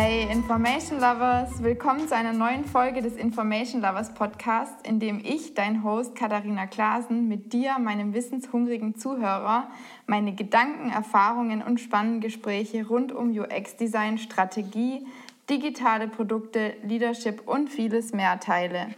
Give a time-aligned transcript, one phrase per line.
[0.00, 5.54] Hey Information Lovers, willkommen zu einer neuen Folge des Information Lovers Podcasts, in dem ich,
[5.54, 9.66] dein Host Katharina Klaasen, mit dir, meinem wissenshungrigen Zuhörer,
[10.06, 15.04] meine Gedanken, Erfahrungen und spannende Gespräche rund um UX-Design, Strategie,
[15.50, 18.94] digitale Produkte, Leadership und vieles mehr teile.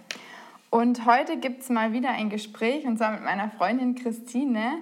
[0.69, 4.73] Und heute gibt es mal wieder ein Gespräch, und zwar mit meiner Freundin Christine,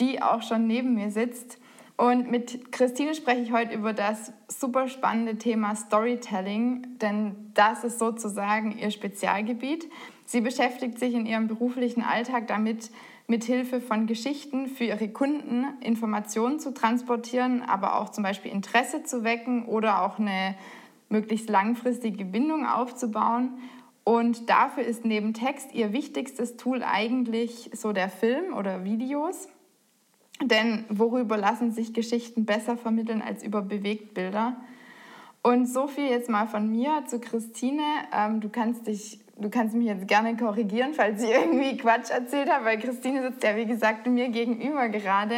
[0.00, 1.56] die auch schon neben mir sitzt.
[2.02, 8.00] Und mit Christine spreche ich heute über das super spannende Thema Storytelling, denn das ist
[8.00, 9.88] sozusagen ihr Spezialgebiet.
[10.24, 12.90] Sie beschäftigt sich in ihrem beruflichen Alltag damit,
[13.28, 19.04] mit Hilfe von Geschichten für ihre Kunden Informationen zu transportieren, aber auch zum Beispiel Interesse
[19.04, 20.56] zu wecken oder auch eine
[21.08, 23.60] möglichst langfristige Bindung aufzubauen.
[24.02, 29.46] Und dafür ist neben Text ihr wichtigstes Tool eigentlich so der Film oder Videos.
[30.40, 34.56] Denn worüber lassen sich Geschichten besser vermitteln als über Bewegtbilder?
[35.42, 37.82] Und so viel jetzt mal von mir zu Christine.
[38.16, 42.50] Ähm, du, kannst dich, du kannst mich jetzt gerne korrigieren, falls ich irgendwie Quatsch erzählt
[42.50, 45.36] habe, weil Christine sitzt ja, wie gesagt, mir gegenüber gerade.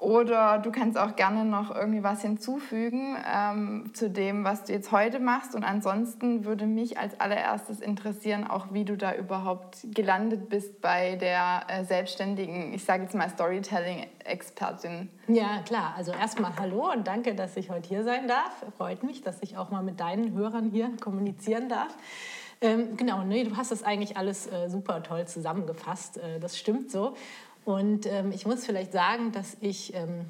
[0.00, 4.92] Oder du kannst auch gerne noch irgendwie was hinzufügen ähm, zu dem, was du jetzt
[4.92, 5.54] heute machst.
[5.54, 11.16] Und ansonsten würde mich als allererstes interessieren, auch wie du da überhaupt gelandet bist bei
[11.16, 15.10] der äh, selbstständigen, ich sage jetzt mal Storytelling-Expertin.
[15.28, 15.92] Ja, klar.
[15.98, 18.64] Also erstmal hallo und danke, dass ich heute hier sein darf.
[18.78, 21.94] Freut mich, dass ich auch mal mit deinen Hörern hier kommunizieren darf.
[22.62, 26.18] Ähm, genau, nee, du hast das eigentlich alles äh, super toll zusammengefasst.
[26.18, 27.16] Äh, das stimmt so.
[27.64, 30.26] Und ähm, ich muss vielleicht sagen, dass ich ähm,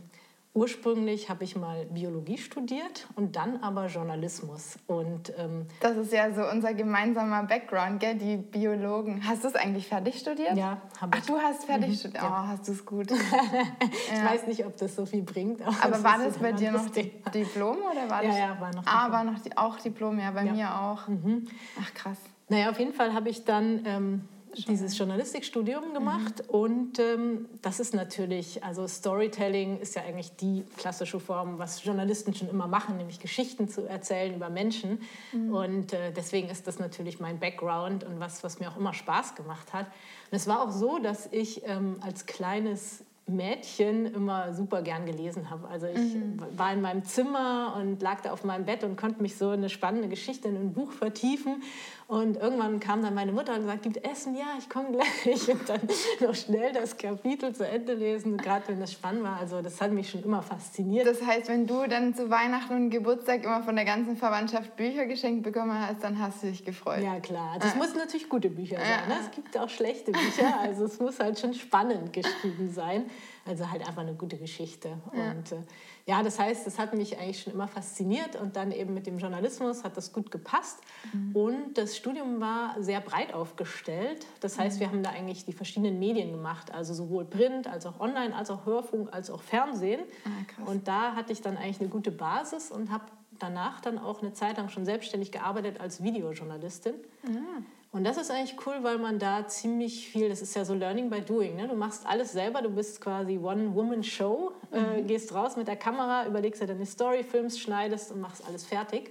[0.52, 4.78] ursprünglich habe ich mal Biologie studiert und dann aber Journalismus.
[4.86, 8.16] Und ähm, das ist ja so unser gemeinsamer Background, gell?
[8.16, 9.26] Die Biologen.
[9.26, 10.56] Hast du es eigentlich fertig studiert?
[10.56, 11.22] Ja, habe ich.
[11.22, 12.22] Ach, du hast fertig mhm, studiert.
[12.22, 12.44] Ja.
[12.44, 13.10] Oh, hast du es gut.
[13.12, 14.24] ich ja.
[14.24, 15.62] weiß nicht, ob das so viel bringt.
[15.62, 18.36] Aber, aber war das bei dir noch die Diplom oder war das?
[18.36, 18.86] Ja, ja, war noch.
[18.86, 20.52] Ah, war noch die, auch Diplom, ja, bei ja.
[20.52, 21.06] mir auch.
[21.06, 21.46] Mhm.
[21.80, 22.18] Ach krass.
[22.48, 24.28] Naja, auf jeden Fall habe ich dann ähm,
[24.66, 26.54] dieses Journalistikstudium gemacht mhm.
[26.54, 32.34] und ähm, das ist natürlich, also Storytelling ist ja eigentlich die klassische Form, was Journalisten
[32.34, 35.00] schon immer machen, nämlich Geschichten zu erzählen über Menschen
[35.32, 35.52] mhm.
[35.52, 39.34] und äh, deswegen ist das natürlich mein Background und was, was mir auch immer Spaß
[39.34, 39.86] gemacht hat.
[39.86, 45.50] Und es war auch so, dass ich ähm, als kleines Mädchen immer super gern gelesen
[45.50, 45.68] habe.
[45.68, 46.42] Also ich mhm.
[46.56, 49.60] war in meinem Zimmer und lag da auf meinem Bett und konnte mich so in
[49.60, 51.62] eine spannende Geschichte in ein Buch vertiefen.
[52.10, 54.34] Und irgendwann kam dann meine Mutter und gesagt, gibt Essen?
[54.34, 55.48] Ja, ich komme gleich.
[55.48, 55.80] Und dann
[56.20, 59.36] noch schnell das Kapitel zu Ende lesen, gerade wenn das spannend war.
[59.36, 61.06] Also das hat mich schon immer fasziniert.
[61.06, 65.06] Das heißt, wenn du dann zu Weihnachten und Geburtstag immer von der ganzen Verwandtschaft Bücher
[65.06, 67.00] geschenkt bekommen hast, dann hast du dich gefreut.
[67.00, 67.52] Ja, klar.
[67.54, 69.08] Also es muss natürlich gute Bücher sein.
[69.08, 69.14] Ne?
[69.20, 70.52] Es gibt auch schlechte Bücher.
[70.60, 73.08] Also es muss halt schon spannend geschrieben sein.
[73.46, 74.98] Also halt einfach eine gute Geschichte.
[75.14, 75.30] Ja.
[75.30, 75.62] Und äh,
[76.10, 79.18] ja, das heißt, das hat mich eigentlich schon immer fasziniert und dann eben mit dem
[79.18, 80.80] Journalismus hat das gut gepasst.
[81.12, 81.36] Mhm.
[81.36, 84.26] Und das Studium war sehr breit aufgestellt.
[84.40, 84.80] Das heißt, mhm.
[84.80, 88.50] wir haben da eigentlich die verschiedenen Medien gemacht, also sowohl Print als auch Online, als
[88.50, 90.00] auch Hörfunk, als auch Fernsehen.
[90.24, 93.04] Ah, und da hatte ich dann eigentlich eine gute Basis und habe
[93.38, 96.94] danach dann auch eine Zeit lang schon selbstständig gearbeitet als Videojournalistin.
[97.22, 97.66] Mhm.
[97.92, 101.10] Und das ist eigentlich cool, weil man da ziemlich viel, das ist ja so Learning
[101.10, 101.56] by Doing.
[101.56, 101.66] Ne?
[101.66, 105.06] Du machst alles selber, du bist quasi One-Woman-Show, äh, mhm.
[105.08, 109.10] gehst raus mit der Kamera, überlegst dir deine Story, filmst, schneidest und machst alles fertig.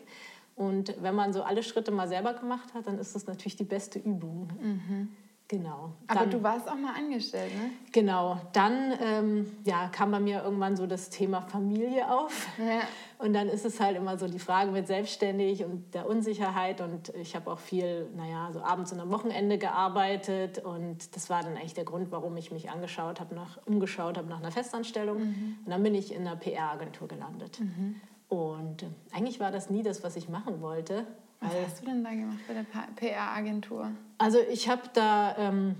[0.56, 3.66] Und wenn man so alle Schritte mal selber gemacht hat, dann ist das natürlich die
[3.66, 4.50] beste Übung.
[4.62, 5.10] Mhm.
[5.50, 5.94] Genau.
[6.08, 7.72] Aber du warst auch mal angestellt, ne?
[7.92, 8.40] Genau.
[8.54, 12.48] Dann ähm, ja, kam bei mir irgendwann so das Thema Familie auf.
[12.60, 12.82] Ja.
[13.20, 16.80] Und dann ist es halt immer so die Frage mit selbstständig und der Unsicherheit.
[16.80, 20.60] Und ich habe auch viel, naja, so abends und am Wochenende gearbeitet.
[20.60, 24.30] Und das war dann eigentlich der Grund, warum ich mich angeschaut habe, nach, umgeschaut habe
[24.30, 25.20] nach einer Festanstellung.
[25.20, 25.58] Mhm.
[25.66, 27.60] Und dann bin ich in einer PR-Agentur gelandet.
[27.60, 28.00] Mhm.
[28.30, 31.06] Und äh, eigentlich war das nie das, was ich machen wollte.
[31.42, 32.66] Was hast du denn da gemacht bei der
[32.96, 33.92] PR-Agentur?
[34.18, 35.76] Also ich habe da, ähm,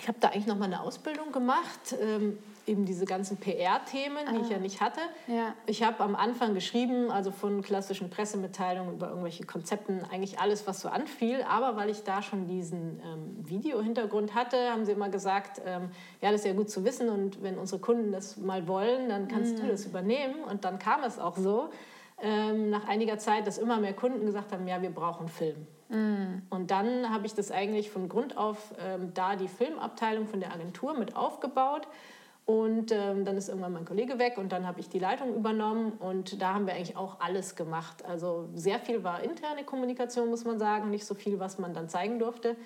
[0.00, 4.36] ich habe da eigentlich noch mal eine Ausbildung gemacht, ähm, eben diese ganzen PR-Themen, die
[4.38, 4.40] ah.
[4.42, 5.00] ich ja nicht hatte.
[5.26, 5.54] Ja.
[5.66, 10.80] Ich habe am Anfang geschrieben, also von klassischen Pressemitteilungen über irgendwelche Konzepten, eigentlich alles, was
[10.80, 11.42] so anfiel.
[11.48, 15.90] Aber weil ich da schon diesen ähm, Video-Hintergrund hatte, haben sie immer gesagt, ähm,
[16.20, 19.28] ja, das ist ja gut zu wissen und wenn unsere Kunden das mal wollen, dann
[19.28, 19.62] kannst mhm.
[19.62, 20.44] du das übernehmen.
[20.44, 21.70] Und dann kam es auch so
[22.22, 25.66] ähm, nach einiger Zeit, dass immer mehr Kunden gesagt haben, ja, wir brauchen Film.
[25.88, 26.42] Mm.
[26.50, 30.52] Und dann habe ich das eigentlich von Grund auf ähm, da die Filmabteilung von der
[30.52, 31.88] Agentur mit aufgebaut.
[32.50, 35.92] Und ähm, dann ist irgendwann mein Kollege weg und dann habe ich die Leitung übernommen
[35.92, 38.04] und da haben wir eigentlich auch alles gemacht.
[38.04, 41.88] Also sehr viel war interne Kommunikation, muss man sagen, nicht so viel, was man dann
[41.88, 42.56] zeigen durfte.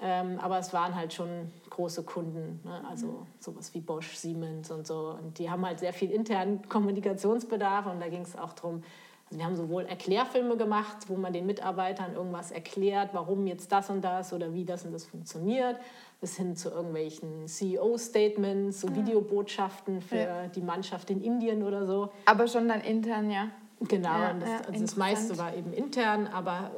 [0.00, 2.84] Ähm, aber es waren halt schon große Kunden, ne?
[2.88, 5.16] also sowas wie Bosch, Siemens und so.
[5.20, 8.84] Und die haben halt sehr viel internen Kommunikationsbedarf und da ging es auch darum,
[9.26, 13.90] Also wir haben sowohl Erklärfilme gemacht, wo man den Mitarbeitern irgendwas erklärt, warum jetzt das
[13.90, 15.76] und das oder wie das und das funktioniert,
[16.20, 18.96] bis hin zu irgendwelchen CEO-Statements, so ja.
[18.96, 20.46] Videobotschaften für ja.
[20.48, 22.10] die Mannschaft in Indien oder so.
[22.26, 23.48] Aber schon dann intern, ja.
[23.80, 26.70] Genau, ja, das, also das meiste war eben intern, aber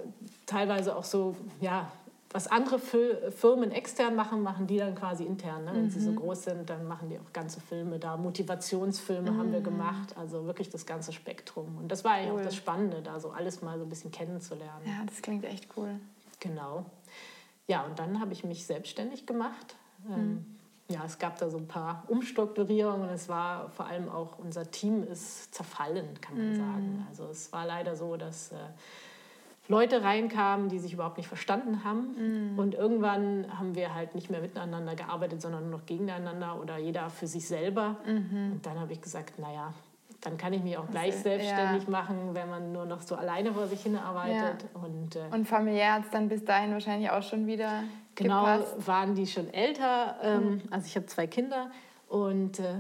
[0.47, 1.91] teilweise auch so, ja,
[2.31, 5.65] was andere Firmen extern machen, machen die dann quasi intern.
[5.65, 5.73] Ne?
[5.73, 5.91] Wenn mhm.
[5.91, 6.17] sie so mhm.
[6.17, 8.17] groß sind, dann machen die auch ganze Filme da.
[8.17, 9.39] Motivationsfilme mhm.
[9.39, 9.65] haben wir mhm.
[9.65, 11.79] gemacht, also wirklich das ganze Spektrum.
[11.79, 12.41] Und das war eigentlich cool.
[12.41, 14.83] auch das Spannende, da so alles mal so ein bisschen kennenzulernen.
[14.85, 16.01] Ja, das klingt echt cool.
[16.41, 16.85] Genau.
[17.69, 19.77] Ja, und dann habe ich mich selbstständig gemacht.
[20.09, 20.45] Ähm, mhm.
[20.89, 23.09] ja, es gab da so ein paar Umstrukturierungen.
[23.11, 26.57] Es war vor allem auch, unser Team ist zerfallen, kann man mhm.
[26.57, 27.07] sagen.
[27.09, 28.53] Also es war leider so, dass...
[29.69, 32.53] Leute reinkamen, die sich überhaupt nicht verstanden haben.
[32.53, 32.59] Mhm.
[32.59, 37.11] Und irgendwann haben wir halt nicht mehr miteinander gearbeitet, sondern nur noch gegeneinander oder jeder
[37.11, 37.97] für sich selber.
[38.07, 38.53] Mhm.
[38.53, 39.73] Und dann habe ich gesagt, naja,
[40.21, 41.91] dann kann ich mich auch gleich also, selbstständig ja.
[41.91, 44.65] machen, wenn man nur noch so alleine vor sich hin arbeitet.
[44.75, 44.81] Ja.
[44.81, 47.83] Und, äh, und familiär hat es dann bis dahin wahrscheinlich auch schon wieder
[48.15, 48.87] Genau, gepasst.
[48.87, 50.17] waren die schon älter.
[50.23, 50.63] Ähm, mhm.
[50.71, 51.71] Also ich habe zwei Kinder.
[52.09, 52.77] Und äh,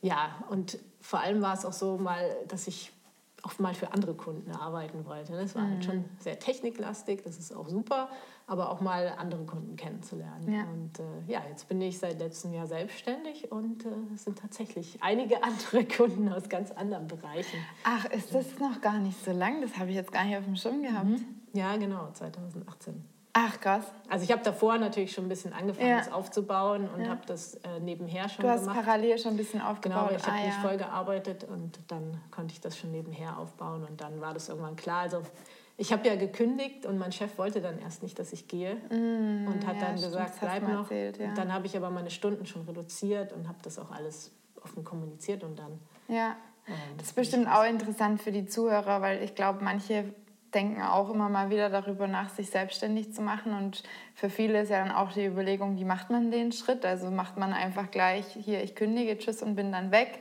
[0.00, 2.92] ja, und vor allem war es auch so mal, dass ich
[3.42, 5.32] auch mal für andere Kunden arbeiten wollte.
[5.32, 5.70] Das war mhm.
[5.72, 8.08] halt schon sehr techniklastig, das ist auch super,
[8.46, 10.52] aber auch mal andere Kunden kennenzulernen.
[10.52, 10.62] Ja.
[10.62, 14.98] Und äh, ja, jetzt bin ich seit letztem Jahr selbstständig und äh, es sind tatsächlich
[15.02, 17.58] einige andere Kunden aus ganz anderen Bereichen.
[17.84, 19.60] Ach, ist das noch gar nicht so lang?
[19.60, 21.06] Das habe ich jetzt gar nicht auf dem Schirm gehabt.
[21.06, 21.24] Mhm.
[21.52, 23.11] Ja, genau, 2018.
[23.34, 23.84] Ach, krass.
[24.10, 25.98] Also ich habe davor natürlich schon ein bisschen angefangen, ja.
[25.98, 27.10] das aufzubauen und ja.
[27.10, 28.66] habe das äh, nebenher schon gemacht.
[28.66, 30.08] Du hast parallel schon ein bisschen aufgebaut.
[30.08, 30.60] Genau, ich habe ah, nicht ja.
[30.60, 34.76] voll gearbeitet und dann konnte ich das schon nebenher aufbauen und dann war das irgendwann
[34.76, 35.00] klar.
[35.00, 35.22] Also
[35.78, 39.46] ich habe ja gekündigt und mein Chef wollte dann erst nicht, dass ich gehe mm,
[39.46, 40.90] und hat dann stimmt, gesagt, bleib noch.
[40.90, 44.30] Erzählt, und dann habe ich aber meine Stunden schon reduziert und habe das auch alles
[44.62, 45.80] offen kommuniziert und dann...
[46.08, 46.36] Ja,
[46.68, 50.04] ähm, das ist bestimmt auch interessant für die Zuhörer, weil ich glaube, manche
[50.54, 53.52] denken auch immer mal wieder darüber nach, sich selbstständig zu machen.
[53.54, 53.82] Und
[54.14, 56.84] für viele ist ja dann auch die Überlegung, wie macht man den Schritt?
[56.84, 60.20] Also macht man einfach gleich, hier, ich kündige, tschüss und bin dann weg.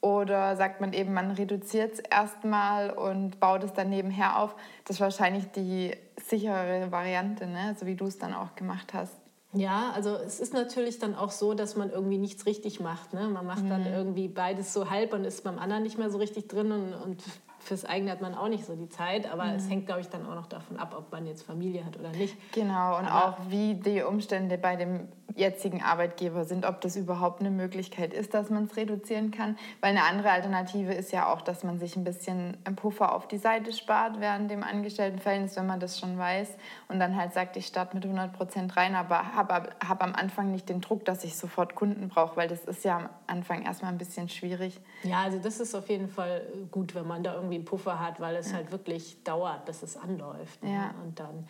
[0.00, 4.54] Oder sagt man eben, man reduziert es erstmal und baut es dann nebenher auf.
[4.84, 7.74] Das ist wahrscheinlich die sicherere Variante, ne?
[7.78, 9.14] so wie du es dann auch gemacht hast.
[9.54, 13.12] Ja, also es ist natürlich dann auch so, dass man irgendwie nichts richtig macht.
[13.12, 13.28] Ne?
[13.28, 13.70] Man macht mhm.
[13.70, 16.94] dann irgendwie beides so halb und ist beim anderen nicht mehr so richtig drin und,
[16.94, 17.24] und
[17.68, 19.56] fürs eigene hat man auch nicht so die Zeit, aber mhm.
[19.56, 22.10] es hängt, glaube ich, dann auch noch davon ab, ob man jetzt Familie hat oder
[22.10, 22.36] nicht.
[22.52, 27.40] Genau, und aber auch wie die Umstände bei dem jetzigen Arbeitgeber sind, ob das überhaupt
[27.40, 29.56] eine Möglichkeit ist, dass man es reduzieren kann.
[29.80, 33.28] Weil eine andere Alternative ist ja auch, dass man sich ein bisschen einen Puffer auf
[33.28, 36.56] die Seite spart während dem Angestelltenverhältnis, wenn man das schon weiß
[36.88, 40.50] und dann halt sagt, ich starte mit 100 Prozent rein, aber habe hab am Anfang
[40.50, 43.92] nicht den Druck, dass ich sofort Kunden brauche, weil das ist ja am Anfang erstmal
[43.92, 44.80] ein bisschen schwierig.
[45.02, 48.20] Ja, also das ist auf jeden Fall gut, wenn man da irgendwie einen Puffer hat,
[48.20, 48.56] weil es ja.
[48.56, 50.62] halt wirklich dauert, bis es anläuft.
[50.62, 50.72] Ne?
[50.72, 50.94] Ja.
[51.04, 51.46] Und dann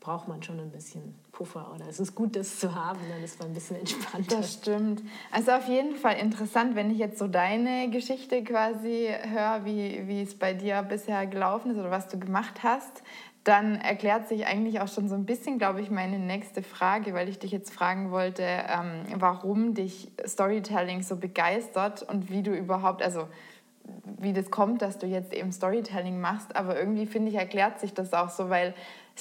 [0.00, 3.38] braucht man schon ein bisschen Puffer oder es ist gut, das zu haben, dann ist
[3.38, 4.38] man ein bisschen entspannter.
[4.38, 5.02] Das stimmt.
[5.30, 10.22] Also auf jeden Fall interessant, wenn ich jetzt so deine Geschichte quasi höre, wie, wie
[10.22, 13.02] es bei dir bisher gelaufen ist oder was du gemacht hast,
[13.44, 17.28] dann erklärt sich eigentlich auch schon so ein bisschen, glaube ich, meine nächste Frage, weil
[17.28, 23.02] ich dich jetzt fragen wollte, ähm, warum dich Storytelling so begeistert und wie du überhaupt,
[23.02, 23.28] also
[24.18, 26.54] wie das kommt, dass du jetzt eben Storytelling machst.
[26.54, 28.74] Aber irgendwie finde ich, erklärt sich das auch so, weil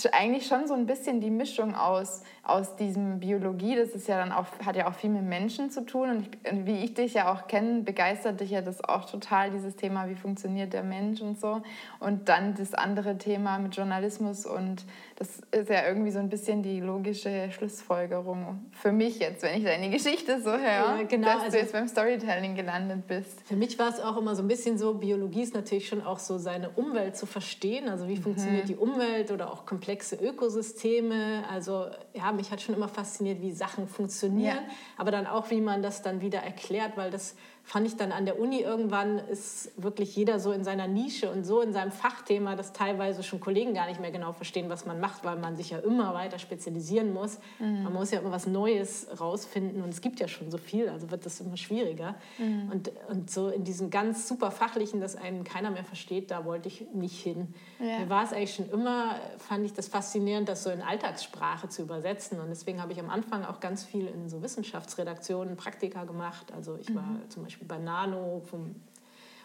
[0.06, 4.18] ist eigentlich schon so ein bisschen die Mischung aus, aus diesem Biologie, das ist ja
[4.18, 6.10] dann auch, hat ja auch viel mit Menschen zu tun.
[6.10, 9.76] Und ich, wie ich dich ja auch kenne, begeistert dich ja das auch total, dieses
[9.76, 11.62] Thema, wie funktioniert der Mensch und so.
[12.00, 14.86] Und dann das andere Thema mit Journalismus und
[15.20, 19.66] das ist ja irgendwie so ein bisschen die logische Schlussfolgerung für mich jetzt, wenn ich
[19.66, 23.42] deine Geschichte so höre, ja, genau, dass also du jetzt beim Storytelling gelandet bist.
[23.46, 26.20] Für mich war es auch immer so ein bisschen so, Biologie ist natürlich schon auch
[26.20, 28.22] so seine Umwelt zu verstehen, also wie mhm.
[28.22, 31.44] funktioniert die Umwelt oder auch komplexe Ökosysteme.
[31.52, 34.74] Also ja, mich hat schon immer fasziniert, wie Sachen funktionieren, ja.
[34.98, 37.36] aber dann auch, wie man das dann wieder erklärt, weil das
[37.70, 41.44] fand ich dann an der Uni irgendwann ist wirklich jeder so in seiner Nische und
[41.44, 45.00] so in seinem Fachthema, dass teilweise schon Kollegen gar nicht mehr genau verstehen, was man
[45.00, 47.38] macht, weil man sich ja immer weiter spezialisieren muss.
[47.60, 47.84] Mhm.
[47.84, 51.12] Man muss ja immer was Neues rausfinden und es gibt ja schon so viel, also
[51.12, 52.16] wird das immer schwieriger.
[52.40, 52.72] Mhm.
[52.72, 56.70] Und, und so in diesem ganz super fachlichen, das einen keiner mehr versteht, da wollte
[56.70, 57.54] ich nicht hin.
[57.80, 58.00] Ja.
[58.00, 61.84] Mir war es eigentlich schon immer, fand ich das faszinierend, das so in Alltagssprache zu
[61.84, 66.52] übersetzen und deswegen habe ich am Anfang auch ganz viel in so Wissenschaftsredaktionen Praktika gemacht.
[66.52, 67.30] Also ich war mhm.
[67.30, 68.76] zum Beispiel Beispiel bei Nano vom,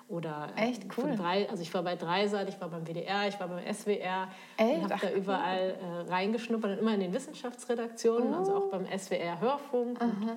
[0.09, 1.17] oder äh, Echt cool.
[1.17, 4.83] Drei, also ich war bei Dreisat, ich war beim WDR, ich war beim SWR Echt?
[4.83, 8.39] und habe da überall äh, reingeschnuppert und immer in den Wissenschaftsredaktionen, oh.
[8.39, 10.01] also auch beim SWR Hörfunk.
[10.01, 10.37] Und,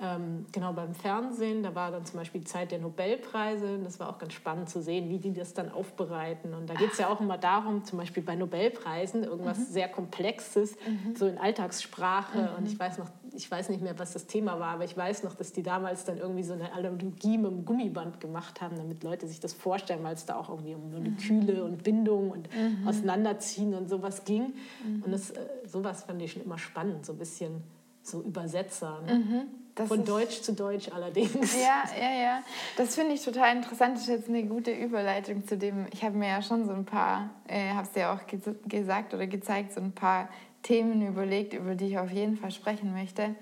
[0.00, 1.64] ähm, genau beim Fernsehen.
[1.64, 3.80] Da war dann zum Beispiel die Zeit der Nobelpreise.
[3.82, 6.54] Das war auch ganz spannend zu sehen, wie die das dann aufbereiten.
[6.54, 9.64] Und da geht es ja auch immer darum, zum Beispiel bei Nobelpreisen, irgendwas mhm.
[9.64, 11.16] sehr Komplexes, mhm.
[11.16, 12.42] so in Alltagssprache.
[12.42, 12.58] Mhm.
[12.58, 13.08] Und ich weiß noch,
[13.38, 16.04] ich weiß nicht mehr, was das Thema war, aber ich weiß noch, dass die damals
[16.04, 20.02] dann irgendwie so eine Analogie mit dem Gummiband gemacht haben, damit Leute sich das vorstellen,
[20.02, 21.62] weil es da auch irgendwie um Moleküle mhm.
[21.62, 22.88] und Bindung und mhm.
[22.88, 24.54] Auseinanderziehen und sowas ging.
[24.84, 25.04] Mhm.
[25.04, 27.62] Und das, äh, sowas fand ich schon immer spannend, so ein bisschen
[28.02, 29.02] so Übersetzer.
[29.06, 29.46] Ne?
[29.76, 31.54] Das Von Deutsch zu Deutsch allerdings.
[31.54, 32.42] Ja, ja, ja.
[32.76, 33.94] Das finde ich total interessant.
[33.94, 35.86] Das ist jetzt eine gute Überleitung zu dem.
[35.92, 39.14] Ich habe mir ja schon so ein paar, äh, habe es ja auch ge gesagt
[39.14, 40.28] oder gezeigt, so ein paar
[40.62, 43.34] Themen überlegt, über die ich auf jeden Fall sprechen möchte.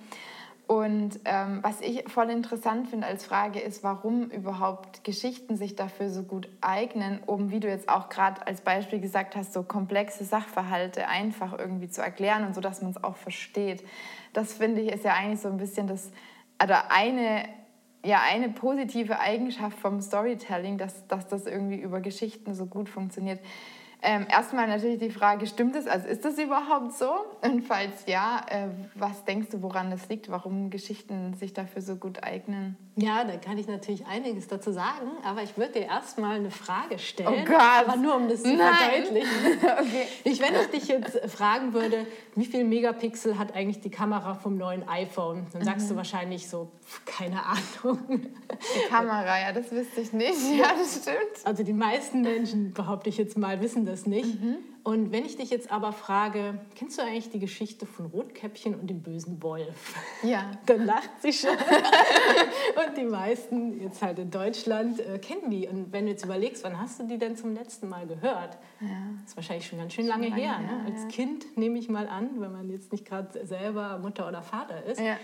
[0.66, 6.10] Und ähm, was ich voll interessant finde als Frage ist, warum überhaupt Geschichten sich dafür
[6.10, 10.24] so gut eignen, um, wie du jetzt auch gerade als Beispiel gesagt hast, so komplexe
[10.24, 13.84] Sachverhalte einfach irgendwie zu erklären und so, dass man es auch versteht
[14.36, 16.10] das finde ich ist ja eigentlich so ein bisschen das,
[16.62, 17.48] oder eine,
[18.04, 23.40] ja, eine positive Eigenschaft vom Storytelling, dass, dass das irgendwie über Geschichten so gut funktioniert.
[24.02, 25.86] Ähm, erstmal natürlich die Frage, stimmt es?
[25.86, 27.10] Also ist das überhaupt so?
[27.42, 30.30] Und falls ja, äh, was denkst du, woran das liegt?
[30.30, 32.76] Warum Geschichten sich dafür so gut eignen?
[32.96, 36.98] Ja, da kann ich natürlich einiges dazu sagen, aber ich würde dir erstmal eine Frage
[36.98, 37.42] stellen.
[37.42, 37.60] Oh Gott.
[37.60, 38.74] Aber nur um das zu Nein.
[38.74, 39.58] verdeutlichen.
[39.62, 40.06] okay.
[40.24, 44.56] Ich, wenn ich dich jetzt fragen würde, wie viel Megapixel hat eigentlich die Kamera vom
[44.56, 45.90] neuen iPhone, dann sagst mhm.
[45.90, 46.70] du wahrscheinlich so,
[47.04, 47.98] keine Ahnung.
[48.08, 50.56] Die Kamera, ja, das wüsste ich nicht.
[50.56, 51.44] Ja, das stimmt.
[51.44, 54.40] Also die meisten Menschen, behaupte ich jetzt mal, wissen das nicht.
[54.40, 54.58] Mhm.
[54.86, 58.88] Und wenn ich dich jetzt aber frage, kennst du eigentlich die Geschichte von Rotkäppchen und
[58.88, 59.96] dem bösen Wolf?
[60.22, 60.52] Ja.
[60.66, 61.50] Dann lacht sie schon.
[62.86, 65.66] und die meisten, jetzt halt in Deutschland, äh, kennen die.
[65.66, 68.58] Und wenn du jetzt überlegst, wann hast du die denn zum letzten Mal gehört?
[68.80, 68.88] Ja.
[69.20, 70.58] Das ist wahrscheinlich schon ganz schön lange, lange her.
[70.58, 70.92] her ne?
[70.92, 71.08] Als ja.
[71.08, 75.00] Kind nehme ich mal an, wenn man jetzt nicht gerade selber Mutter oder Vater ist.
[75.00, 75.16] Ja.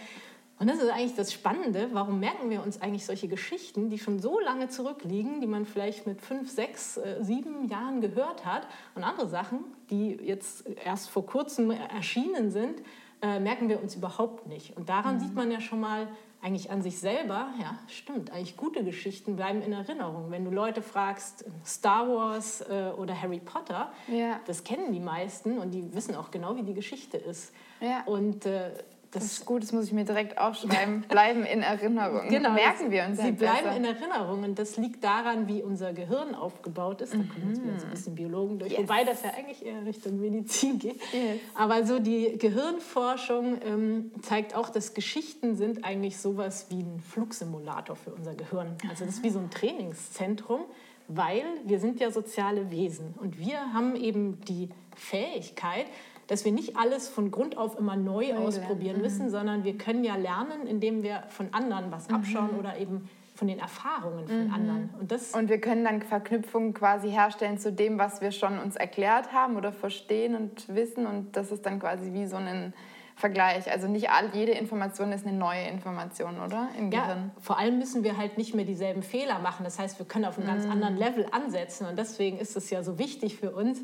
[0.59, 4.21] Und das ist eigentlich das Spannende, warum merken wir uns eigentlich solche Geschichten, die schon
[4.21, 9.03] so lange zurückliegen, die man vielleicht mit fünf, sechs, äh, sieben Jahren gehört hat und
[9.03, 12.83] andere Sachen, die jetzt erst vor kurzem erschienen sind,
[13.23, 14.77] äh, merken wir uns überhaupt nicht.
[14.77, 15.21] Und daran mhm.
[15.21, 16.09] sieht man ja schon mal
[16.43, 20.33] eigentlich an sich selber, ja, stimmt, eigentlich gute Geschichten bleiben in Erinnerung.
[20.33, 24.41] Wenn du Leute fragst, Star Wars äh, oder Harry Potter, ja.
[24.47, 27.53] das kennen die meisten und die wissen auch genau, wie die Geschichte ist.
[27.81, 28.03] Ja.
[28.07, 28.73] Und äh,
[29.13, 31.03] das, das, ist gut, das muss ich mir direkt aufschreiben.
[31.09, 32.29] Bleiben in Erinnerung.
[32.29, 33.21] Genau, merken wir uns.
[33.21, 33.77] Sie bleiben besser.
[33.77, 37.13] in Erinnerung und das liegt daran, wie unser Gehirn aufgebaut ist.
[37.13, 37.91] Da kommen jetzt wieder so ein mhm.
[37.91, 38.81] bisschen Biologen durch, yes.
[38.81, 41.01] wobei das ja eigentlich eher Richtung Medizin geht.
[41.13, 41.41] Yes.
[41.55, 47.97] Aber so die Gehirnforschung ähm, zeigt auch, dass Geschichten sind eigentlich sowas wie ein Flugsimulator
[47.97, 48.77] für unser Gehirn.
[48.89, 50.63] Also das ist wie so ein Trainingszentrum,
[51.09, 55.87] weil wir sind ja soziale Wesen und wir haben eben die Fähigkeit,
[56.33, 59.03] dass wir nicht alles von Grund auf immer neu Neue ausprobieren lernen.
[59.03, 59.31] müssen, mhm.
[59.31, 62.15] sondern wir können ja lernen, indem wir von anderen was mhm.
[62.15, 64.55] abschauen oder eben von den Erfahrungen von mhm.
[64.55, 64.91] anderen.
[64.99, 68.77] Und, das und wir können dann Verknüpfungen quasi herstellen zu dem, was wir schon uns
[68.77, 71.07] erklärt haben oder verstehen und wissen.
[71.07, 72.73] Und das ist dann quasi wie so ein
[73.15, 73.71] Vergleich.
[73.71, 76.69] Also nicht all, jede Information ist eine neue Information, oder?
[76.79, 77.31] Im ja, Gehirn.
[77.43, 79.65] vor allem müssen wir halt nicht mehr dieselben Fehler machen.
[79.65, 80.73] Das heißt, wir können auf einem ganz mhm.
[80.73, 81.87] anderen Level ansetzen.
[81.87, 83.81] Und deswegen ist es ja so wichtig für uns.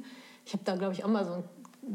[0.46, 1.44] Ich habe da, glaube ich, auch mal so ein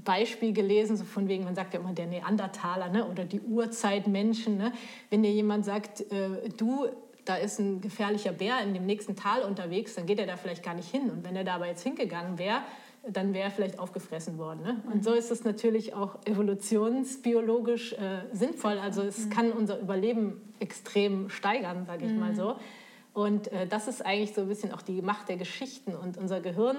[0.04, 4.58] Beispiel gelesen, so von wegen, man sagt ja immer der Neandertaler ne, oder die Urzeitmenschen.
[4.58, 4.74] Ne?
[5.10, 6.88] Wenn dir jemand sagt, äh, du,
[7.26, 10.64] da ist ein gefährlicher Bär in dem nächsten Tal unterwegs, dann geht er da vielleicht
[10.64, 11.10] gar nicht hin.
[11.10, 12.62] Und wenn er da aber jetzt hingegangen wäre,
[13.08, 14.62] dann wäre er vielleicht aufgefressen worden.
[14.62, 14.82] Ne?
[14.92, 18.80] Und so ist es natürlich auch evolutionsbiologisch äh, sinnvoll.
[18.80, 19.30] Also es mhm.
[19.30, 22.20] kann unser Überleben extrem steigern, sage ich mhm.
[22.20, 22.56] mal so.
[23.14, 25.96] Und äh, das ist eigentlich so ein bisschen auch die Macht der Geschichten.
[25.96, 26.78] Und unser Gehirn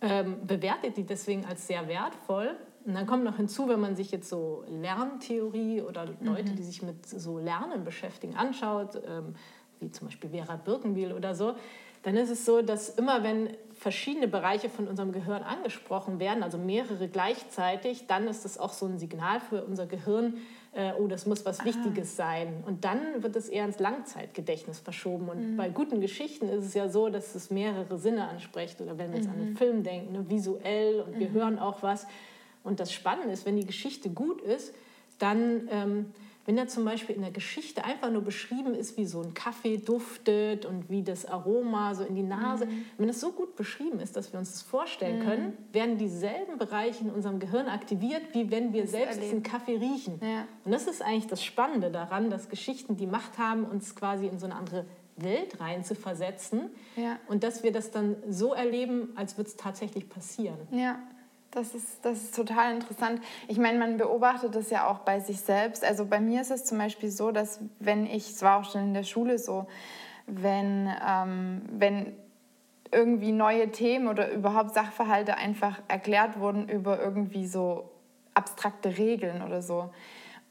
[0.00, 2.56] ähm, bewertet die deswegen als sehr wertvoll.
[2.84, 6.56] Und dann kommt noch hinzu, wenn man sich jetzt so Lerntheorie oder Leute, mhm.
[6.56, 9.34] die sich mit so Lernen beschäftigen, anschaut, ähm,
[9.80, 11.54] wie zum Beispiel Vera Birkenbiel oder so,
[12.02, 16.56] dann ist es so, dass immer wenn verschiedene Bereiche von unserem Gehirn angesprochen werden, also
[16.56, 20.34] mehrere gleichzeitig, dann ist das auch so ein Signal für unser Gehirn,
[20.76, 22.62] äh, oh, das muss was Wichtiges sein.
[22.66, 25.30] Und dann wird es eher ins Langzeitgedächtnis verschoben.
[25.30, 25.56] Und mhm.
[25.56, 28.80] bei guten Geschichten ist es ja so, dass es mehrere Sinne anspricht.
[28.82, 29.34] Oder wenn wir jetzt mhm.
[29.34, 31.34] an einen Film denken, ne, visuell und wir mhm.
[31.34, 32.06] hören auch was.
[32.62, 34.74] Und das Spannende ist, wenn die Geschichte gut ist,
[35.18, 36.12] dann ähm,
[36.46, 39.78] wenn da zum Beispiel in der Geschichte einfach nur beschrieben ist, wie so ein Kaffee
[39.78, 42.84] duftet und wie das Aroma so in die Nase, mhm.
[42.98, 45.24] wenn das so gut beschrieben ist, dass wir uns das vorstellen mhm.
[45.24, 49.22] können, werden dieselben Bereiche in unserem Gehirn aktiviert, wie wenn wir das selbst erleben.
[49.22, 50.20] diesen Kaffee riechen.
[50.22, 50.46] Ja.
[50.64, 54.38] Und das ist eigentlich das Spannende daran, dass Geschichten die Macht haben, uns quasi in
[54.38, 54.86] so eine andere
[55.16, 57.18] Welt rein zu versetzen ja.
[57.26, 60.58] und dass wir das dann so erleben, als würde es tatsächlich passieren.
[60.70, 60.98] Ja,
[61.56, 63.20] das ist, das ist total interessant.
[63.48, 65.84] Ich meine, man beobachtet das ja auch bei sich selbst.
[65.84, 68.82] Also bei mir ist es zum Beispiel so, dass wenn ich, es war auch schon
[68.82, 69.66] in der Schule so,
[70.26, 72.14] wenn, ähm, wenn
[72.92, 77.90] irgendwie neue Themen oder überhaupt Sachverhalte einfach erklärt wurden über irgendwie so
[78.34, 79.90] abstrakte Regeln oder so.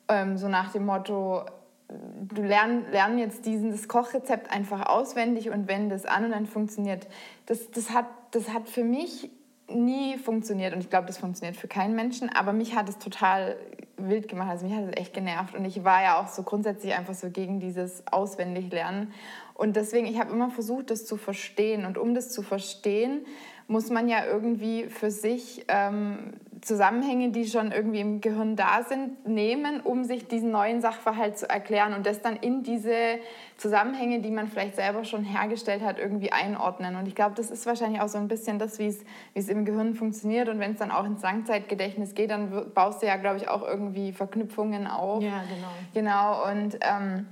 [0.08, 1.46] Ähm, so nach dem Motto,
[1.88, 7.08] du lern, lern jetzt dieses Kochrezept einfach auswendig und wende es an und dann funktioniert.
[7.46, 9.30] Das, das, hat, das hat für mich
[9.67, 13.57] nie funktioniert und ich glaube, das funktioniert für keinen Menschen, aber mich hat es total
[13.98, 16.93] wild gemacht, also mich hat es echt genervt und ich war ja auch so grundsätzlich
[16.93, 19.13] einfach so gegen dieses Auswendiglernen.
[19.53, 23.25] Und deswegen, ich habe immer versucht, das zu verstehen und um das zu verstehen,
[23.67, 29.27] muss man ja irgendwie für sich ähm, Zusammenhänge, die schon irgendwie im Gehirn da sind,
[29.27, 33.19] nehmen, um sich diesen neuen Sachverhalt zu erklären und das dann in diese
[33.57, 36.95] Zusammenhänge, die man vielleicht selber schon hergestellt hat, irgendwie einordnen.
[36.95, 38.95] Und ich glaube, das ist wahrscheinlich auch so ein bisschen das, wie
[39.34, 40.50] es im Gehirn funktioniert.
[40.50, 43.62] Und wenn es dann auch ins Langzeitgedächtnis geht, dann baust du ja, glaube ich, auch
[43.62, 45.22] irgendwie Verknüpfungen auf.
[45.22, 45.43] Ja,
[45.93, 46.41] genau.
[46.43, 46.51] Genau.
[46.51, 47.27] Und ähm,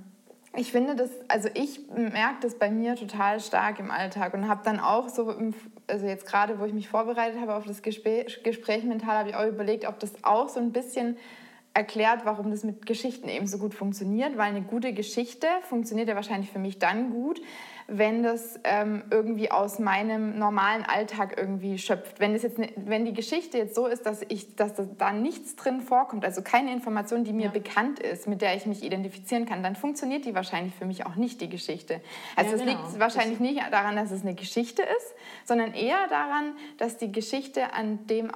[0.55, 4.62] ich finde das, also ich merke das bei mir total stark im Alltag und habe
[4.63, 5.55] dann auch so, im,
[5.88, 9.36] also jetzt gerade, wo ich mich vorbereitet habe auf das Gespräch, Gespräch mental, habe ich
[9.36, 11.17] auch überlegt, ob das auch so ein bisschen
[11.74, 16.15] erklärt, warum das mit Geschichten eben so gut funktioniert, weil eine gute Geschichte funktioniert ja
[16.15, 17.41] wahrscheinlich für mich dann gut,
[17.97, 22.19] wenn das ähm, irgendwie aus meinem normalen Alltag irgendwie schöpft.
[22.19, 25.55] Wenn, das jetzt ne, wenn die Geschichte jetzt so ist, dass, ich, dass da nichts
[25.55, 27.51] drin vorkommt, also keine Information, die mir ja.
[27.51, 31.15] bekannt ist, mit der ich mich identifizieren kann, dann funktioniert die wahrscheinlich für mich auch
[31.15, 32.01] nicht, die Geschichte.
[32.35, 32.83] Also ja, es genau.
[32.83, 35.13] liegt wahrscheinlich nicht daran, dass es eine Geschichte ist,
[35.45, 38.31] sondern eher daran, dass die Geschichte an dem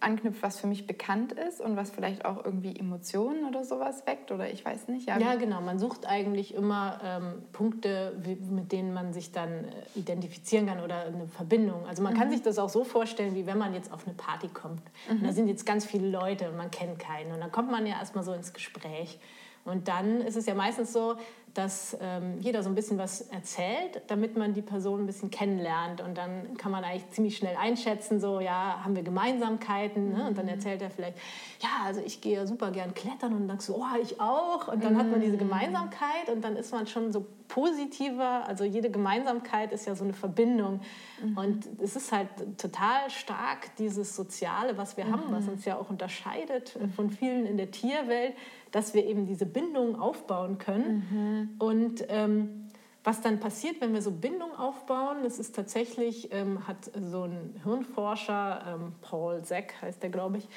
[0.00, 4.30] anknüpft, was für mich bekannt ist und was vielleicht auch irgendwie Emotionen oder sowas weckt
[4.30, 5.08] oder ich weiß nicht.
[5.08, 5.60] Ja, ja genau.
[5.60, 10.80] Man sucht eigentlich immer ähm, Punkte, wie, mit denen man sich dann äh, identifizieren kann
[10.80, 11.86] oder eine Verbindung.
[11.86, 12.18] Also man mhm.
[12.18, 14.82] kann sich das auch so vorstellen, wie wenn man jetzt auf eine Party kommt.
[15.08, 15.18] Mhm.
[15.18, 17.30] Und da sind jetzt ganz viele Leute und man kennt keinen.
[17.32, 19.20] Und dann kommt man ja erstmal so ins Gespräch.
[19.64, 21.14] Und dann ist es ja meistens so,
[21.56, 26.00] dass ähm, jeder so ein bisschen was erzählt, damit man die Person ein bisschen kennenlernt.
[26.00, 30.12] Und dann kann man eigentlich ziemlich schnell einschätzen, so, ja, haben wir Gemeinsamkeiten?
[30.12, 30.26] Ne?
[30.28, 30.52] Und dann mhm.
[30.52, 31.16] erzählt er vielleicht,
[31.60, 33.32] ja, also ich gehe super gern klettern.
[33.32, 34.68] Und dann sagst du, oh, ich auch.
[34.68, 35.40] Und dann hat man diese mhm.
[35.40, 38.46] Gemeinsamkeit und dann ist man schon so positiver.
[38.46, 40.80] Also jede Gemeinsamkeit ist ja so eine Verbindung.
[41.22, 41.38] Mhm.
[41.38, 45.12] Und es ist halt total stark, dieses Soziale, was wir mhm.
[45.12, 48.34] haben, was uns ja auch unterscheidet von vielen in der Tierwelt
[48.70, 51.06] dass wir eben diese Bindung aufbauen können.
[51.10, 51.50] Mhm.
[51.58, 52.68] Und ähm,
[53.04, 57.54] was dann passiert, wenn wir so Bindung aufbauen, das ist tatsächlich, ähm, hat so ein
[57.62, 60.48] Hirnforscher, ähm, Paul Zeck heißt der, glaube ich,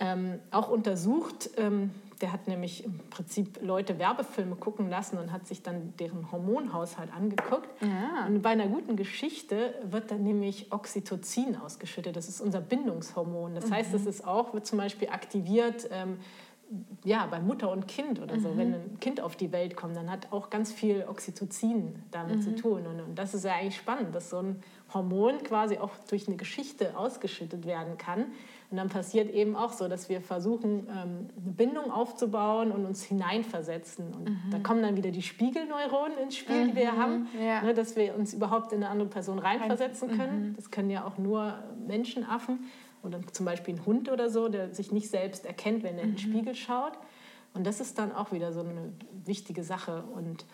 [0.00, 1.50] ähm, auch untersucht.
[1.56, 6.30] Ähm, der hat nämlich im Prinzip Leute Werbefilme gucken lassen und hat sich dann deren
[6.32, 7.68] Hormonhaushalt angeguckt.
[7.80, 8.26] Ja.
[8.26, 12.16] Und bei einer guten Geschichte wird dann nämlich Oxytocin ausgeschüttet.
[12.16, 13.54] Das ist unser Bindungshormon.
[13.54, 13.74] Das mhm.
[13.74, 16.18] heißt, es ist auch, wird zum Beispiel aktiviert ähm,
[17.04, 18.58] ja, bei Mutter und Kind oder so, mhm.
[18.58, 22.42] wenn ein Kind auf die Welt kommt, dann hat auch ganz viel Oxytocin damit mhm.
[22.42, 22.86] zu tun.
[22.86, 24.62] Und, und, das ist ja eigentlich spannend, dass so ein
[24.94, 28.26] Hormon quasi auch durch eine Geschichte ausgeschüttet werden kann.
[28.70, 33.02] Und dann passiert eben auch so, dass wir versuchen, ähm, eine Bindung aufzubauen und uns
[33.02, 34.14] hineinversetzen.
[34.14, 34.50] Und mhm.
[34.50, 36.96] da kommen dann wieder die Spiegelneuronen ins Spiel, die wir mhm.
[36.96, 37.62] haben, ja.
[37.62, 40.48] ne, dass wir uns überhaupt in eine andere Person reinversetzen können.
[40.50, 40.56] Mhm.
[40.56, 41.54] Das können ja auch nur
[41.86, 42.60] Menschenaffen
[43.02, 46.14] oder zum Beispiel ein Hund oder so, der sich nicht selbst erkennt, wenn er in
[46.14, 46.18] den mhm.
[46.18, 46.92] Spiegel schaut.
[47.54, 48.92] Und das ist dann auch wieder so eine
[49.24, 50.04] wichtige Sache.
[50.14, 50.44] Und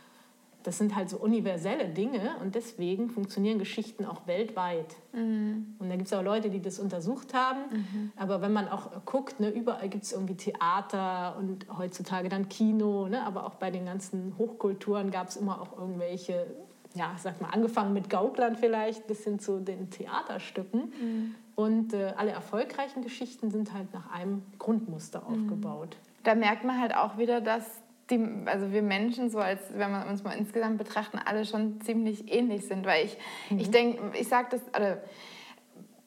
[0.64, 4.96] das sind halt so universelle Dinge und deswegen funktionieren Geschichten auch weltweit.
[5.12, 5.76] Mhm.
[5.78, 7.60] Und da gibt es auch Leute, die das untersucht haben.
[7.70, 8.12] Mhm.
[8.16, 13.08] Aber wenn man auch guckt, ne, überall gibt es irgendwie Theater und heutzutage dann Kino.
[13.08, 16.46] Ne, aber auch bei den ganzen Hochkulturen gab es immer auch irgendwelche,
[16.94, 20.80] ja, sag mal, angefangen mit Gauklern vielleicht bis hin zu den Theaterstücken.
[20.80, 21.34] Mhm.
[21.58, 25.26] Und äh, alle erfolgreichen Geschichten sind halt nach einem Grundmuster mhm.
[25.26, 25.96] aufgebaut.
[26.22, 27.64] Da merkt man halt auch wieder, dass
[28.10, 32.32] die, also wir Menschen, so als wenn wir uns mal insgesamt betrachten, alle schon ziemlich
[32.32, 32.86] ähnlich sind.
[32.86, 33.18] Weil ich,
[33.50, 33.58] mhm.
[33.58, 35.00] ich denke, ich sage das, also,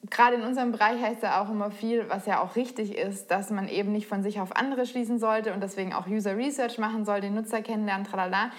[0.08, 3.50] gerade in unserem Bereich heißt ja auch immer viel, was ja auch richtig ist, dass
[3.50, 7.04] man eben nicht von sich auf andere schließen sollte und deswegen auch User Research machen
[7.04, 8.52] soll, den Nutzer kennenlernen, tralala.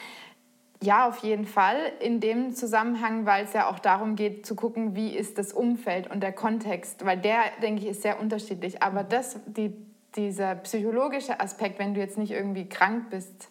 [0.83, 1.77] Ja, auf jeden Fall.
[2.01, 6.11] In dem Zusammenhang, weil es ja auch darum geht, zu gucken, wie ist das Umfeld
[6.11, 8.83] und der Kontext, weil der, denke ich, ist sehr unterschiedlich.
[8.83, 9.73] Aber das, die,
[10.17, 13.47] dieser psychologische Aspekt, wenn du jetzt nicht irgendwie krank bist,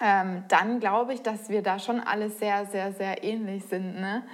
[0.00, 4.00] ähm, dann glaube ich, dass wir da schon alle sehr, sehr, sehr ähnlich sind.
[4.00, 4.24] Ne?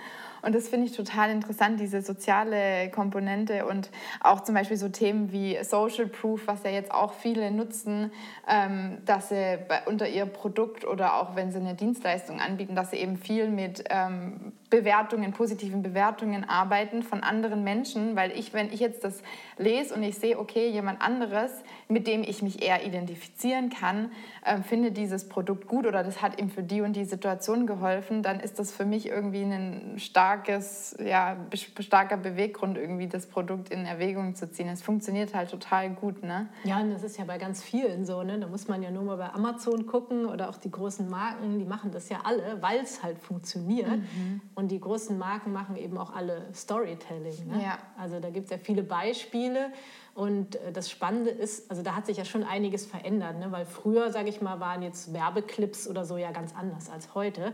[0.47, 5.33] Und das finde ich total interessant, diese soziale Komponente und auch zum Beispiel so Themen
[5.33, 8.13] wie Social Proof, was ja jetzt auch viele nutzen,
[8.49, 12.93] ähm, dass sie bei, unter ihr Produkt oder auch wenn sie eine Dienstleistung anbieten, dass
[12.93, 18.73] sie eben viel mit ähm, Bewertungen, positiven Bewertungen arbeiten von anderen Menschen, weil ich, wenn
[18.73, 19.23] ich jetzt das
[19.59, 21.51] lese und ich sehe, okay, jemand anderes,
[21.89, 24.11] mit dem ich mich eher identifizieren kann,
[24.45, 28.23] äh, finde dieses Produkt gut oder das hat ihm für die und die Situation geholfen,
[28.23, 29.95] dann ist das für mich irgendwie ein
[30.37, 31.37] starkes, ja,
[31.81, 34.69] starker Beweggrund, irgendwie das Produkt in Erwägung zu ziehen.
[34.69, 36.49] Es funktioniert halt total gut, ne?
[36.65, 38.39] Ja, und das ist ja bei ganz vielen so, ne?
[38.39, 41.65] Da muss man ja nur mal bei Amazon gucken oder auch die großen Marken, die
[41.65, 43.99] machen das ja alle, weil es halt funktioniert.
[43.99, 44.41] Mhm.
[44.55, 47.47] Und die großen Marken machen eben auch alle Storytelling.
[47.47, 47.63] Ne?
[47.63, 47.79] Ja.
[47.99, 49.73] Also da gibt es ja viele Beispiele.
[50.15, 53.53] Und äh, das Spannende ist, also da hat sich ja schon einiges verändert, ne?
[53.53, 57.53] weil früher, sage ich mal, waren jetzt Werbeclips oder so ja ganz anders als heute,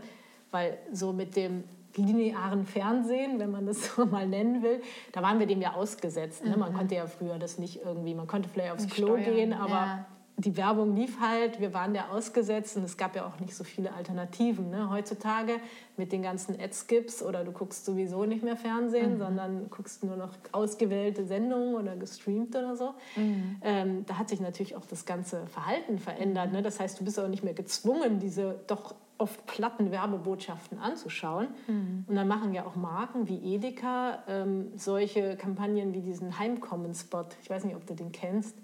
[0.51, 1.63] weil so mit dem
[1.95, 6.45] linearen Fernsehen, wenn man das so mal nennen will, da waren wir dem ja ausgesetzt.
[6.45, 6.57] Ne?
[6.57, 6.77] Man mhm.
[6.77, 9.23] konnte ja früher das nicht irgendwie, man konnte vielleicht aufs Klo Steuern.
[9.23, 10.05] gehen, aber ja
[10.37, 13.63] die Werbung lief halt, wir waren der ausgesetzt und es gab ja auch nicht so
[13.63, 14.71] viele Alternativen.
[14.71, 14.89] Ne?
[14.89, 15.57] Heutzutage
[15.95, 19.17] mit den ganzen Ad-Skips oder du guckst sowieso nicht mehr Fernsehen, mhm.
[19.19, 22.93] sondern guckst nur noch ausgewählte Sendungen oder gestreamt oder so.
[23.15, 23.57] Mhm.
[23.61, 26.51] Ähm, da hat sich natürlich auch das ganze Verhalten verändert.
[26.51, 26.63] Ne?
[26.63, 31.49] Das heißt, du bist auch nicht mehr gezwungen, diese doch oft platten Werbebotschaften anzuschauen.
[31.67, 32.05] Mhm.
[32.07, 37.25] Und dann machen ja auch Marken wie Edeka ähm, solche Kampagnen wie diesen Heimkommen-Spot.
[37.41, 38.57] Ich weiß nicht, ob du den kennst.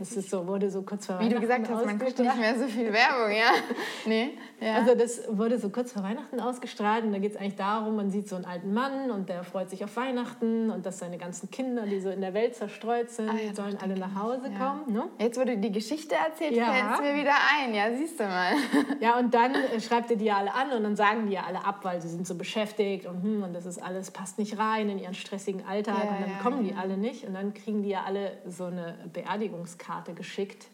[0.00, 2.56] Es ist so, wurde so kurz vor Wie du gesagt hast, man guckt nicht mehr
[2.56, 3.50] so viel Werbung, ja.
[4.06, 4.74] nee, ja.
[4.76, 8.10] Also das wurde so kurz vor Weihnachten ausgestrahlt und da geht es eigentlich darum, man
[8.10, 11.50] sieht so einen alten Mann und der freut sich auf Weihnachten und dass seine ganzen
[11.50, 14.58] Kinder, die so in der Welt zerstreut sind, ah, ja, sollen alle nach Hause ja.
[14.58, 14.92] kommen.
[14.92, 15.04] Ne?
[15.18, 16.72] Jetzt, du die Geschichte erzählt, ja.
[16.72, 17.74] fällt es mir wieder ein.
[17.74, 18.52] Ja, siehst du mal.
[19.00, 21.42] ja, und dann äh, schreibt er die ja alle an und dann sagen die ja
[21.46, 24.58] alle ab, weil sie sind so beschäftigt und, hm, und das ist alles, passt nicht
[24.58, 27.90] rein in ihren stressigen Alltag und dann kommen die alle nicht und dann kriegen die
[27.90, 30.68] ja alle so eine Beerdigungskarte Karte geschickt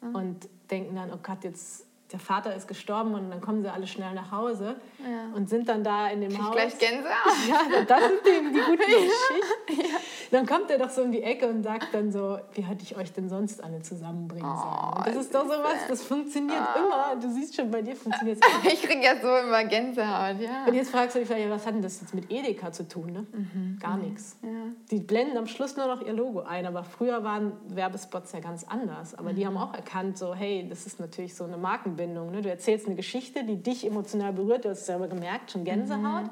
[0.00, 0.14] mhm.
[0.14, 3.86] und denken dann, oh Gott, jetzt der Vater ist gestorben und dann kommen sie alle
[3.86, 5.34] schnell nach Hause ja.
[5.34, 6.52] und sind dann da in dem Haus.
[6.52, 7.12] Gleich Gänsehaut.
[7.48, 9.90] Ja, das sind eben die guten Geschichten.
[9.90, 9.98] Ja.
[10.30, 12.96] Dann kommt er doch so um die Ecke und sagt dann so, wie hätte ich
[12.96, 14.94] euch denn sonst alle zusammenbringen sollen?
[14.96, 16.78] Oh, das ist doch sowas, das funktioniert oh.
[16.78, 17.20] immer.
[17.20, 18.72] Du siehst schon, bei dir funktioniert es immer.
[18.72, 20.66] Ich kriege ja so immer Gänsehaut, ja.
[20.66, 23.12] Und jetzt fragst du dich vielleicht, was hat denn das jetzt mit Edeka zu tun?
[23.12, 23.26] Ne?
[23.32, 23.78] Mhm.
[23.80, 24.02] Gar mhm.
[24.04, 24.36] nichts.
[24.42, 24.48] Ja.
[24.90, 28.64] Die blenden am Schluss nur noch ihr Logo ein, aber früher waren Werbespots ja ganz
[28.64, 29.14] anders.
[29.14, 29.36] Aber mhm.
[29.36, 32.30] die haben auch erkannt, so hey, das ist natürlich so eine Markenbildung Verbindung.
[32.32, 32.42] Ne?
[32.42, 36.24] Du erzählst eine Geschichte, die dich emotional berührt, du hast es selber gemerkt, schon Gänsehaut.
[36.24, 36.30] Mhm.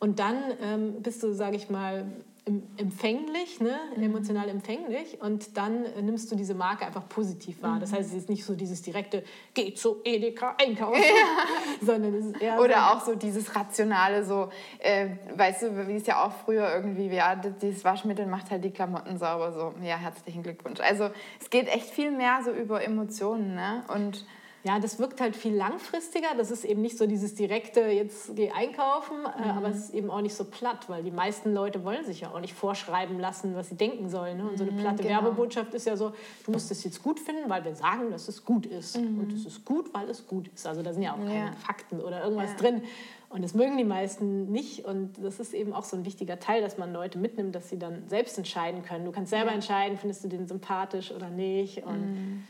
[0.00, 2.06] Und dann ähm, bist du, sage ich mal,
[2.76, 3.78] empfänglich, ne?
[3.96, 4.02] Mhm.
[4.04, 7.74] emotional empfänglich und dann äh, nimmst du diese Marke einfach positiv wahr.
[7.74, 7.80] Mhm.
[7.80, 9.22] Das heißt, es ist nicht so dieses direkte,
[9.54, 11.44] geh zu Edeka einkaufen, ja.
[11.86, 15.96] sondern es ist eher Oder so auch so dieses rationale, so, äh, weißt du, wie
[15.96, 19.96] es ja auch früher irgendwie, ja, dieses Waschmittel macht halt die Klamotten sauber, so, ja,
[19.96, 20.80] herzlichen Glückwunsch.
[20.80, 23.84] Also es geht echt viel mehr so über Emotionen, ne?
[23.94, 24.24] Und
[24.64, 26.28] ja, das wirkt halt viel langfristiger.
[26.36, 29.58] Das ist eben nicht so dieses direkte, jetzt geh einkaufen, äh, mhm.
[29.58, 32.32] aber es ist eben auch nicht so platt, weil die meisten Leute wollen sich ja
[32.32, 34.38] auch nicht vorschreiben lassen, was sie denken sollen.
[34.38, 34.48] Ne?
[34.48, 35.22] Und so eine mhm, platte genau.
[35.22, 36.12] Werbebotschaft ist ja so,
[36.44, 38.98] du musst es jetzt gut finden, weil wir sagen, dass es gut ist.
[38.98, 39.20] Mhm.
[39.20, 40.66] Und es ist gut, weil es gut ist.
[40.66, 41.52] Also da sind ja auch keine ja.
[41.52, 42.56] Fakten oder irgendwas ja.
[42.56, 42.82] drin.
[43.30, 44.86] Und das mögen die meisten nicht.
[44.86, 47.78] Und das ist eben auch so ein wichtiger Teil, dass man Leute mitnimmt, dass sie
[47.78, 49.04] dann selbst entscheiden können.
[49.04, 49.54] Du kannst selber ja.
[49.54, 51.84] entscheiden, findest du den sympathisch oder nicht.
[51.84, 52.44] Und mhm.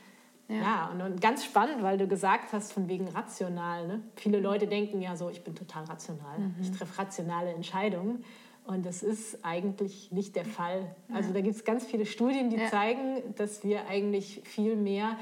[0.49, 3.87] Ja, ja und, und, ganz spannend, weil du gesagt hast, von wegen rational.
[3.87, 4.03] Ne?
[4.17, 6.39] Viele Leute denken ja so, ich bin total rational.
[6.39, 6.55] Mhm.
[6.61, 8.25] Ich treffe rationale Entscheidungen.
[8.65, 10.95] Und das ist eigentlich nicht der Fall.
[11.11, 12.67] Also da gibt es ganz viele Studien, die ja.
[12.67, 15.17] zeigen, dass wir eigentlich viel mehr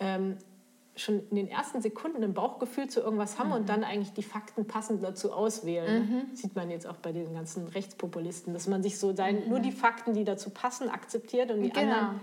[0.00, 0.36] ähm,
[0.96, 3.54] schon in den ersten Sekunden ein Bauchgefühl zu irgendwas haben mhm.
[3.54, 6.10] und dann eigentlich die Fakten passend dazu auswählen.
[6.10, 6.36] Mhm.
[6.36, 9.48] Sieht man jetzt auch bei den ganzen Rechtspopulisten, dass man sich so sein, mhm.
[9.48, 11.92] nur die Fakten, die dazu passen, akzeptiert und die genau.
[11.92, 12.20] anderen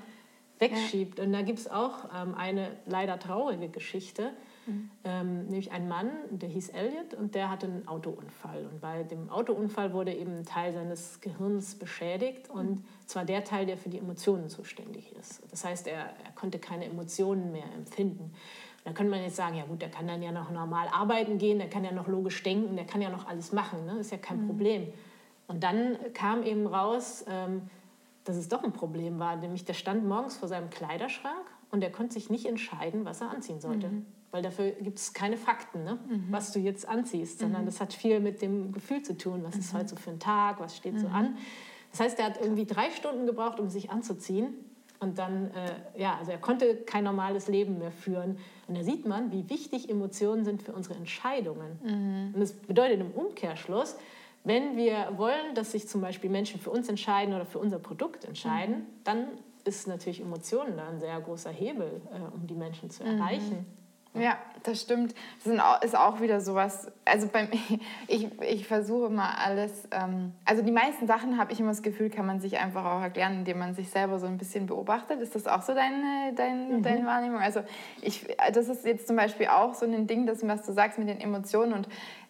[0.60, 1.20] wegschiebt.
[1.20, 1.26] Ja.
[1.26, 4.32] Und da gibt es auch ähm, eine leider traurige Geschichte,
[4.65, 4.89] mhm.
[5.04, 8.67] ähm, nämlich ein Mann, der hieß Elliot und der hatte einen Autounfall.
[8.72, 12.86] Und bei dem Autounfall wurde eben ein Teil seines Gehirns beschädigt und mhm.
[13.06, 15.41] zwar der Teil, der für die Emotionen zuständig ist.
[15.52, 18.34] Das heißt, er, er konnte keine Emotionen mehr empfinden.
[18.84, 21.60] Da könnte man jetzt sagen, ja gut, der kann dann ja noch normal arbeiten gehen,
[21.60, 24.00] der kann ja noch logisch denken, der kann ja noch alles machen, ne?
[24.00, 24.48] ist ja kein mhm.
[24.48, 24.88] Problem.
[25.48, 27.63] Und dann kam eben raus, ähm,
[28.27, 29.35] dass es doch ein Problem war.
[29.37, 33.29] Nämlich der stand morgens vor seinem Kleiderschrank und er konnte sich nicht entscheiden, was er
[33.29, 33.87] anziehen sollte.
[33.87, 34.05] Mhm.
[34.31, 35.97] Weil dafür gibt es keine Fakten, ne?
[36.07, 36.25] Mhm.
[36.29, 37.67] was du jetzt anziehst, sondern mhm.
[37.67, 39.43] das hat viel mit dem Gefühl zu tun.
[39.43, 39.77] Was ist mhm.
[39.77, 41.15] heute so für ein Tag, was steht so mhm.
[41.15, 41.37] an.
[41.91, 44.53] Das heißt, er hat irgendwie drei Stunden gebraucht, um sich anzuziehen.
[44.99, 48.37] Und dann, äh, ja, also er konnte kein normales Leben mehr führen.
[48.67, 51.79] Und da sieht man, wie wichtig Emotionen sind für unsere Entscheidungen.
[51.83, 52.33] Mhm.
[52.33, 53.95] Und das bedeutet im Umkehrschluss,
[54.47, 58.23] wenn wir wollen, dass sich zum Beispiel Menschen für uns entscheiden oder für unser Produkt
[58.23, 58.86] entscheiden, mhm.
[59.03, 59.27] dann
[59.65, 63.19] ist natürlich Emotionen da ein sehr großer Hebel, äh, um die Menschen zu mhm.
[63.19, 63.65] erreichen.
[64.13, 65.13] Ja, das stimmt.
[65.43, 66.89] Das ist auch wieder sowas.
[67.03, 67.49] Also beim,
[68.07, 69.88] ich, ich versuche mal alles.
[69.91, 73.01] Ähm, also die meisten Sachen habe ich immer das Gefühl, kann man sich einfach auch
[73.01, 75.19] erklären, indem man sich selber so ein bisschen beobachtet.
[75.19, 76.83] Ist das auch so deine, dein, mhm.
[76.83, 77.39] deine Wahrnehmung?
[77.39, 77.62] Also
[78.01, 81.10] ich, das ist jetzt zum Beispiel auch so ein Ding, das, was du sagst mit
[81.10, 81.73] den Emotionen.
[81.73, 81.89] Und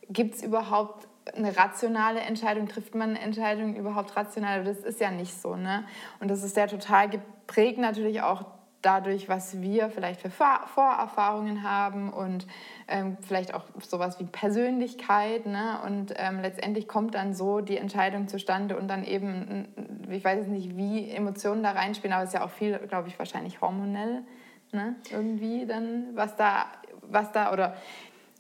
[0.10, 2.68] gibt es überhaupt eine rationale Entscheidung?
[2.68, 4.64] Trifft man Entscheidungen überhaupt rational?
[4.64, 5.56] Das ist ja nicht so.
[5.56, 5.86] Ne?
[6.20, 8.46] Und das ist ja total geprägt natürlich auch
[8.82, 12.48] dadurch, was wir vielleicht für Vorerfahrungen haben und
[12.88, 15.46] ähm, vielleicht auch sowas wie Persönlichkeit.
[15.46, 15.80] Ne?
[15.86, 19.68] Und ähm, letztendlich kommt dann so die Entscheidung zustande und dann eben,
[20.10, 23.08] ich weiß jetzt nicht, wie Emotionen da reinspielen, aber es ist ja auch viel, glaube
[23.08, 24.24] ich, wahrscheinlich hormonell.
[24.72, 24.96] Ne?
[25.12, 26.68] Irgendwie dann, was da,
[27.02, 27.76] was da oder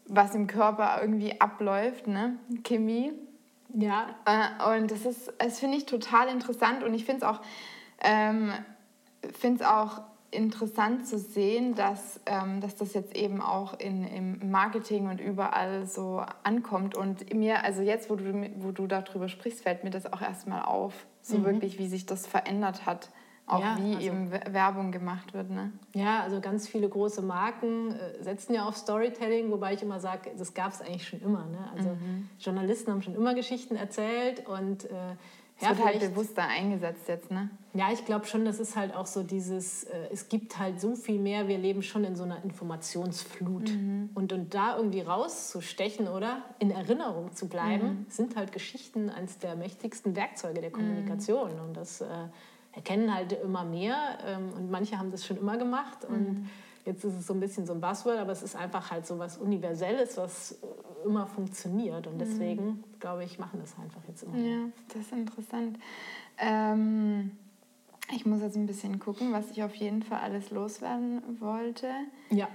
[0.08, 2.38] was im Körper irgendwie abläuft, ne?
[2.64, 3.14] Chemie.
[3.74, 4.16] Ja.
[4.26, 7.42] Äh, und das ist, das finde ich total interessant und ich finde es auch,
[8.02, 8.52] ähm,
[9.34, 14.52] finde es auch interessant zu sehen, dass, ähm, dass das jetzt eben auch in, im
[14.52, 16.96] Marketing und überall so ankommt.
[16.96, 20.64] Und mir, also jetzt, wo du, wo du darüber sprichst, fällt mir das auch erstmal
[20.64, 21.46] auf, so mhm.
[21.46, 23.10] wirklich, wie sich das verändert hat.
[23.48, 25.50] Auch ja, wie also, eben Werbung gemacht wird.
[25.50, 25.72] Ne?
[25.96, 30.32] Ja, also ganz viele große Marken äh, setzen ja auf Storytelling, wobei ich immer sage,
[30.38, 31.46] das gab es eigentlich schon immer.
[31.46, 31.70] Ne?
[31.74, 32.28] Also mhm.
[32.40, 35.16] Journalisten haben schon immer Geschichten erzählt und äh,
[35.60, 37.50] ja, wird halt bewusster eingesetzt jetzt, ne?
[37.74, 40.96] Ja, ich glaube schon, das ist halt auch so dieses, äh, es gibt halt so
[40.96, 43.72] viel mehr, wir leben schon in so einer Informationsflut.
[43.72, 44.10] Mhm.
[44.14, 48.06] Und, und da irgendwie rauszustechen oder in Erinnerung zu bleiben, mhm.
[48.10, 51.56] sind halt Geschichten eines der mächtigsten Werkzeuge der Kommunikation.
[51.56, 51.62] Mhm.
[51.62, 52.06] Und das äh,
[52.74, 56.06] erkennen halt immer mehr ähm, und manche haben das schon immer gemacht.
[56.06, 56.50] Und mhm.
[56.88, 59.20] Jetzt ist es so ein bisschen so ein Buzzword, aber es ist einfach halt so
[59.20, 60.58] was Universelles, was
[61.04, 62.08] immer funktioniert.
[62.08, 62.20] Und mhm.
[62.20, 62.84] deswegen, mhm.
[63.02, 64.38] glaube ich, machen das einfach jetzt immer.
[64.38, 65.78] Ja, das ist interessant.
[66.38, 67.32] Ähm,
[68.16, 71.90] ich muss jetzt ein bisschen gucken, was ich auf jeden Fall alles loswerden wollte.
[72.30, 72.48] Ja.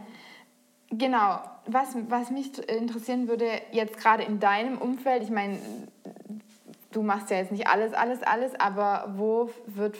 [0.89, 5.59] Genau, was, was mich interessieren würde, jetzt gerade in deinem Umfeld, ich meine,
[6.93, 9.97] du machst ja jetzt nicht alles, alles, alles, aber wo wird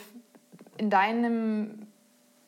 [0.77, 1.87] in deinem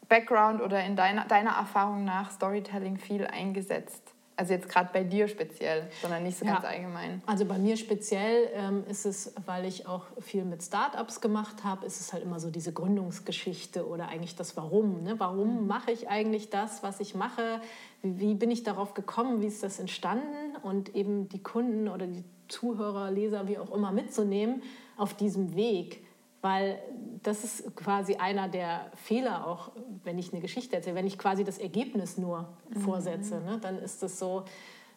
[0.07, 4.15] Background oder in deiner, deiner Erfahrung nach Storytelling viel eingesetzt?
[4.37, 6.55] Also jetzt gerade bei dir speziell, sondern nicht so ja.
[6.55, 7.21] ganz allgemein.
[7.25, 11.85] Also bei mir speziell ähm, ist es, weil ich auch viel mit Startups gemacht habe,
[11.85, 15.03] ist es halt immer so diese Gründungsgeschichte oder eigentlich das Warum.
[15.03, 15.15] Ne?
[15.19, 15.67] Warum mhm.
[15.67, 17.61] mache ich eigentlich das, was ich mache?
[18.01, 19.41] Wie, wie, bin ich darauf gekommen?
[19.41, 20.57] Wie ist das entstanden?
[20.63, 24.61] Und eben die Kunden oder die Zuhörer, Leser, wie auch immer mitzunehmen
[24.97, 26.05] auf diesem Weg
[26.45, 26.77] weil
[27.23, 29.71] das ist quasi einer der Fehler auch,
[30.03, 32.81] wenn ich eine Geschichte erzähle, wenn ich quasi das Ergebnis nur mhm.
[32.81, 34.45] vorsetze, ne, dann ist das so,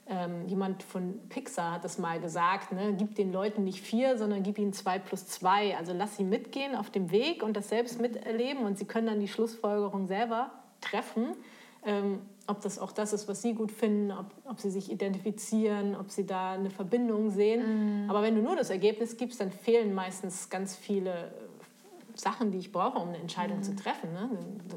[0.07, 4.43] ähm, jemand von Pixar hat das mal gesagt, ne, gib den Leuten nicht vier, sondern
[4.43, 5.75] gib ihnen zwei plus zwei.
[5.75, 9.21] Also lass sie mitgehen auf dem Weg und das selbst miterleben und sie können dann
[9.21, 10.51] die Schlussfolgerung selber
[10.83, 11.29] treffen.
[11.89, 15.95] Ähm, ob das auch das ist, was sie gut finden, ob, ob sie sich identifizieren,
[15.97, 18.05] ob sie da eine Verbindung sehen.
[18.05, 18.11] Mhm.
[18.11, 21.31] Aber wenn du nur das Ergebnis gibst, dann fehlen meistens ganz viele
[22.15, 23.63] Sachen, die ich brauche, um eine Entscheidung mhm.
[23.63, 24.13] zu treffen.
[24.13, 24.31] Ne?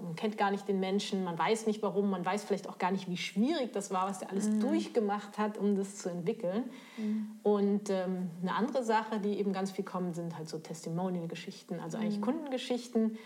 [0.04, 2.92] Man kennt gar nicht den Menschen, man weiß nicht warum, man weiß vielleicht auch gar
[2.92, 4.60] nicht, wie schwierig das war, was der alles mhm.
[4.62, 6.64] durchgemacht hat, um das zu entwickeln.
[6.98, 7.32] Mhm.
[7.44, 11.98] Und ähm, eine andere Sache, die eben ganz viel kommen, sind halt so Testimonial-Geschichten, also
[11.98, 12.26] eigentlich mhm.
[12.26, 13.18] Kundengeschichten.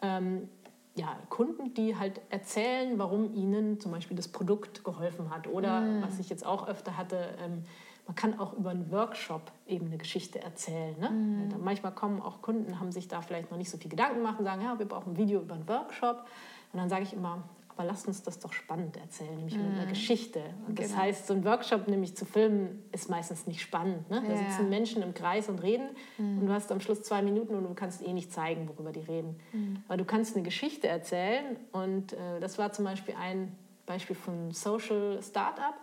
[0.00, 0.48] Ähm,
[0.94, 5.46] ja, Kunden, die halt erzählen, warum ihnen zum Beispiel das Produkt geholfen hat.
[5.46, 6.02] Oder mhm.
[6.02, 7.64] was ich jetzt auch öfter hatte, ähm,
[8.06, 10.98] man kann auch über einen Workshop eben eine Geschichte erzählen.
[10.98, 11.10] Ne?
[11.10, 11.64] Mhm.
[11.64, 14.44] Manchmal kommen auch Kunden, haben sich da vielleicht noch nicht so viel Gedanken gemacht und
[14.44, 16.26] sagen, ja, wir brauchen ein Video über einen Workshop.
[16.72, 17.42] Und dann sage ich immer,
[17.74, 19.64] aber lasst uns das doch spannend erzählen, nämlich mhm.
[19.64, 19.90] mit einer mhm.
[19.90, 20.42] Geschichte.
[20.66, 21.02] Und das genau.
[21.02, 24.08] heißt, so ein Workshop nämlich zu filmen, ist meistens nicht spannend.
[24.10, 24.22] Ne?
[24.26, 24.38] Da ja.
[24.38, 26.40] sitzen Menschen im Kreis und reden mhm.
[26.40, 29.00] und du hast am Schluss zwei Minuten und du kannst eh nicht zeigen, worüber die
[29.00, 29.40] reden.
[29.52, 29.82] Mhm.
[29.88, 33.56] Aber du kannst eine Geschichte erzählen und äh, das war zum Beispiel ein
[33.86, 35.74] Beispiel von Social Startup.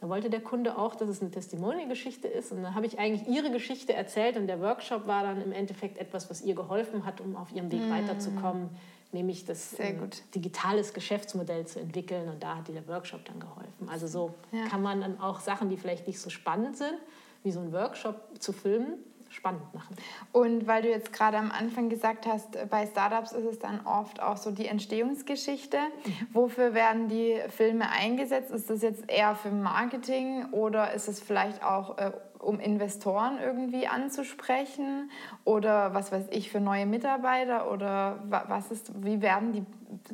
[0.00, 2.50] Da wollte der Kunde auch, dass es eine Testimonial-Geschichte ist.
[2.50, 5.98] Und dann habe ich eigentlich ihre Geschichte erzählt und der Workshop war dann im Endeffekt
[5.98, 7.90] etwas, was ihr geholfen hat, um auf ihrem Weg mm.
[7.90, 8.70] weiterzukommen
[9.12, 12.28] nämlich das ähm, digitales Geschäftsmodell zu entwickeln.
[12.28, 13.88] Und da hat dir der Workshop dann geholfen.
[13.88, 14.66] Also so ja.
[14.68, 16.94] kann man dann auch Sachen, die vielleicht nicht so spannend sind,
[17.42, 18.98] wie so ein Workshop zu filmen,
[19.32, 19.96] spannend machen.
[20.32, 23.86] Und weil du jetzt gerade am Anfang gesagt hast, äh, bei Startups ist es dann
[23.86, 25.78] oft auch so die Entstehungsgeschichte.
[25.78, 26.28] Mhm.
[26.32, 28.50] Wofür werden die Filme eingesetzt?
[28.50, 33.86] Ist das jetzt eher für Marketing oder ist es vielleicht auch äh, um Investoren irgendwie
[33.86, 35.10] anzusprechen
[35.44, 39.64] oder was weiß ich für neue Mitarbeiter oder was ist, wie werden die,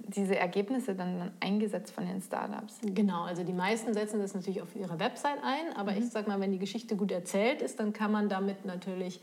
[0.08, 2.78] diese Ergebnisse dann eingesetzt von den Startups?
[2.82, 5.98] Genau, also die meisten setzen das natürlich auf ihrer Website ein, aber mhm.
[5.98, 9.20] ich sag mal, wenn die Geschichte gut erzählt ist, dann kann man damit natürlich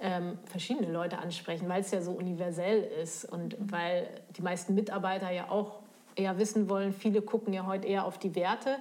[0.00, 3.72] ähm, verschiedene Leute ansprechen, weil es ja so universell ist und mhm.
[3.72, 5.80] weil die meisten Mitarbeiter ja auch
[6.16, 8.76] eher wissen wollen, viele gucken ja heute eher auf die Werte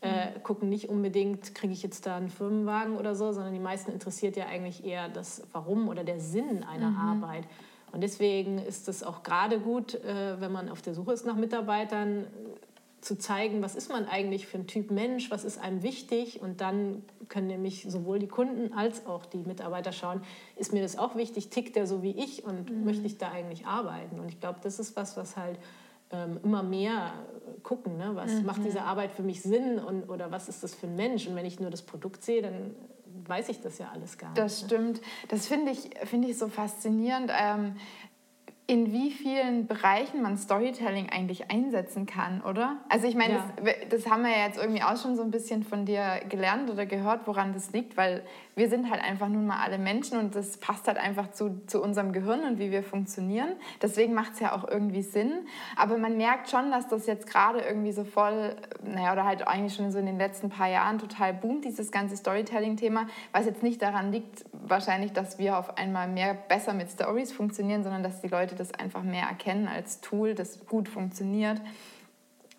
[0.00, 3.92] äh, gucken nicht unbedingt, kriege ich jetzt da einen Firmenwagen oder so, sondern die meisten
[3.92, 6.96] interessiert ja eigentlich eher das Warum oder der Sinn einer mhm.
[6.96, 7.44] Arbeit.
[7.92, 11.36] Und deswegen ist es auch gerade gut, äh, wenn man auf der Suche ist nach
[11.36, 12.26] Mitarbeitern,
[13.00, 16.60] zu zeigen, was ist man eigentlich für ein Typ Mensch, was ist einem wichtig und
[16.60, 20.20] dann können nämlich sowohl die Kunden als auch die Mitarbeiter schauen,
[20.56, 22.84] ist mir das auch wichtig, tickt der so wie ich und mhm.
[22.84, 24.20] möchte ich da eigentlich arbeiten.
[24.20, 25.58] Und ich glaube, das ist was, was halt
[26.12, 27.12] ähm, immer mehr
[27.62, 28.12] gucken, ne?
[28.14, 28.46] was mhm.
[28.46, 31.26] macht diese Arbeit für mich Sinn und, oder was ist das für ein Mensch.
[31.26, 32.74] Und wenn ich nur das Produkt sehe, dann
[33.26, 34.38] weiß ich das ja alles gar nicht.
[34.38, 34.68] Das ne?
[34.68, 35.00] stimmt.
[35.28, 37.30] Das finde ich, find ich so faszinierend.
[37.36, 37.76] Ähm,
[38.66, 42.76] in wie vielen Bereichen man Storytelling eigentlich einsetzen kann, oder?
[42.88, 43.44] Also ich meine, ja.
[43.56, 46.70] das, das, haben wir ja jetzt irgendwie auch schon so ein bisschen von dir gelernt
[46.70, 48.22] oder gehört, woran das liegt, weil
[48.54, 51.82] wir sind halt einfach nun mal alle Menschen und das passt halt einfach zu, zu
[51.82, 53.48] unserem Gehirn und wie wir funktionieren.
[53.82, 55.32] Deswegen macht es ja auch irgendwie Sinn.
[55.76, 59.74] Aber man merkt schon, dass das jetzt gerade irgendwie so voll, naja, oder halt eigentlich
[59.74, 63.82] schon so in den letzten paar Jahren total boomt, dieses ganze Storytelling-Thema, was jetzt nicht
[63.82, 68.28] daran liegt, wahrscheinlich, dass wir auf einmal mehr besser mit Stories funktionieren, sondern dass die
[68.28, 71.60] Leute das einfach mehr erkennen als Tool, das gut funktioniert.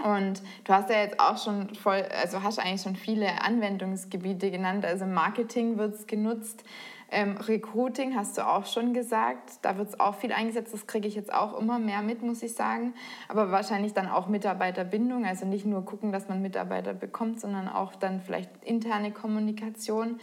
[0.04, 4.86] Und du hast ja jetzt auch schon voll, also hast eigentlich schon viele Anwendungsgebiete genannt.
[4.86, 6.64] Also Marketing wird es genutzt.
[7.14, 9.60] Ähm, Recruiting hast du auch schon gesagt.
[9.62, 10.74] Da wird es auch viel eingesetzt.
[10.74, 12.94] Das kriege ich jetzt auch immer mehr mit, muss ich sagen.
[13.28, 15.26] Aber wahrscheinlich dann auch Mitarbeiterbindung.
[15.26, 20.20] Also nicht nur gucken, dass man Mitarbeiter bekommt, sondern auch dann vielleicht interne Kommunikation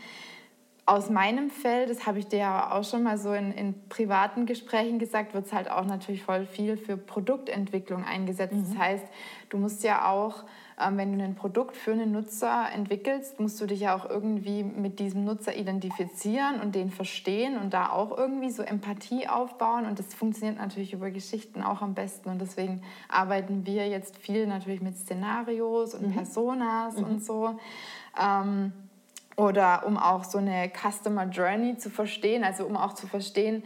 [0.88, 4.46] aus meinem Feld, das habe ich dir ja auch schon mal so in, in privaten
[4.46, 8.54] Gesprächen gesagt, wird es halt auch natürlich voll viel für Produktentwicklung eingesetzt.
[8.54, 8.64] Mhm.
[8.70, 9.06] Das heißt,
[9.50, 10.44] du musst ja auch,
[10.80, 14.62] ähm, wenn du ein Produkt für einen Nutzer entwickelst, musst du dich ja auch irgendwie
[14.62, 19.84] mit diesem Nutzer identifizieren und den verstehen und da auch irgendwie so Empathie aufbauen.
[19.84, 22.30] Und das funktioniert natürlich über Geschichten auch am besten.
[22.30, 26.14] Und deswegen arbeiten wir jetzt viel natürlich mit Szenarios und mhm.
[26.14, 27.04] Personas mhm.
[27.04, 27.58] und so.
[28.18, 28.72] Ähm,
[29.38, 33.62] oder um auch so eine Customer Journey zu verstehen, also um auch zu verstehen,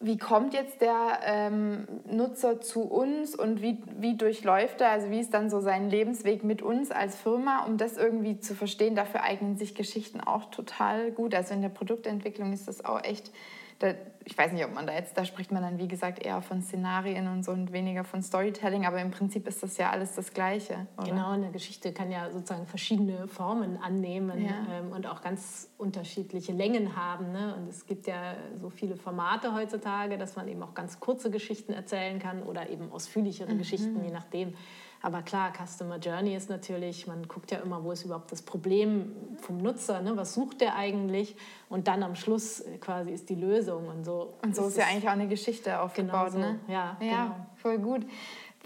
[0.00, 5.18] wie kommt jetzt der ähm, Nutzer zu uns und wie, wie durchläuft er, also wie
[5.18, 8.94] ist dann so sein Lebensweg mit uns als Firma, um das irgendwie zu verstehen.
[8.94, 11.34] Dafür eignen sich Geschichten auch total gut.
[11.34, 13.32] Also in der Produktentwicklung ist das auch echt
[13.78, 16.42] da, ich weiß nicht, ob man da jetzt, da spricht man dann wie gesagt eher
[16.42, 20.14] von Szenarien und so und weniger von Storytelling, aber im Prinzip ist das ja alles
[20.14, 20.86] das Gleiche.
[20.96, 21.10] Oder?
[21.10, 24.80] Genau, eine Geschichte kann ja sozusagen verschiedene Formen annehmen ja.
[24.80, 27.30] ähm, und auch ganz unterschiedliche Längen haben.
[27.32, 27.54] Ne?
[27.56, 31.72] Und es gibt ja so viele Formate heutzutage, dass man eben auch ganz kurze Geschichten
[31.72, 33.58] erzählen kann oder eben ausführlichere mhm.
[33.58, 34.54] Geschichten, je nachdem.
[35.00, 39.14] Aber klar, Customer Journey ist natürlich, man guckt ja immer, wo ist überhaupt das Problem
[39.40, 40.16] vom Nutzer, ne?
[40.16, 41.36] was sucht der eigentlich?
[41.68, 44.34] Und dann am Schluss quasi ist die Lösung und so.
[44.42, 46.52] Und so ist, ist ja eigentlich auch eine Geschichte aufgebaut, genau so.
[46.52, 46.60] ne?
[46.66, 47.46] Ja, ja genau.
[47.56, 48.06] voll gut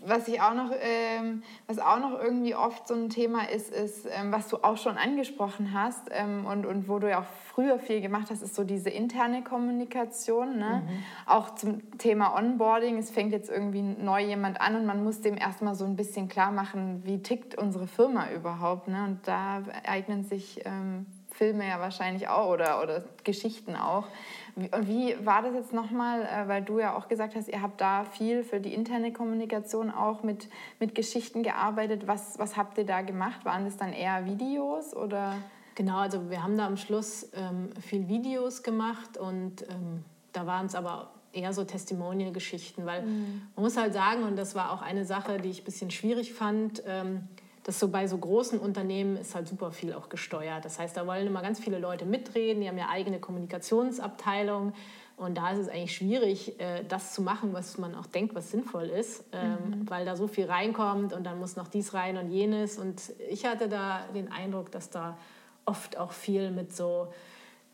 [0.05, 4.07] was ich auch noch, ähm, was auch noch irgendwie oft so ein Thema ist, ist,
[4.11, 7.79] ähm, was du auch schon angesprochen hast ähm, und, und wo du ja auch früher
[7.79, 10.59] viel gemacht hast, ist so diese interne Kommunikation.
[10.59, 10.83] Ne?
[10.85, 11.05] Mhm.
[11.27, 12.99] Auch zum Thema Onboarding.
[12.99, 16.29] Es fängt jetzt irgendwie neu jemand an und man muss dem erstmal so ein bisschen
[16.29, 18.89] klar machen, wie tickt unsere Firma überhaupt.
[18.89, 19.05] Ne?
[19.05, 24.07] Und da eignen sich ähm, Filme ja wahrscheinlich auch oder, oder Geschichten auch.
[24.55, 27.81] Und wie war das jetzt nochmal, äh, weil du ja auch gesagt hast, ihr habt
[27.81, 32.07] da viel für die interne Kommunikation auch mit, mit Geschichten gearbeitet.
[32.07, 33.45] Was, was habt ihr da gemacht?
[33.45, 35.37] Waren das dann eher Videos oder?
[35.75, 40.67] Genau, also wir haben da am Schluss ähm, viel Videos gemacht und ähm, da waren
[40.67, 43.43] es aber eher so Testimonial-Geschichten, weil mhm.
[43.57, 46.35] man muss halt sagen, und das war auch eine Sache, die ich ein bisschen schwierig
[46.35, 47.29] fand, ähm,
[47.65, 50.65] dass so bei so großen Unternehmen ist halt super viel auch gesteuert.
[50.65, 54.73] Das heißt, da wollen immer ganz viele Leute mitreden, die haben ja eigene Kommunikationsabteilung.
[55.17, 58.51] Und da ist es eigentlich schwierig, äh, das zu machen, was man auch denkt, was
[58.51, 59.91] sinnvoll ist, ähm, mhm.
[59.91, 62.79] weil da so viel reinkommt und dann muss noch dies rein und jenes.
[62.79, 65.17] Und ich hatte da den Eindruck, dass da
[65.65, 67.09] oft auch viel mit so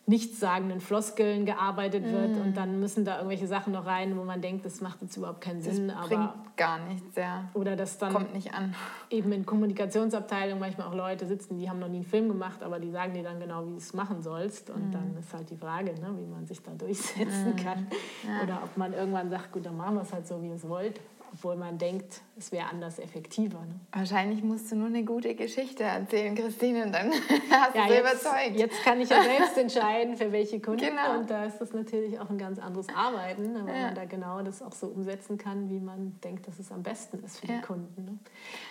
[0.09, 2.41] nichtssagenden Floskeln gearbeitet wird mm.
[2.41, 5.43] und dann müssen da irgendwelche Sachen noch rein, wo man denkt, das macht jetzt überhaupt
[5.43, 5.89] keinen Sinn.
[5.89, 7.45] Das bringt aber gar nichts, ja.
[7.53, 8.75] Oder dass dann kommt nicht an.
[9.11, 12.81] Eben in Kommunikationsabteilungen manchmal auch Leute sitzen, die haben noch nie einen Film gemacht, aber
[12.81, 14.71] die sagen dir dann genau, wie du es machen sollst.
[14.71, 14.93] Und mm.
[14.93, 17.57] dann ist halt die Frage, ne, wie man sich da durchsetzen mm.
[17.57, 17.87] kann.
[18.27, 18.43] Ja.
[18.45, 20.67] Oder ob man irgendwann sagt, gut, dann machen wir es halt so, wie ihr es
[20.67, 20.99] wollt.
[21.33, 23.61] Obwohl man denkt, es wäre anders effektiver.
[23.61, 23.81] Ne?
[23.93, 27.11] Wahrscheinlich musst du nur eine gute Geschichte erzählen, Christine, und dann
[27.51, 28.57] hast ja, du jetzt, überzeugt.
[28.57, 30.85] Jetzt kann ich ja selbst entscheiden, für welche Kunden.
[30.85, 31.19] Genau.
[31.19, 33.83] Und da ist das natürlich auch ein ganz anderes Arbeiten, ne, weil ja.
[33.87, 37.23] man da genau das auch so umsetzen kann, wie man denkt, dass es am besten
[37.25, 37.57] ist für ja.
[37.57, 38.05] die Kunden.
[38.05, 38.19] Ne?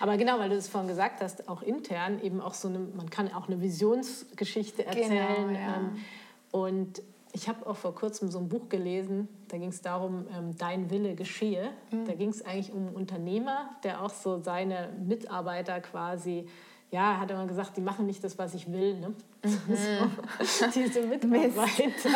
[0.00, 3.10] Aber genau, weil du es vorhin gesagt hast, auch intern eben auch so eine, man
[3.10, 5.48] kann auch eine Visionsgeschichte genau, erzählen.
[5.48, 6.04] Genau, ähm,
[6.50, 7.02] und
[7.32, 10.90] ich habe auch vor kurzem so ein Buch gelesen, da ging es darum, ähm, Dein
[10.90, 11.70] Wille geschehe.
[11.90, 12.04] Mhm.
[12.06, 16.46] Da ging es eigentlich um einen Unternehmer, der auch so seine Mitarbeiter quasi
[16.90, 18.94] ja, hat er mal gesagt, die machen nicht das, was ich will.
[18.98, 19.08] Ne?
[19.44, 19.50] Mhm.
[20.40, 22.10] So, diese Mitarbeiter.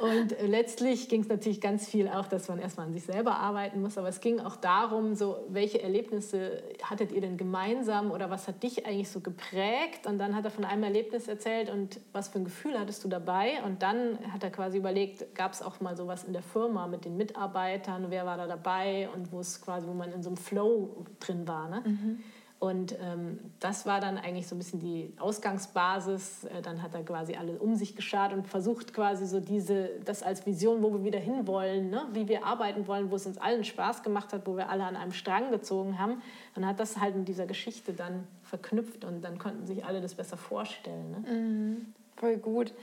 [0.00, 3.36] und äh, letztlich ging es natürlich ganz viel auch, dass man erstmal an sich selber
[3.36, 3.98] arbeiten muss.
[3.98, 8.62] Aber es ging auch darum, so, welche Erlebnisse hattet ihr denn gemeinsam oder was hat
[8.62, 10.06] dich eigentlich so geprägt?
[10.06, 13.08] Und dann hat er von einem Erlebnis erzählt und was für ein Gefühl hattest du
[13.08, 13.62] dabei?
[13.64, 17.04] Und dann hat er quasi überlegt, gab es auch mal sowas in der Firma mit
[17.04, 18.06] den Mitarbeitern?
[18.10, 19.08] Wer war da dabei?
[19.14, 21.68] Und wo es quasi, wo man in so einem Flow drin war.
[21.68, 21.82] Ne?
[21.84, 22.18] Mhm.
[22.60, 26.44] Und ähm, das war dann eigentlich so ein bisschen die Ausgangsbasis.
[26.44, 30.24] Äh, dann hat er quasi alle um sich geschart und versucht quasi so diese, das
[30.24, 32.06] als Vision, wo wir wieder hinwollen, ne?
[32.12, 34.96] wie wir arbeiten wollen, wo es uns allen Spaß gemacht hat, wo wir alle an
[34.96, 36.20] einem Strang gezogen haben.
[36.56, 40.14] Und hat das halt in dieser Geschichte dann verknüpft und dann konnten sich alle das
[40.14, 41.10] besser vorstellen.
[41.12, 41.32] Ne?
[41.32, 42.74] Mhm, voll gut.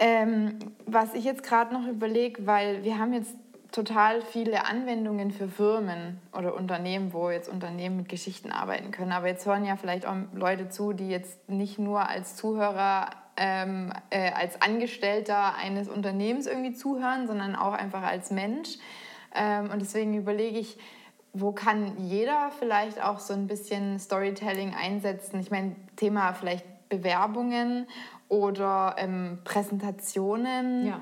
[0.00, 3.36] Ähm, was ich jetzt gerade noch überlege, weil wir haben jetzt
[3.72, 9.12] total viele Anwendungen für Firmen oder Unternehmen, wo jetzt Unternehmen mit Geschichten arbeiten können.
[9.12, 13.92] Aber jetzt hören ja vielleicht auch Leute zu, die jetzt nicht nur als Zuhörer, ähm,
[14.10, 18.76] äh, als Angestellter eines Unternehmens irgendwie zuhören, sondern auch einfach als Mensch.
[19.34, 20.78] Ähm, und deswegen überlege ich,
[21.32, 25.40] wo kann jeder vielleicht auch so ein bisschen Storytelling einsetzen?
[25.40, 27.86] Ich meine, Thema vielleicht Bewerbungen
[28.28, 30.86] oder ähm, Präsentationen.
[30.86, 31.00] Ja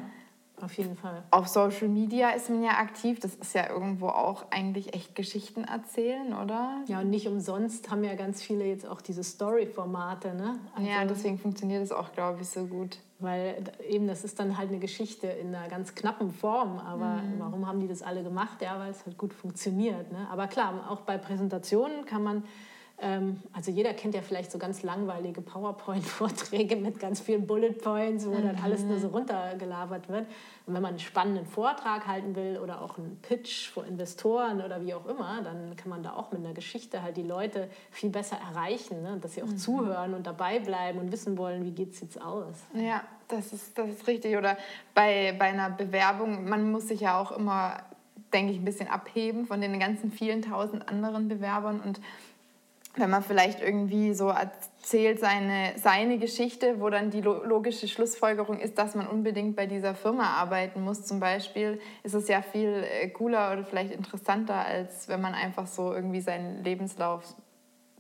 [0.62, 1.22] auf jeden Fall.
[1.30, 3.20] Auf Social Media ist man ja aktiv.
[3.20, 6.82] Das ist ja irgendwo auch eigentlich echt Geschichten erzählen, oder?
[6.86, 10.34] Ja, und nicht umsonst haben ja ganz viele jetzt auch diese Story-Formate.
[10.34, 10.58] Ne?
[10.74, 12.98] Also, ja, deswegen funktioniert es auch, glaube ich, so gut.
[13.18, 16.78] Weil eben, das ist dann halt eine Geschichte in einer ganz knappen Form.
[16.78, 17.34] Aber mhm.
[17.38, 18.62] warum haben die das alle gemacht?
[18.62, 20.10] Ja, weil es halt gut funktioniert.
[20.10, 20.26] Ne?
[20.30, 22.44] Aber klar, auch bei Präsentationen kann man
[23.52, 28.32] also jeder kennt ja vielleicht so ganz langweilige PowerPoint-Vorträge mit ganz vielen Bullet Points, wo
[28.32, 29.14] dann alles nur so mhm.
[29.14, 30.26] runtergelabert wird.
[30.66, 34.84] Und wenn man einen spannenden Vortrag halten will oder auch einen Pitch vor Investoren oder
[34.84, 38.10] wie auch immer, dann kann man da auch mit einer Geschichte halt die Leute viel
[38.10, 39.18] besser erreichen, ne?
[39.20, 39.56] dass sie auch mhm.
[39.56, 42.56] zuhören und dabei bleiben und wissen wollen, wie geht es jetzt aus.
[42.74, 44.36] Ja, das ist, das ist richtig.
[44.36, 44.58] Oder
[44.94, 47.78] bei, bei einer Bewerbung, man muss sich ja auch immer,
[48.34, 52.00] denke ich, ein bisschen abheben von den ganzen vielen tausend anderen Bewerbern und
[52.96, 58.78] wenn man vielleicht irgendwie so erzählt seine, seine Geschichte, wo dann die logische Schlussfolgerung ist,
[58.78, 63.08] dass man unbedingt bei dieser Firma arbeiten muss zum Beispiel, ist es ja viel äh,
[63.08, 67.22] cooler oder vielleicht interessanter, als wenn man einfach so irgendwie seinen Lebenslauf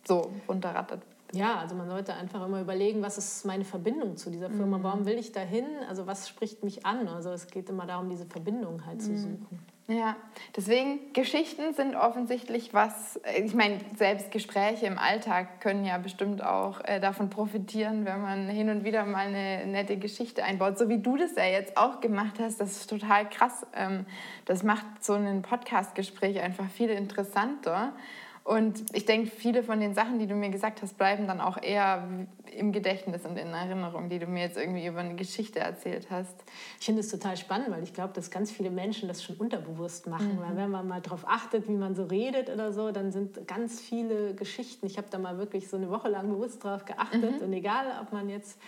[0.06, 1.02] so runterrattert.
[1.32, 4.82] Ja, also man sollte einfach immer überlegen, was ist meine Verbindung zu dieser Firma, mhm.
[4.82, 7.06] warum will ich da hin, also was spricht mich an.
[7.06, 9.00] Also es geht immer darum, diese Verbindung halt mhm.
[9.00, 9.60] zu suchen.
[9.90, 10.14] Ja,
[10.54, 16.44] deswegen Geschichten sind offensichtlich was, äh, ich meine, selbst Gespräche im Alltag können ja bestimmt
[16.44, 20.88] auch äh, davon profitieren, wenn man hin und wieder mal eine nette Geschichte einbaut, so
[20.88, 22.60] wie du das ja jetzt auch gemacht hast.
[22.60, 23.66] Das ist total krass.
[23.74, 24.06] Ähm,
[24.44, 27.92] das macht so ein Podcast-Gespräch einfach viel interessanter.
[28.42, 31.62] Und ich denke, viele von den Sachen, die du mir gesagt hast, bleiben dann auch
[31.62, 32.08] eher
[32.56, 36.34] im Gedächtnis und in Erinnerung, die du mir jetzt irgendwie über eine Geschichte erzählt hast.
[36.80, 40.06] Ich finde es total spannend, weil ich glaube, dass ganz viele Menschen das schon unterbewusst
[40.06, 40.36] machen.
[40.36, 40.40] Mhm.
[40.40, 43.80] Weil wenn man mal darauf achtet, wie man so redet oder so, dann sind ganz
[43.80, 44.86] viele Geschichten.
[44.86, 47.40] Ich habe da mal wirklich so eine Woche lang bewusst drauf geachtet.
[47.40, 47.46] Mhm.
[47.46, 48.58] Und egal, ob man jetzt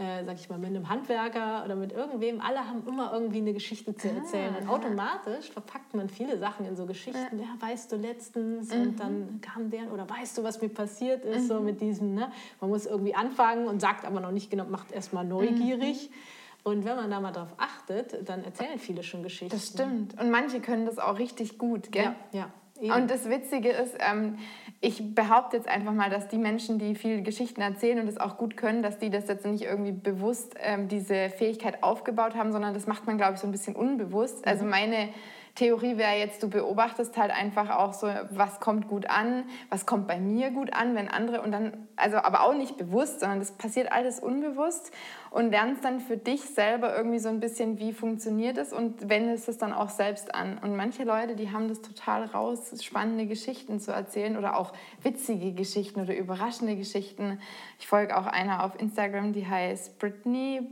[0.00, 3.52] äh, sag ich mal, mit einem Handwerker oder mit irgendwem, alle haben immer irgendwie eine
[3.52, 4.54] Geschichte zu erzählen.
[4.56, 7.38] Ah, und automatisch verpackt man viele Sachen in so Geschichten.
[7.38, 8.82] Ja, ja weißt du letztens mhm.
[8.82, 11.48] und dann kam der oder weißt du, was mir passiert ist, mhm.
[11.48, 12.32] so mit diesem, ne?
[12.60, 16.08] Man muss irgendwie anfangen und sagt aber noch nicht genau, macht erstmal neugierig.
[16.08, 16.14] Mhm.
[16.62, 19.54] Und wenn man da mal drauf achtet, dann erzählen viele schon Geschichten.
[19.54, 20.20] Das stimmt.
[20.20, 22.04] Und manche können das auch richtig gut, gell?
[22.04, 22.50] Ja, ja.
[22.80, 22.92] Eben.
[22.92, 24.38] Und das Witzige ist, ähm,
[24.80, 28.38] ich behaupte jetzt einfach mal, dass die Menschen, die viele Geschichten erzählen und das auch
[28.38, 32.72] gut können, dass die das jetzt nicht irgendwie bewusst ähm, diese Fähigkeit aufgebaut haben, sondern
[32.72, 34.46] das macht man, glaube ich, so ein bisschen unbewusst.
[34.46, 34.70] Also mhm.
[34.70, 35.08] meine
[35.54, 40.06] Theorie wäre jetzt, du beobachtest halt einfach auch so, was kommt gut an, was kommt
[40.06, 43.52] bei mir gut an, wenn andere und dann, also aber auch nicht bewusst, sondern das
[43.52, 44.92] passiert alles unbewusst
[45.30, 49.48] und lernst dann für dich selber irgendwie so ein bisschen, wie funktioniert es und wendest
[49.48, 50.58] es dann auch selbst an.
[50.58, 54.72] Und manche Leute, die haben das total raus, spannende Geschichten zu erzählen oder auch
[55.02, 57.40] witzige Geschichten oder überraschende Geschichten.
[57.78, 60.62] Ich folge auch einer auf Instagram, die heißt Brittany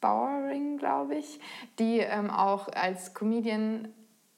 [0.00, 1.40] Bowering, glaube ich,
[1.78, 3.88] die ähm, auch als Comedian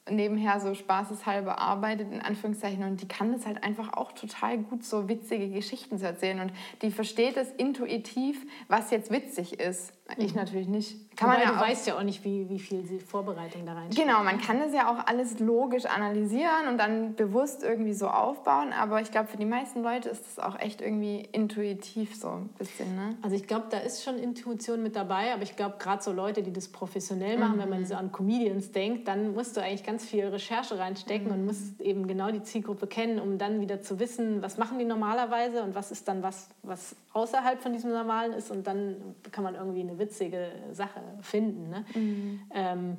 [0.09, 4.83] nebenher so spaßeshalber arbeitet, in Anführungszeichen, und die kann das halt einfach auch total gut,
[4.83, 6.39] so witzige Geschichten zu erzählen.
[6.39, 9.93] Und die versteht es intuitiv, was jetzt witzig ist.
[10.17, 10.39] Ich mhm.
[10.39, 11.09] natürlich nicht.
[11.15, 13.89] Kann man ja du auch, weißt ja auch nicht, wie, wie viel Vorbereitung da rein
[13.89, 18.71] Genau, man kann das ja auch alles logisch analysieren und dann bewusst irgendwie so aufbauen.
[18.71, 22.49] Aber ich glaube, für die meisten Leute ist das auch echt irgendwie intuitiv so ein
[22.57, 22.95] bisschen.
[22.95, 23.17] Ne?
[23.21, 25.33] Also ich glaube, da ist schon Intuition mit dabei.
[25.33, 27.61] Aber ich glaube, gerade so Leute, die das professionell machen, mhm.
[27.61, 31.33] wenn man so an Comedians denkt, dann musst du eigentlich ganz viel Recherche reinstecken mhm.
[31.33, 34.85] und musst eben genau die Zielgruppe kennen, um dann wieder zu wissen, was machen die
[34.85, 38.51] normalerweise und was ist dann was, was außerhalb von diesem Normalen ist.
[38.51, 38.95] Und dann
[39.31, 41.69] kann man irgendwie eine witzige Sache finden.
[41.69, 41.85] Ne?
[41.93, 42.41] Mhm.
[42.53, 42.97] Ähm,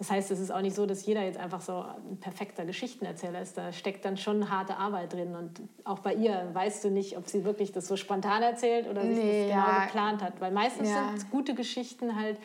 [0.00, 3.42] das heißt, es ist auch nicht so, dass jeder jetzt einfach so ein perfekter Geschichtenerzähler
[3.42, 3.58] ist.
[3.58, 5.36] Da steckt dann schon harte Arbeit drin.
[5.36, 9.02] Und auch bei ihr weißt du nicht, ob sie wirklich das so spontan erzählt oder
[9.02, 9.84] sich nee, das genau ja.
[9.84, 10.40] geplant hat.
[10.40, 11.10] Weil meistens ja.
[11.14, 12.38] sind gute Geschichten halt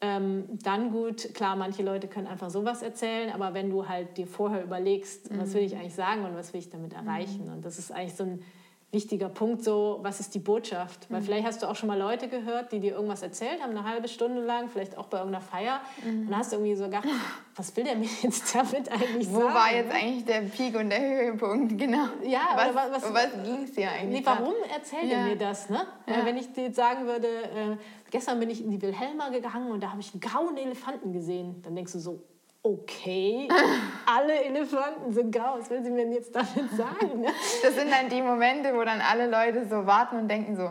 [0.00, 1.34] ähm, dann gut.
[1.34, 5.40] Klar, manche Leute können einfach sowas erzählen, aber wenn du halt dir vorher überlegst, mhm.
[5.40, 7.48] was will ich eigentlich sagen und was will ich damit erreichen.
[7.48, 7.52] Mhm.
[7.52, 8.42] Und das ist eigentlich so ein
[8.90, 11.10] wichtiger Punkt, so, was ist die Botschaft?
[11.10, 11.24] Weil mhm.
[11.26, 14.08] vielleicht hast du auch schon mal Leute gehört, die dir irgendwas erzählt haben, eine halbe
[14.08, 15.80] Stunde lang, vielleicht auch bei irgendeiner Feier.
[16.02, 16.20] Mhm.
[16.20, 17.06] Und dann hast du irgendwie so gedacht,
[17.56, 19.50] was will der mir jetzt damit eigentlich Wo sagen?
[19.50, 22.06] Wo war jetzt eigentlich der Peak und der Höhepunkt, genau.
[22.24, 24.20] Ja, was, was, was, was ging es hier eigentlich?
[24.20, 25.18] Nee, warum erzählt ja.
[25.18, 25.68] er mir das?
[25.68, 25.86] Ne?
[26.06, 26.24] Ja.
[26.24, 27.76] Wenn ich dir jetzt sagen würde, äh,
[28.10, 31.60] gestern bin ich in die Wilhelma gegangen und da habe ich einen grauen Elefanten gesehen,
[31.62, 32.22] dann denkst du so,
[32.62, 33.48] okay,
[34.06, 35.58] alle Elefanten sind grau.
[35.58, 37.20] Was will sie mir denn jetzt damit sagen?
[37.20, 37.28] Ne?
[37.62, 40.70] Das sind dann die Momente, wo dann alle Leute so warten und denken so,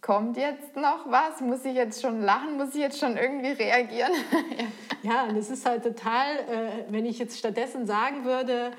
[0.00, 1.40] kommt jetzt noch was?
[1.40, 2.56] Muss ich jetzt schon lachen?
[2.56, 4.12] Muss ich jetzt schon irgendwie reagieren?
[5.02, 5.12] ja.
[5.12, 8.72] ja, und es ist halt total, äh, wenn ich jetzt stattdessen sagen würde,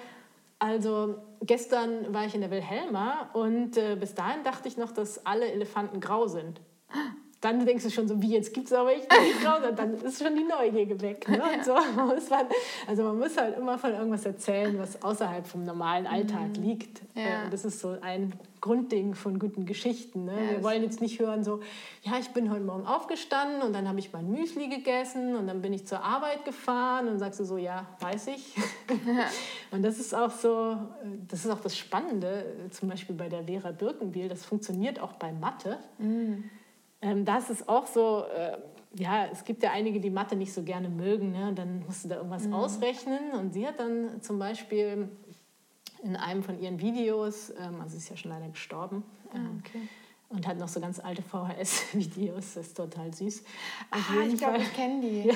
[0.59, 5.25] also gestern war ich in der Wilhelma und äh, bis dahin dachte ich noch, dass
[5.25, 6.61] alle Elefanten grau sind
[7.41, 9.59] dann denkst du schon so, wie jetzt gibt es aber echt nicht raus.
[9.69, 11.29] Und dann ist schon die Neugier weg.
[11.29, 11.39] Ne?
[11.39, 12.47] Und so muss man,
[12.87, 16.63] also man muss halt immer von irgendwas erzählen, was außerhalb vom normalen Alltag mhm.
[16.63, 17.01] liegt.
[17.13, 17.45] Ja.
[17.45, 20.25] Äh, das ist so ein Grundding von guten Geschichten.
[20.25, 20.33] Ne?
[20.33, 21.59] Ja, Wir wollen jetzt nicht hören so,
[22.01, 25.61] ja, ich bin heute Morgen aufgestanden und dann habe ich mein Müsli gegessen und dann
[25.61, 28.55] bin ich zur Arbeit gefahren und sagst du so, ja, weiß ich.
[29.05, 29.25] Ja.
[29.71, 30.75] und das ist auch so,
[31.27, 35.31] das ist auch das Spannende, zum Beispiel bei der Vera Birkenbiel, das funktioniert auch bei
[35.31, 35.77] Mathe.
[35.99, 36.49] Mhm
[37.01, 38.57] ähm, das ist auch so, äh,
[38.93, 41.31] ja, es gibt ja einige, die Mathe nicht so gerne mögen.
[41.31, 41.53] Ne?
[41.53, 42.53] Dann musst du da irgendwas mhm.
[42.53, 43.31] ausrechnen.
[43.31, 45.09] Und sie hat dann zum Beispiel
[46.03, 49.63] in einem von ihren Videos, ähm, also sie ist ja schon leider gestorben, ah, ähm,
[49.65, 49.81] okay
[50.29, 52.55] und hat noch so ganz alte VHS-Videos.
[52.55, 53.43] Das ist total süß.
[53.91, 55.21] Auf ah, ich glaube, ich kenne die.
[55.27, 55.33] ja,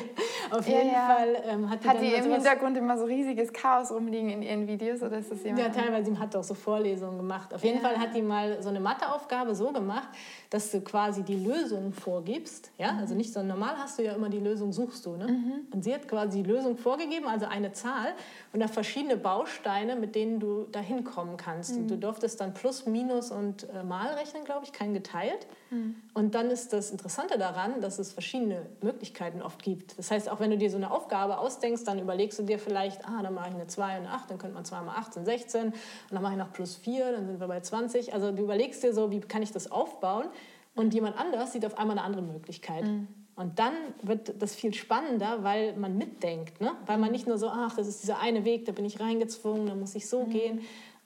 [0.49, 1.07] auf ja, jeden ja.
[1.07, 4.67] Fall ähm, hat die, hat die im Hintergrund immer so riesiges Chaos rumliegen in ihren
[4.67, 5.59] Videos oder ist das jemand?
[5.61, 7.53] Ja, teilweise hat auch so Vorlesungen gemacht.
[7.53, 10.09] Auf jeden Fall hat die mal so eine Matheaufgabe so gemacht,
[10.51, 12.71] dass du quasi die Lösung vorgibst.
[12.77, 12.99] Ja, mhm.
[12.99, 15.15] also nicht so normal hast du ja immer die Lösung suchst du.
[15.15, 15.27] Ne?
[15.27, 15.53] Mhm.
[15.71, 18.13] Und sie hat quasi die Lösung vorgegeben, also eine Zahl
[18.51, 21.71] und da verschiedene Bausteine, mit denen du dahin kommen kannst.
[21.71, 21.81] Mhm.
[21.81, 25.47] Und du durftest dann Plus, Minus und äh, Mal rechnen, glaube ich kein geteilt.
[25.71, 25.95] Mhm.
[26.13, 29.97] Und dann ist das Interessante daran, dass es verschiedene Möglichkeiten oft gibt.
[29.97, 33.05] Das heißt, auch wenn du dir so eine Aufgabe ausdenkst, dann überlegst du dir vielleicht,
[33.07, 35.13] ah, dann mache ich eine 2 und eine 8, dann könnte man 2 mal 8
[35.13, 35.73] sind 16 und
[36.11, 38.13] dann mache ich noch plus 4, dann sind wir bei 20.
[38.13, 40.27] Also du überlegst dir so, wie kann ich das aufbauen?
[40.75, 42.85] Und jemand anders sieht auf einmal eine andere Möglichkeit.
[42.85, 43.07] Mhm.
[43.35, 46.61] Und dann wird das viel spannender, weil man mitdenkt.
[46.61, 46.73] Ne?
[46.85, 49.67] Weil man nicht nur so, ach, das ist dieser eine Weg, da bin ich reingezwungen,
[49.67, 50.29] da muss ich so mhm.
[50.29, 50.61] gehen,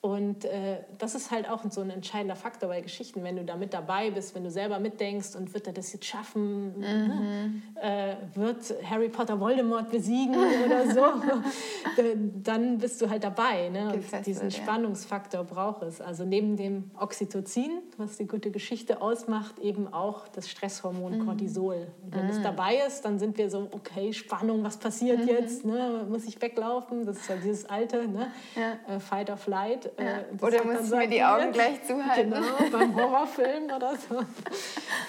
[0.06, 3.56] und äh, das ist halt auch so ein entscheidender Faktor bei Geschichten, wenn du da
[3.56, 6.84] mit dabei bist, wenn du selber mitdenkst und wird er das jetzt schaffen, mhm.
[6.84, 7.62] ne?
[7.82, 11.01] äh, wird Harry Potter Voldemort besiegen oder so,
[12.43, 13.70] dann bist du halt dabei.
[13.70, 13.93] Ne?
[13.93, 14.51] Und diesen.
[14.51, 16.01] Spannungsfaktor braucht es.
[16.01, 21.26] Also neben dem Oxytocin, was die gute Geschichte ausmacht, eben auch das Stresshormon mhm.
[21.26, 21.88] Cortisol.
[22.03, 22.43] Und wenn es mhm.
[22.43, 25.30] dabei ist, dann sind wir so, okay, Spannung, was passiert mhm.
[25.30, 25.66] jetzt?
[25.66, 26.06] Ne?
[26.08, 27.08] Muss ich weglaufen?
[27.08, 28.28] Das ist ja dieses alte, ne?
[28.56, 28.95] Ja.
[28.95, 29.95] Äh, Fight or Flight.
[29.98, 32.32] Äh, oder muss ich mir die Augen gleich zuhalten?
[32.32, 34.20] Genau, beim Horrorfilm oder so.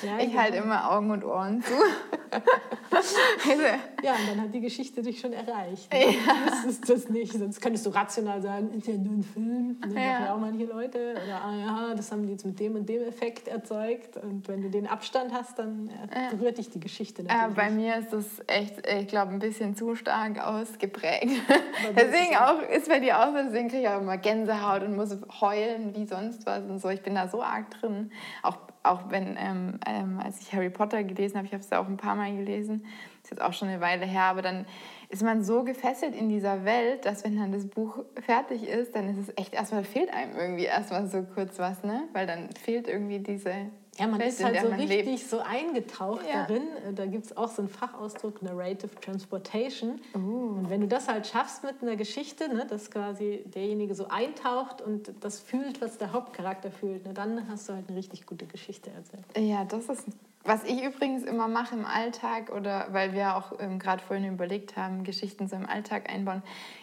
[0.02, 0.42] Ja, ich genau.
[0.42, 1.72] halte immer Augen und Ohren zu.
[4.02, 5.92] ja, und dann hat die Geschichte dich schon erreicht.
[5.92, 6.00] Ne?
[6.00, 6.12] Ja.
[6.12, 9.80] Du wüsstest das nicht, sonst könntest du rational sagen, ist ja nur ein Film.
[9.86, 9.94] Ne?
[9.94, 10.26] Ja.
[10.26, 11.12] ja auch manche Leute.
[11.12, 14.18] Oder, ah ja, das haben die jetzt mit dem und dem Effekt erzeugt.
[14.18, 17.42] Und wenn du den Abstand hast, dann äh, berührt dich die Geschichte natürlich.
[17.42, 21.40] Ja, bei mir ist das echt, ich glaube, ein bisschen zu stark ausgeprägt.
[21.96, 25.16] deswegen auch, ist bei dir auch so, deswegen kriege ich auch immer Gänsehaut und muss
[25.40, 26.88] heulen wie sonst was und so.
[26.88, 28.10] Ich bin da so arg drin.
[28.42, 31.80] Auch, auch wenn, ähm, ähm, als ich Harry Potter gelesen habe, ich habe es ja
[31.80, 32.84] auch ein paar Mal gelesen,
[33.22, 34.66] ist jetzt auch schon eine Weile her, aber dann
[35.08, 39.08] ist man so gefesselt in dieser Welt, dass wenn dann das Buch fertig ist, dann
[39.08, 42.04] ist es echt erstmal fehlt einem irgendwie erstmal so kurz was, ne?
[42.12, 43.52] Weil dann fehlt irgendwie diese
[43.98, 45.28] Ja, man ist halt so richtig lebt.
[45.30, 46.44] so eingetaucht ja.
[46.46, 46.62] darin.
[46.94, 50.00] Da gibt es auch so einen Fachausdruck, Narrative Transportation.
[50.14, 50.58] Uh.
[50.58, 54.82] Und wenn du das halt schaffst mit einer Geschichte, ne, dass quasi derjenige so eintaucht
[54.82, 58.46] und das fühlt, was der Hauptcharakter fühlt, ne, dann hast du halt eine richtig gute
[58.46, 59.24] Geschichte erzählt.
[59.36, 60.04] Ja, das ist
[60.46, 64.76] was ich übrigens immer mache im Alltag oder weil wir auch ähm, gerade vorhin überlegt
[64.76, 66.42] haben, Geschichten so im Alltag einbauen.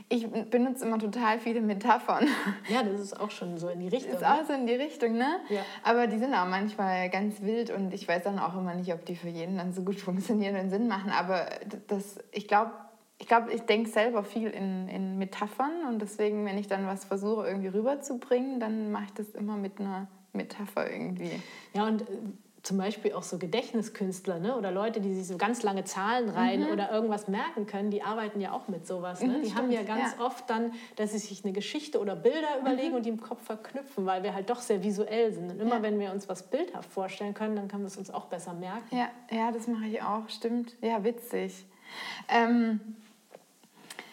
[0.09, 2.27] Ich benutze immer total viele Metaphern.
[2.69, 4.13] Ja, das ist auch schon so in die Richtung.
[4.13, 5.39] Ist auch so in die Richtung, ne?
[5.49, 5.61] Ja.
[5.83, 9.05] Aber die sind auch manchmal ganz wild und ich weiß dann auch immer nicht, ob
[9.05, 11.11] die für jeden dann so gut funktionieren und Sinn machen.
[11.11, 11.45] Aber
[11.87, 12.71] das, ich glaube,
[13.19, 17.05] ich glaube, ich denke selber viel in, in Metaphern und deswegen, wenn ich dann was
[17.05, 21.31] versuche irgendwie rüberzubringen, dann mache ich das immer mit einer Metapher irgendwie.
[21.73, 22.05] Ja, und äh,
[22.63, 24.57] zum Beispiel auch so Gedächtniskünstler ne?
[24.57, 26.71] oder Leute, die sich so ganz lange Zahlen rein mhm.
[26.71, 29.21] oder irgendwas merken können, die arbeiten ja auch mit sowas.
[29.21, 29.27] Ne?
[29.27, 30.25] Mhm, die stimmt, haben ja ganz ja.
[30.25, 32.95] oft dann, dass sie sich eine Geschichte oder Bilder überlegen mhm.
[32.95, 35.51] und die im Kopf verknüpfen, weil wir halt doch sehr visuell sind.
[35.51, 35.81] Und immer ja.
[35.81, 38.95] wenn wir uns was bildhaft vorstellen können, dann können wir es uns auch besser merken.
[38.95, 40.73] Ja, ja das mache ich auch, stimmt.
[40.81, 41.65] Ja, witzig.
[42.29, 42.79] Ähm,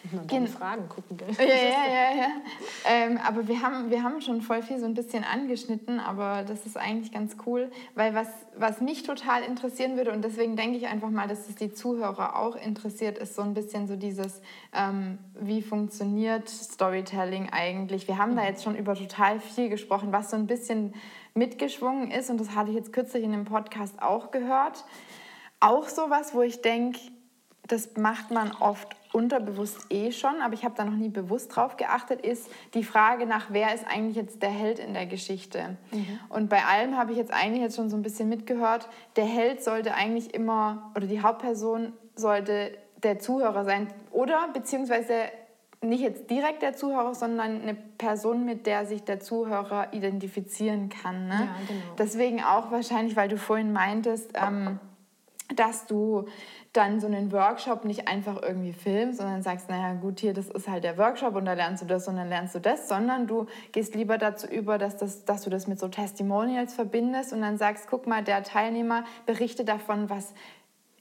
[0.11, 1.29] und dann Fragen gucken, gell?
[1.37, 2.17] Ja, ja, ja.
[2.17, 2.27] ja.
[2.85, 6.65] Ähm, aber wir haben, wir haben schon voll viel so ein bisschen angeschnitten, aber das
[6.65, 8.27] ist eigentlich ganz cool, weil was,
[8.57, 12.37] was mich total interessieren würde und deswegen denke ich einfach mal, dass es die Zuhörer
[12.37, 14.41] auch interessiert, ist so ein bisschen so dieses,
[14.73, 18.07] ähm, wie funktioniert Storytelling eigentlich?
[18.07, 20.93] Wir haben da jetzt schon über total viel gesprochen, was so ein bisschen
[21.33, 24.83] mitgeschwungen ist und das hatte ich jetzt kürzlich in dem Podcast auch gehört.
[25.59, 26.99] Auch sowas, wo ich denke,
[27.71, 31.77] das macht man oft unterbewusst eh schon, aber ich habe da noch nie bewusst drauf
[31.77, 35.77] geachtet, ist die Frage nach, wer ist eigentlich jetzt der Held in der Geschichte.
[35.91, 36.19] Mhm.
[36.29, 39.63] Und bei allem habe ich jetzt eigentlich jetzt schon so ein bisschen mitgehört, der Held
[39.63, 43.87] sollte eigentlich immer, oder die Hauptperson sollte der Zuhörer sein.
[44.11, 45.13] Oder beziehungsweise
[45.81, 51.27] nicht jetzt direkt der Zuhörer, sondern eine Person, mit der sich der Zuhörer identifizieren kann.
[51.27, 51.33] Ne?
[51.33, 51.95] Ja, genau.
[51.97, 54.79] Deswegen auch wahrscheinlich, weil du vorhin meintest, ähm,
[55.55, 56.25] dass du
[56.73, 60.69] dann so einen Workshop nicht einfach irgendwie filmst, sondern sagst, naja gut, hier, das ist
[60.69, 63.47] halt der Workshop und da lernst du das und dann lernst du das, sondern du
[63.73, 67.57] gehst lieber dazu über, dass, das, dass du das mit so Testimonials verbindest und dann
[67.57, 70.33] sagst, guck mal, der Teilnehmer berichtet davon, was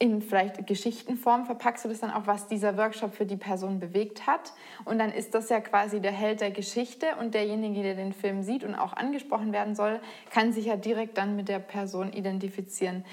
[0.00, 4.26] in vielleicht Geschichtenform verpackst du das dann auch, was dieser Workshop für die Person bewegt
[4.26, 4.54] hat.
[4.86, 8.42] Und dann ist das ja quasi der Held der Geschichte und derjenige, der den Film
[8.42, 13.04] sieht und auch angesprochen werden soll, kann sich ja direkt dann mit der Person identifizieren.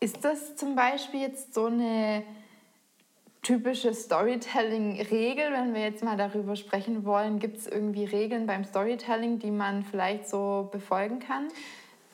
[0.00, 2.22] Ist das zum Beispiel jetzt so eine
[3.42, 7.38] typische Storytelling-Regel, wenn wir jetzt mal darüber sprechen wollen?
[7.38, 11.48] Gibt es irgendwie Regeln beim Storytelling, die man vielleicht so befolgen kann?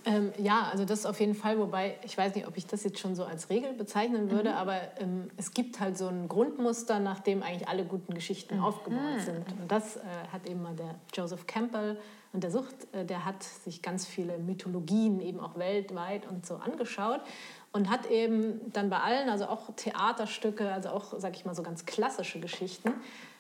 [0.05, 2.99] Ähm, ja, also das auf jeden Fall, wobei ich weiß nicht, ob ich das jetzt
[2.99, 4.57] schon so als Regel bezeichnen würde, mhm.
[4.57, 8.65] aber ähm, es gibt halt so ein Grundmuster, nach dem eigentlich alle guten Geschichten mhm.
[8.65, 9.45] aufgebaut sind.
[9.61, 10.01] Und das äh,
[10.33, 11.99] hat eben mal der Joseph Campbell
[12.33, 16.57] und der Sucht, äh, der hat sich ganz viele Mythologien eben auch weltweit und so
[16.57, 17.21] angeschaut
[17.73, 21.63] und hat eben dann bei allen, also auch Theaterstücke, also auch, sag ich mal, so
[21.63, 22.93] ganz klassische Geschichten,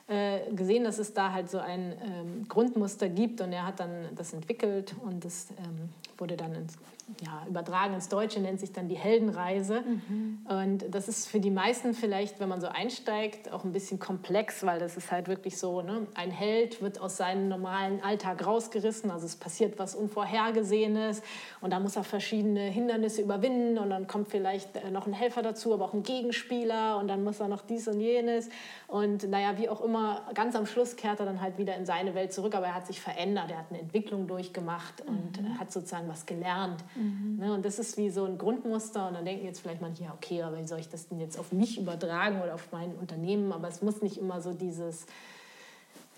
[0.09, 3.41] äh, gesehen, dass es da halt so ein ähm, Grundmuster gibt.
[3.41, 5.91] Und er hat dann das entwickelt und das ähm,
[6.23, 6.79] wurde dann ins,
[7.20, 9.83] ja, übertragen ins Deutsche, nennt sich dann die Heldenreise.
[9.83, 10.47] Mhm.
[10.49, 14.64] Und das ist für die meisten vielleicht, wenn man so einsteigt, auch ein bisschen komplex,
[14.64, 16.07] weil das ist halt wirklich so, ne?
[16.14, 21.23] ein Held wird aus seinem normalen Alltag rausgerissen, also es passiert was Unvorhergesehenes
[21.61, 25.43] und da muss er verschiedene Hindernisse überwinden und dann kommt vielleicht äh, noch ein Helfer
[25.43, 28.49] dazu, aber auch ein Gegenspieler und dann muss er noch dies und jenes
[28.87, 32.14] und naja, wie auch immer, ganz am Schluss kehrt er dann halt wieder in seine
[32.14, 35.59] Welt zurück, aber er hat sich verändert, er hat eine Entwicklung durchgemacht und mhm.
[35.59, 36.84] hat sozusagen was gelernt.
[36.94, 37.38] Mhm.
[37.38, 37.52] Ne?
[37.54, 39.08] Und das ist wie so ein Grundmuster.
[39.08, 41.38] Und dann denken jetzt vielleicht manche, ja, okay, aber wie soll ich das denn jetzt
[41.38, 43.52] auf mich übertragen oder auf mein Unternehmen?
[43.52, 45.06] Aber es muss nicht immer so dieses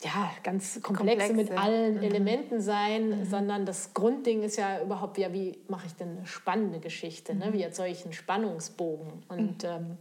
[0.02, 1.52] ja, ganz komplexe, komplexe.
[1.52, 2.02] mit allen mhm.
[2.02, 3.24] Elementen sein, mhm.
[3.24, 7.34] sondern das Grundding ist ja überhaupt, ja, wie mache ich denn eine spannende Geschichte?
[7.34, 7.52] Ne?
[7.52, 9.24] Wie erzeuge ich einen Spannungsbogen?
[9.28, 9.68] Und mhm.
[9.68, 9.98] ähm,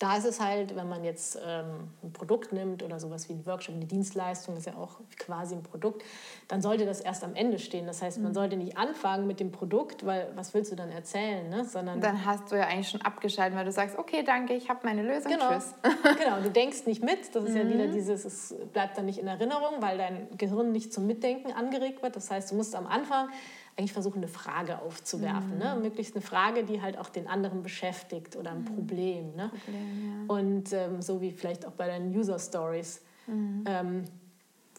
[0.00, 3.44] da ist es halt, wenn man jetzt ähm, ein Produkt nimmt oder sowas wie ein
[3.44, 6.02] Workshop, eine Dienstleistung ist ja auch quasi ein Produkt,
[6.48, 7.86] dann sollte das erst am Ende stehen.
[7.86, 8.34] Das heißt, man mhm.
[8.34, 11.50] sollte nicht anfangen mit dem Produkt, weil was willst du dann erzählen?
[11.50, 11.66] Ne?
[11.66, 14.80] Sondern dann hast du ja eigentlich schon abgeschaltet, weil du sagst, okay, danke, ich habe
[14.84, 15.50] meine Lösung, genau.
[15.50, 15.74] tschüss.
[16.18, 17.34] genau, du denkst nicht mit.
[17.34, 17.56] Das ist mhm.
[17.56, 17.92] ja wieder mhm.
[17.92, 22.16] dieses, es bleibt dann nicht in Erinnerung, weil dein Gehirn nicht zum Mitdenken angeregt wird.
[22.16, 23.28] Das heißt, du musst am Anfang
[23.76, 25.58] eigentlich versuchen, eine Frage aufzuwerfen.
[25.58, 25.74] Ne?
[25.74, 25.80] Mhm.
[25.80, 25.88] Ne?
[25.88, 28.74] Möglichst eine Frage, die halt auch den anderen beschäftigt oder ein mhm.
[28.74, 29.36] Problem.
[29.36, 29.50] Ne?
[29.64, 30.34] Problem ja.
[30.34, 33.00] Und ähm, so wie vielleicht auch bei deinen User Stories.
[33.26, 33.64] Mhm.
[33.66, 34.04] Ähm,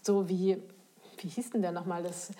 [0.01, 0.57] so wie,
[1.17, 2.03] wie hieß denn der nochmal?
[2.03, 2.31] Das,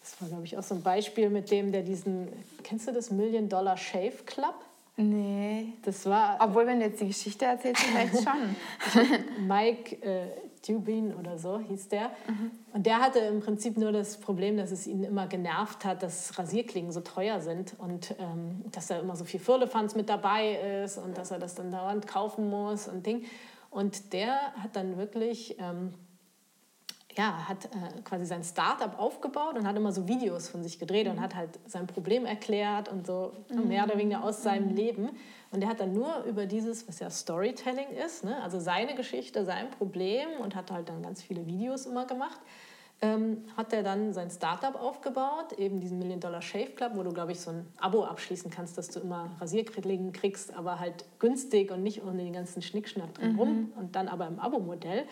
[0.00, 2.28] das war, glaube ich, auch so ein Beispiel mit dem, der diesen,
[2.62, 4.54] kennst du das Million Dollar Shave Club?
[4.96, 5.74] Nee.
[5.82, 6.38] Das war.
[6.40, 9.46] Obwohl, wenn du jetzt die Geschichte erzählst, vielleicht schon.
[9.46, 10.28] Mike äh,
[10.66, 12.10] Dubin oder so hieß der.
[12.28, 12.50] Mhm.
[12.72, 16.38] Und der hatte im Prinzip nur das Problem, dass es ihn immer genervt hat, dass
[16.38, 20.98] Rasierklingen so teuer sind und ähm, dass da immer so viel Firlefanz mit dabei ist
[20.98, 23.24] und dass er das dann dauernd kaufen muss und Ding.
[23.70, 25.92] Und der hat dann wirklich ähm,
[27.16, 31.06] ja, hat äh, quasi sein Startup aufgebaut und hat immer so Videos von sich gedreht
[31.06, 31.12] mhm.
[31.12, 33.68] und hat halt sein Problem erklärt und so mhm.
[33.68, 34.76] mehr oder weniger aus seinem mhm.
[34.76, 35.08] Leben.
[35.50, 38.42] Und er hat dann nur über dieses, was ja Storytelling ist, ne?
[38.42, 42.40] also seine Geschichte, sein Problem und hat halt dann ganz viele Videos immer gemacht,
[43.02, 47.12] ähm, hat er dann sein Startup aufgebaut, eben diesen Million Dollar Shave Club, wo du,
[47.12, 51.70] glaube ich, so ein Abo abschließen kannst, dass du immer Rasierklingen kriegst, aber halt günstig
[51.70, 53.72] und nicht ohne den ganzen Schnickschnack drumherum mhm.
[53.76, 55.04] und dann aber im Abo-Modell.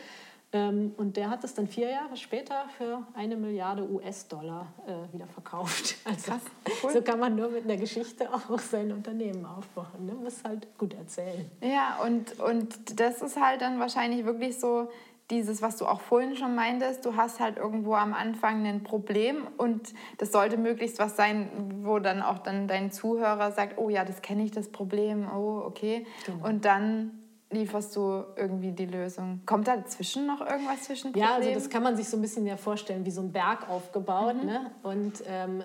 [0.54, 5.26] Ähm, und der hat es dann vier Jahre später für eine Milliarde US-Dollar äh, wieder
[5.26, 5.96] verkauft.
[6.04, 6.42] Also, Krass,
[6.82, 6.92] cool.
[6.92, 10.06] So kann man nur mit einer Geschichte auch sein Unternehmen aufbauen.
[10.06, 10.12] Ne?
[10.12, 11.50] Muss halt gut erzählen.
[11.60, 14.90] Ja, und, und das ist halt dann wahrscheinlich wirklich so
[15.30, 19.46] dieses, was du auch vorhin schon meintest, du hast halt irgendwo am Anfang ein Problem
[19.56, 21.48] und das sollte möglichst was sein,
[21.82, 25.62] wo dann auch dann dein Zuhörer sagt, oh ja, das kenne ich, das Problem, oh
[25.64, 26.06] okay.
[26.26, 26.46] Genau.
[26.46, 27.23] Und dann
[27.54, 29.40] lieferst du irgendwie die Lösung.
[29.46, 31.30] Kommt da dazwischen noch irgendwas zwischen Problemen?
[31.30, 33.68] Ja, also das kann man sich so ein bisschen ja vorstellen, wie so ein Berg
[33.68, 34.36] aufgebaut.
[34.36, 34.46] Mhm.
[34.46, 34.70] Ne?
[34.82, 35.62] Und ähm,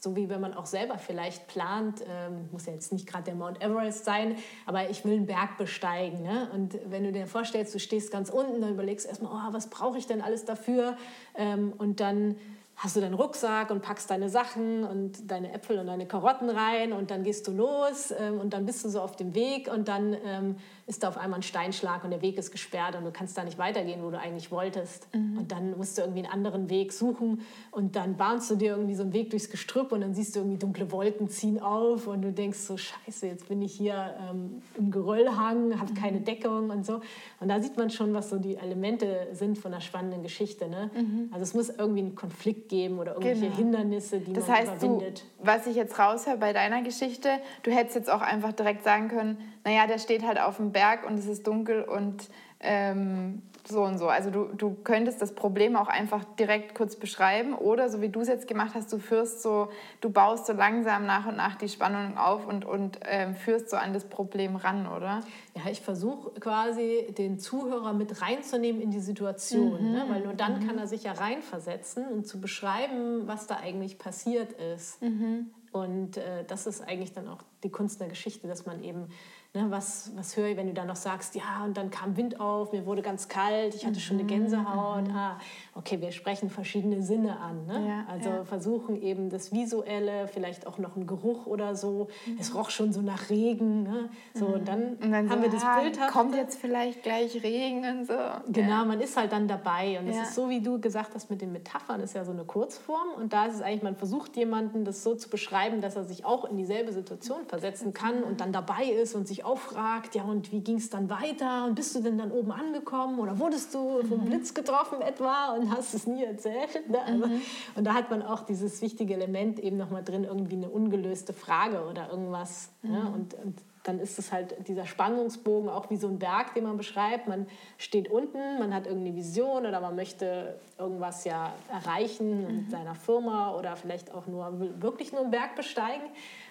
[0.00, 3.34] so wie wenn man auch selber vielleicht plant, ähm, muss ja jetzt nicht gerade der
[3.34, 4.36] Mount Everest sein,
[4.66, 6.22] aber ich will einen Berg besteigen.
[6.22, 6.48] Ne?
[6.54, 9.68] Und wenn du dir vorstellst, du stehst ganz unten, dann überlegst du erstmal, oh, was
[9.68, 10.96] brauche ich denn alles dafür?
[11.34, 12.36] Ähm, und dann
[12.76, 16.92] hast du deinen Rucksack und packst deine Sachen und deine Äpfel und deine Karotten rein
[16.92, 19.88] und dann gehst du los ähm, und dann bist du so auf dem Weg und
[19.88, 20.56] dann ähm,
[20.88, 23.44] ist da auf einmal ein Steinschlag und der Weg ist gesperrt und du kannst da
[23.44, 25.14] nicht weitergehen, wo du eigentlich wolltest.
[25.14, 25.38] Mhm.
[25.38, 28.94] Und dann musst du irgendwie einen anderen Weg suchen und dann bahnst du dir irgendwie
[28.94, 32.22] so einen Weg durchs Gestrüpp und dann siehst du irgendwie dunkle Wolken ziehen auf und
[32.22, 35.94] du denkst so, scheiße, jetzt bin ich hier ähm, im Geröllhang, habe mhm.
[35.94, 37.02] keine Deckung und so.
[37.38, 40.70] Und da sieht man schon, was so die Elemente sind von einer spannenden Geschichte.
[40.70, 40.90] Ne?
[40.94, 41.28] Mhm.
[41.32, 43.56] Also es muss irgendwie einen Konflikt geben oder irgendwelche genau.
[43.56, 45.24] Hindernisse, die das man heißt, überwindet.
[45.38, 47.28] Du, was ich jetzt raushöre bei deiner Geschichte,
[47.62, 49.36] du hättest jetzt auch einfach direkt sagen können,
[49.68, 53.98] naja, der steht halt auf dem Berg und es ist dunkel und ähm, so und
[53.98, 54.08] so.
[54.08, 58.20] Also du, du könntest das Problem auch einfach direkt kurz beschreiben oder so wie du
[58.20, 59.68] es jetzt gemacht hast, du führst so,
[60.00, 63.76] du baust so langsam nach und nach die Spannung auf und, und ähm, führst so
[63.76, 65.20] an das Problem ran, oder?
[65.54, 69.92] Ja, ich versuche quasi den Zuhörer mit reinzunehmen in die Situation, mhm.
[69.92, 70.06] ne?
[70.08, 70.66] weil nur dann mhm.
[70.66, 75.02] kann er sich ja reinversetzen und zu beschreiben, was da eigentlich passiert ist.
[75.02, 75.50] Mhm.
[75.72, 79.08] Und äh, das ist eigentlich dann auch die Kunst der Geschichte, dass man eben
[79.54, 82.38] Ne, was, was höre ich, wenn du dann noch sagst, ja, und dann kam Wind
[82.38, 85.08] auf, mir wurde ganz kalt, ich hatte schon eine mhm, Gänsehaut.
[85.08, 85.16] Mhm.
[85.16, 85.38] Ah,
[85.74, 87.64] okay, wir sprechen verschiedene Sinne an.
[87.64, 87.88] Ne?
[87.88, 88.44] Ja, also ja.
[88.44, 92.08] versuchen eben das Visuelle, vielleicht auch noch ein Geruch oder so.
[92.26, 92.36] Mhm.
[92.38, 93.84] Es roch schon so nach Regen.
[93.84, 94.10] Ne?
[94.34, 95.98] So, und dann, und dann haben so, wir das ah, Bild.
[96.08, 98.18] Kommt jetzt vielleicht gleich Regen und so.
[98.48, 98.84] Genau, ja.
[98.84, 99.98] man ist halt dann dabei.
[99.98, 102.44] Und es ist so, wie du gesagt hast, mit den Metaphern ist ja so eine
[102.44, 103.12] Kurzform.
[103.16, 106.26] Und da ist es eigentlich, man versucht jemanden das so zu beschreiben, dass er sich
[106.26, 110.14] auch in dieselbe Situation versetzen kann und dann dabei ist und sich sich auch fragt,
[110.14, 113.38] ja und wie ging es dann weiter und bist du denn dann oben angekommen oder
[113.38, 114.24] wurdest du vom mhm.
[114.26, 116.88] Blitz getroffen etwa und hast es nie erzählt?
[116.88, 116.98] Ne?
[117.08, 117.42] Mhm.
[117.76, 121.84] Und da hat man auch dieses wichtige Element eben nochmal drin, irgendwie eine ungelöste Frage
[121.88, 122.70] oder irgendwas.
[122.82, 122.90] Ne?
[122.90, 122.94] Mhm.
[122.94, 123.12] Ne?
[123.14, 126.76] Und, und dann ist es halt dieser Spannungsbogen auch wie so ein Berg, den man
[126.76, 127.26] beschreibt.
[127.26, 127.46] Man
[127.78, 132.56] steht unten, man hat irgendeine Vision oder man möchte irgendwas ja erreichen mhm.
[132.56, 136.06] mit seiner Firma oder vielleicht auch nur wirklich nur einen Berg besteigen.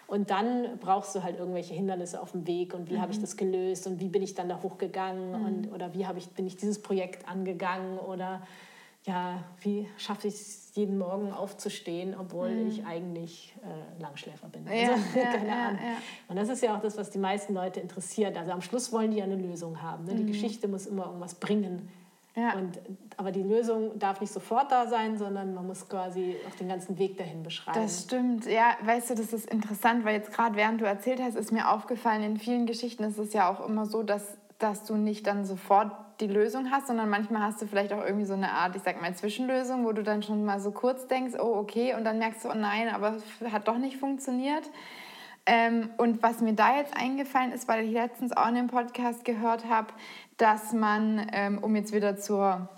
[0.07, 3.01] Und dann brauchst du halt irgendwelche Hindernisse auf dem Weg und wie mhm.
[3.01, 3.23] habe ich mhm.
[3.23, 5.45] das gelöst und wie bin ich dann da hochgegangen mhm.
[5.45, 8.41] und, oder wie ich, bin ich dieses Projekt angegangen oder
[9.03, 12.67] ja, wie schaffe ich es jeden Morgen aufzustehen, obwohl mhm.
[12.67, 14.65] ich eigentlich äh, Langschläfer bin.
[14.65, 15.79] Ja, also, ja, keine ja, Ahnung.
[16.27, 18.37] Und das ist ja auch das, was die meisten Leute interessiert.
[18.37, 20.05] Also am Schluss wollen die ja eine Lösung haben.
[20.05, 20.15] Ne?
[20.15, 20.27] Die mhm.
[20.27, 21.89] Geschichte muss immer irgendwas bringen.
[22.37, 22.53] Ja.
[22.53, 22.79] Und,
[23.17, 26.99] aber die Lösung darf nicht sofort da sein, sondern man muss quasi auch den ganzen
[26.99, 27.81] Weg dahin beschreiben.
[27.81, 28.45] Das stimmt.
[28.45, 31.71] Ja, weißt du, das ist interessant, weil jetzt gerade während du erzählt hast, ist mir
[31.71, 35.45] aufgefallen, in vielen Geschichten ist es ja auch immer so, dass, dass du nicht dann
[35.45, 38.83] sofort die Lösung hast, sondern manchmal hast du vielleicht auch irgendwie so eine Art, ich
[38.83, 42.19] sag mal, Zwischenlösung, wo du dann schon mal so kurz denkst, oh okay, und dann
[42.19, 44.69] merkst du, oh nein, aber es hat doch nicht funktioniert.
[45.47, 49.23] Ähm, und was mir da jetzt eingefallen ist, weil ich letztens auch in dem Podcast
[49.23, 49.87] gehört habe,
[50.37, 52.69] dass man, ähm, um jetzt wieder zur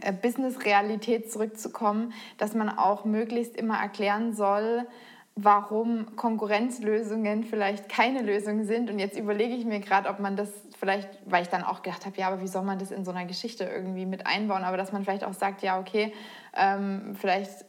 [0.00, 4.86] äh, Business-Realität zurückzukommen, dass man auch möglichst immer erklären soll,
[5.36, 8.90] warum Konkurrenzlösungen vielleicht keine Lösung sind.
[8.90, 12.06] Und jetzt überlege ich mir gerade, ob man das vielleicht, weil ich dann auch gedacht
[12.06, 14.64] habe, ja, aber wie soll man das in so einer Geschichte irgendwie mit einbauen?
[14.64, 16.12] Aber dass man vielleicht auch sagt, ja, okay,
[16.56, 17.64] ähm, vielleicht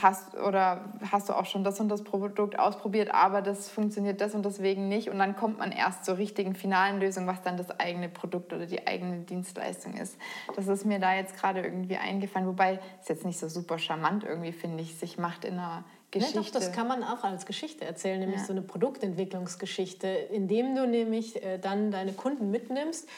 [0.00, 4.34] hast oder hast du auch schon das und das Produkt ausprobiert, aber das funktioniert das
[4.34, 5.08] und deswegen nicht.
[5.08, 8.66] Und dann kommt man erst zur richtigen finalen Lösung, was dann das eigene Produkt oder
[8.66, 10.16] die eigene Dienstleistung ist.
[10.56, 14.24] Das ist mir da jetzt gerade irgendwie eingefallen, wobei es jetzt nicht so super charmant
[14.24, 16.38] irgendwie, finde ich, sich macht in einer Geschichte.
[16.38, 18.46] Ja, doch, das kann man auch als Geschichte erzählen, nämlich ja.
[18.46, 23.08] so eine Produktentwicklungsgeschichte, indem du nämlich äh, dann deine Kunden mitnimmst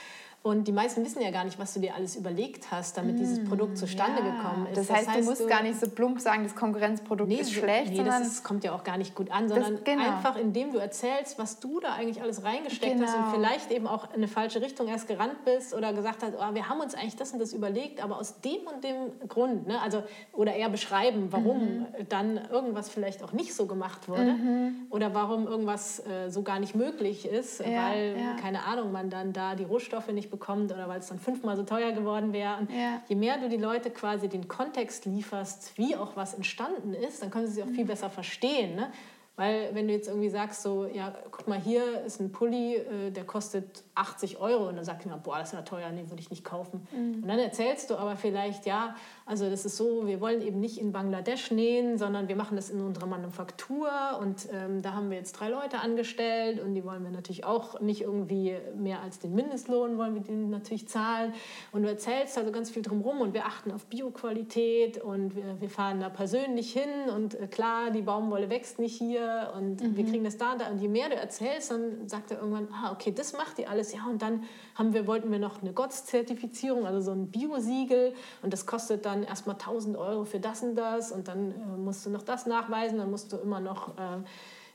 [0.47, 3.40] und die meisten wissen ja gar nicht, was du dir alles überlegt hast, damit dieses
[3.40, 4.30] mm, Produkt zustande ja.
[4.30, 4.76] gekommen ist.
[4.76, 7.36] Das heißt, das heißt, du musst du, gar nicht so plump sagen, das Konkurrenzprodukt nee,
[7.36, 7.92] ist schlecht.
[7.92, 10.03] Nee, das ist, kommt ja auch gar nicht gut an, sondern das, genau.
[10.03, 13.07] einfach indem du erzählst, was du da eigentlich alles reingesteckt genau.
[13.07, 13.34] hast und genau.
[13.36, 16.68] vielleicht eben auch in eine falsche Richtung erst gerannt bist oder gesagt hast, oh, wir
[16.68, 19.80] haben uns eigentlich das und das überlegt, aber aus dem und dem Grund, ne?
[19.80, 20.03] also,
[20.34, 21.86] oder eher beschreiben, warum mhm.
[22.11, 24.88] dann irgendwas vielleicht auch nicht so gemacht wurde mhm.
[24.90, 28.36] oder warum irgendwas äh, so gar nicht möglich ist, ja, weil, ja.
[28.42, 31.62] keine Ahnung, man dann da die Rohstoffe nicht bekommt oder weil es dann fünfmal so
[31.62, 32.59] teuer geworden wäre.
[32.59, 33.01] Und ja.
[33.09, 37.30] je mehr du die Leute quasi den Kontext lieferst, wie auch was entstanden ist, dann
[37.30, 38.74] können sie sich auch viel besser verstehen.
[38.74, 38.91] Ne?
[39.37, 43.11] Weil wenn du jetzt irgendwie sagst, so, ja, guck mal, hier ist ein Pulli, äh,
[43.11, 46.20] der kostet 80 Euro und dann sagt jemand, boah, das ist ja teuer, nee, würde
[46.20, 46.87] ich nicht kaufen.
[46.93, 47.22] Mhm.
[47.22, 48.95] Und dann erzählst du aber vielleicht, ja,
[49.26, 52.70] also das ist so, wir wollen eben nicht in Bangladesch nähen, sondern wir machen das
[52.70, 53.89] in unserer Manufaktur
[54.20, 57.80] und ähm, da haben wir jetzt drei Leute angestellt und die wollen wir natürlich auch
[57.80, 61.32] nicht irgendwie mehr als den Mindestlohn wollen wir denen natürlich zahlen.
[61.72, 65.70] Und du erzählst also ganz viel drumherum und wir achten auf Bioqualität und wir, wir
[65.70, 69.24] fahren da persönlich hin und äh, klar, die Baumwolle wächst nicht hier
[69.57, 69.97] und mhm.
[69.97, 70.68] wir kriegen das da und da.
[70.68, 73.93] Und je mehr du erzählst, dann sagt er irgendwann, ah, okay, das macht ihr alles.
[73.93, 74.45] Ja, und dann
[74.75, 79.22] haben wir, wollten wir noch eine GOTS-Zertifizierung, also so ein Biosiegel und das kostet dann
[79.22, 82.99] erstmal 1000 Euro für das und das und dann äh, musst du noch das nachweisen,
[82.99, 84.22] dann musst du immer noch, äh,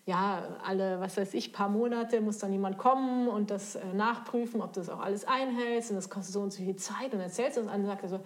[0.05, 4.61] ja, alle, was weiß ich, paar Monate muss dann jemand kommen und das äh, nachprüfen,
[4.61, 7.19] ob du das auch alles einhältst und das kostet so und so viel Zeit und
[7.19, 8.19] erzählst uns an und sagt er so,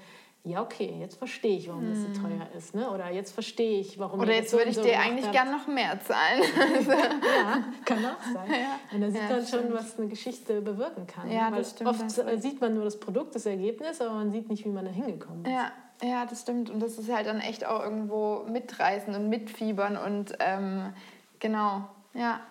[0.45, 1.89] ja, okay, jetzt verstehe ich, warum hm.
[1.89, 2.13] das so hm.
[2.21, 2.75] teuer ist.
[2.75, 2.89] Ne?
[2.91, 5.97] Oder jetzt verstehe ich, warum Oder jetzt würde ich so dir eigentlich gerne noch mehr
[6.01, 6.43] zahlen.
[6.87, 8.51] ja, kann auch sein.
[8.51, 8.79] Ja.
[8.93, 11.31] Und da sieht ja, man schon, was eine Geschichte bewirken kann.
[11.31, 11.89] Ja, Weil das stimmt.
[11.89, 14.83] Oft das sieht man nur das Produkt, das Ergebnis, aber man sieht nicht, wie man
[14.83, 15.51] da hingekommen ist.
[15.51, 15.71] Ja,
[16.01, 16.69] ja, das stimmt.
[16.69, 20.93] Und das ist halt dann echt auch irgendwo mitreißen und mitfiebern und ähm,
[21.39, 22.41] genau, ja.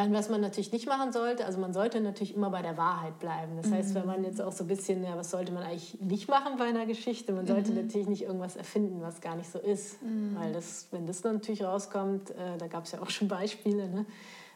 [0.00, 2.78] Ja, und was man natürlich nicht machen sollte, also man sollte natürlich immer bei der
[2.78, 3.58] Wahrheit bleiben.
[3.60, 6.26] Das heißt, wenn man jetzt auch so ein bisschen, ja, was sollte man eigentlich nicht
[6.26, 7.34] machen bei einer Geschichte?
[7.34, 7.82] Man sollte mhm.
[7.82, 10.02] natürlich nicht irgendwas erfinden, was gar nicht so ist.
[10.02, 10.36] Mhm.
[10.38, 14.06] Weil das, wenn das natürlich rauskommt, äh, da gab es ja auch schon Beispiele, ne?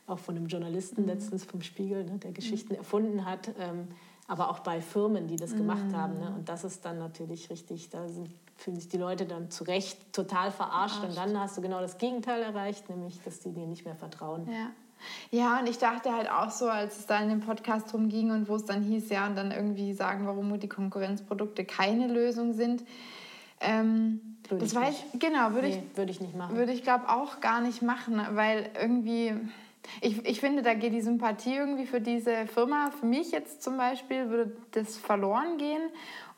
[0.07, 1.09] auch von einem Journalisten mhm.
[1.09, 2.17] letztens vom Spiegel, ne?
[2.17, 2.79] der Geschichten mhm.
[2.79, 3.51] erfunden hat.
[3.59, 3.89] Ähm,
[4.27, 6.19] aber auch bei Firmen, die das gemacht haben.
[6.21, 6.33] Ne?
[6.35, 10.11] Und das ist dann natürlich richtig, da sind, fühlen sich die Leute dann zu Recht
[10.15, 10.97] total verarscht.
[10.97, 11.05] verarscht.
[11.05, 14.49] Und dann hast du genau das Gegenteil erreicht, nämlich, dass die dir nicht mehr vertrauen.
[14.51, 14.71] Ja.
[15.31, 18.31] Ja, und ich dachte halt auch so, als es da in dem Podcast drum ging
[18.31, 22.53] und wo es dann hieß, ja, und dann irgendwie sagen, warum die Konkurrenzprodukte keine Lösung
[22.53, 22.85] sind.
[23.61, 25.21] Ähm, würde das weiß, nicht.
[25.21, 26.57] genau, würde nee, ich, würde ich nicht machen.
[26.57, 29.33] Würde ich glaube auch gar nicht machen, weil irgendwie
[30.01, 33.77] ich, ich finde, da geht die Sympathie irgendwie für diese Firma, für mich jetzt zum
[33.77, 35.83] Beispiel, würde das verloren gehen.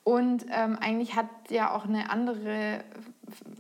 [0.05, 2.85] Und ähm, eigentlich hat ja auch eine andere,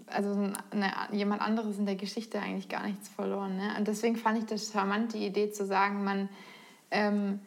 [0.06, 0.30] also
[0.70, 3.56] eine, jemand anderes in der Geschichte eigentlich gar nichts verloren.
[3.56, 3.74] Ne?
[3.78, 6.28] Und deswegen fand ich das charmant, die Idee zu sagen, man,
[6.90, 7.40] ähm,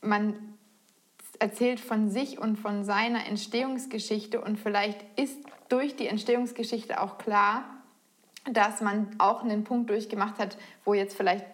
[0.00, 0.34] man
[1.38, 5.38] erzählt von sich und von seiner Entstehungsgeschichte und vielleicht ist
[5.68, 7.64] durch die Entstehungsgeschichte auch klar,
[8.50, 11.44] dass man auch einen Punkt durchgemacht hat, wo jetzt vielleicht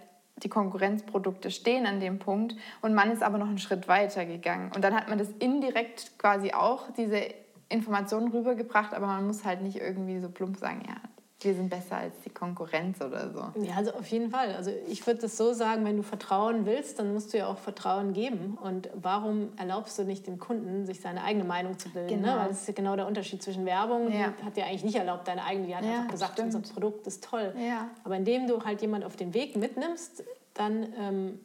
[0.42, 4.70] die Konkurrenzprodukte stehen an dem Punkt und man ist aber noch einen Schritt weiter gegangen.
[4.74, 7.34] Und dann hat man das indirekt quasi auch, diese
[7.68, 10.96] Informationen rübergebracht, aber man muss halt nicht irgendwie so plump sagen, ja,
[11.40, 13.60] wir sind besser als die Konkurrenz oder so.
[13.62, 14.54] Ja, also auf jeden Fall.
[14.54, 17.58] Also ich würde das so sagen, wenn du Vertrauen willst, dann musst du ja auch
[17.58, 18.56] Vertrauen geben.
[18.60, 22.08] Und warum erlaubst du nicht dem Kunden, sich seine eigene Meinung zu bilden?
[22.08, 22.16] Ne?
[22.22, 22.34] Genau.
[22.34, 22.40] Ne?
[22.40, 24.32] Weil das ist ja genau der Unterschied zwischen Werbung, ja.
[24.40, 26.54] die hat dir eigentlich nicht erlaubt, deine eigene, die hat ja, einfach gesagt, stimmt.
[26.54, 27.54] unser Produkt ist toll.
[27.58, 27.90] Ja.
[28.04, 31.40] Aber indem du halt jemand auf den Weg mitnimmst, dann ähm,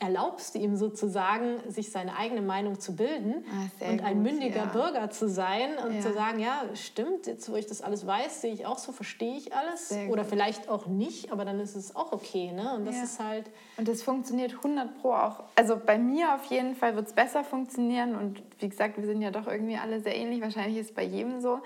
[0.00, 4.56] erlaubst du ihm sozusagen, sich seine eigene Meinung zu bilden ah, und ein gut, mündiger
[4.56, 4.64] ja.
[4.64, 6.00] Bürger zu sein und ja.
[6.00, 9.36] zu sagen, ja, stimmt, jetzt wo ich das alles weiß, sehe ich auch so, verstehe
[9.36, 9.90] ich alles.
[9.90, 10.30] Sehr Oder gut.
[10.30, 12.50] vielleicht auch nicht, aber dann ist es auch okay.
[12.50, 12.74] Ne?
[12.74, 13.02] Und das ja.
[13.04, 13.50] ist halt...
[13.76, 15.44] Und das funktioniert 100 pro auch.
[15.54, 19.20] Also bei mir auf jeden Fall wird es besser funktionieren und wie gesagt, wir sind
[19.20, 20.40] ja doch irgendwie alle sehr ähnlich.
[20.40, 21.60] Wahrscheinlich ist es bei jedem so.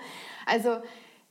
[0.45, 0.77] Also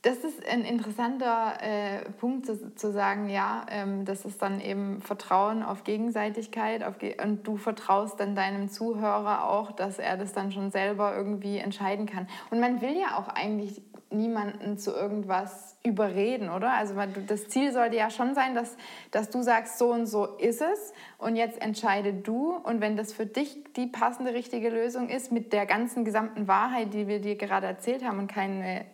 [0.05, 5.01] das ist ein interessanter äh, Punkt zu, zu, sagen, ja, ähm, das ist dann eben
[5.01, 10.31] Vertrauen auf Gegenseitigkeit auf ge und du vertraust dann deinem Zuhörer auch, dass er das
[10.31, 12.27] dann schon selber irgendwie entscheiden kann.
[12.51, 13.81] Und man will ja auch eigentlich
[14.11, 16.73] niemanden zu irgendwas überreden, oder?
[16.73, 16.93] Also
[17.25, 18.77] das Ziel sollte ja schon sein, dass,
[19.09, 23.11] dass du sagst, so und so ist es und jetzt entscheide du und wenn das
[23.11, 27.35] für dich die passende, richtige Lösung ist mit der ganzen gesamten Wahrheit, die wir dir
[27.35, 28.85] gerade erzählt haben und keine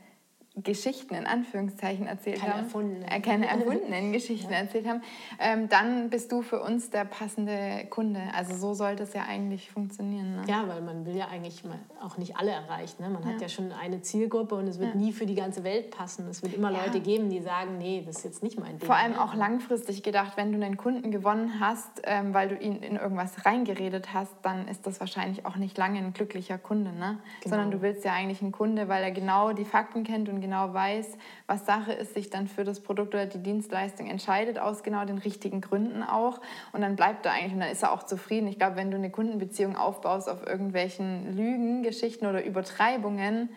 [0.56, 3.08] Geschichten in Anführungszeichen erzählt keine haben, erfundenen.
[3.08, 4.60] Äh, keine erfundenen Geschichten ja.
[4.60, 5.02] erzählt haben,
[5.40, 8.20] ähm, dann bist du für uns der passende Kunde.
[8.36, 10.36] Also so sollte es ja eigentlich funktionieren.
[10.36, 10.44] Ne?
[10.48, 11.64] Ja, weil man will ja eigentlich
[12.02, 13.02] auch nicht alle erreichen.
[13.02, 13.10] Ne?
[13.10, 13.30] Man ja.
[13.30, 15.00] hat ja schon eine Zielgruppe und es wird ja.
[15.00, 16.28] nie für die ganze Welt passen.
[16.28, 18.86] Es wird immer Leute geben, die sagen, nee, das ist jetzt nicht mein Ding.
[18.86, 22.84] Vor allem auch langfristig gedacht, wenn du einen Kunden gewonnen hast, ähm, weil du ihn
[22.84, 26.92] in irgendwas reingeredet hast, dann ist das wahrscheinlich auch nicht lange ein glücklicher Kunde.
[26.92, 27.20] Ne?
[27.42, 27.56] Genau.
[27.56, 30.74] Sondern du willst ja eigentlich einen Kunde, weil er genau die Fakten kennt und genau
[30.74, 31.18] weiß,
[31.48, 35.18] was Sache ist, sich dann für das Produkt oder die Dienstleistung entscheidet, aus genau den
[35.18, 36.42] richtigen Gründen auch.
[36.74, 38.48] Und dann bleibt er eigentlich und dann ist er auch zufrieden.
[38.48, 43.50] Ich glaube, wenn du eine Kundenbeziehung aufbaust auf irgendwelchen Lügen, Geschichten oder Übertreibungen,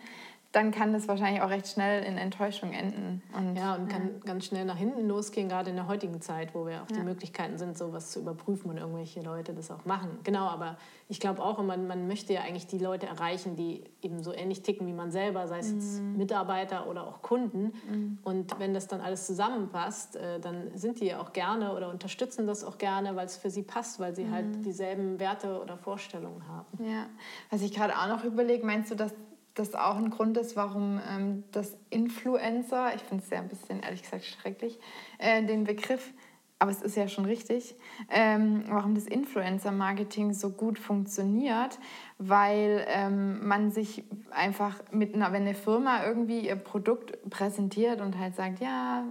[0.55, 3.21] dann kann das wahrscheinlich auch recht schnell in Enttäuschung enden.
[3.33, 4.13] Und, ja, und kann ja.
[4.23, 6.95] ganz schnell nach hinten losgehen, gerade in der heutigen Zeit, wo wir auch ja.
[6.95, 10.17] die Möglichkeiten sind, sowas zu überprüfen und irgendwelche Leute das auch machen.
[10.23, 10.77] Genau, aber
[11.09, 14.61] ich glaube auch, man, man möchte ja eigentlich die Leute erreichen, die eben so ähnlich
[14.61, 15.75] ticken wie man selber, sei es mhm.
[15.75, 17.73] jetzt Mitarbeiter oder auch Kunden.
[17.89, 18.19] Mhm.
[18.23, 22.47] Und wenn das dann alles zusammenpasst, äh, dann sind die ja auch gerne oder unterstützen
[22.47, 24.53] das auch gerne, weil es für sie passt, weil sie halt mhm.
[24.53, 26.81] halt dieselben Werte oder Vorstellungen haben.
[26.81, 27.07] Ja,
[27.49, 29.13] was ich gerade auch noch überlege, meinst du, dass
[29.55, 33.81] das auch ein Grund ist, warum ähm, das Influencer, ich finde es ja ein bisschen,
[33.81, 34.77] ehrlich gesagt, schrecklich,
[35.17, 36.13] äh, den Begriff,
[36.59, 37.75] aber es ist ja schon richtig,
[38.09, 41.79] ähm, warum das Influencer-Marketing so gut funktioniert,
[42.17, 48.17] weil ähm, man sich einfach mit einer, wenn eine Firma irgendwie ihr Produkt präsentiert und
[48.17, 49.03] halt sagt, ja,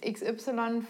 [0.00, 0.82] XY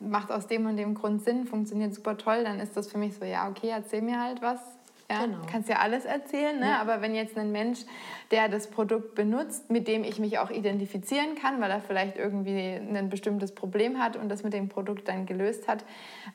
[0.00, 3.14] macht aus dem und dem Grund Sinn, funktioniert super toll, dann ist das für mich
[3.14, 4.60] so, ja, okay, erzähl mir halt was,
[5.10, 5.38] ja, genau.
[5.50, 6.66] kannst ja alles erzählen, ne?
[6.66, 6.80] Ja.
[6.80, 7.80] aber wenn jetzt ein Mensch,
[8.30, 12.58] der das Produkt benutzt, mit dem ich mich auch identifizieren kann, weil er vielleicht irgendwie
[12.58, 15.84] ein bestimmtes Problem hat und das mit dem Produkt dann gelöst hat,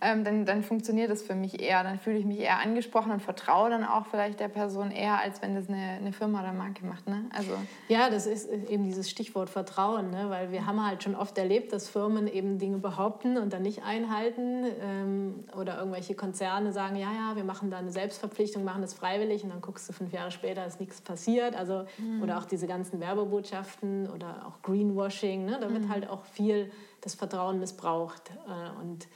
[0.02, 1.84] ähm, dann, dann funktioniert das für mich eher.
[1.84, 5.42] Dann fühle ich mich eher angesprochen und vertraue dann auch vielleicht der Person eher, als
[5.42, 7.08] wenn das eine, eine Firma oder Marke macht.
[7.08, 7.26] Ne?
[7.34, 7.54] Also,
[7.88, 10.26] ja, das ist eben dieses Stichwort Vertrauen, ne?
[10.30, 13.84] weil wir haben halt schon oft erlebt, dass Firmen eben Dinge behaupten und dann nicht
[13.84, 18.94] einhalten ähm, oder irgendwelche Konzerne sagen, ja, ja, wir machen da eine Selbstverpflichtung machen das
[18.94, 21.56] freiwillig und dann guckst du fünf Jahre später, ist nichts passiert.
[21.56, 22.24] Also, mhm.
[22.24, 25.58] Oder auch diese ganzen Werbebotschaften oder auch Greenwashing, ne?
[25.60, 25.90] da wird mhm.
[25.90, 26.72] halt auch viel
[27.02, 28.32] das Vertrauen missbraucht.
[28.48, 29.08] Äh, und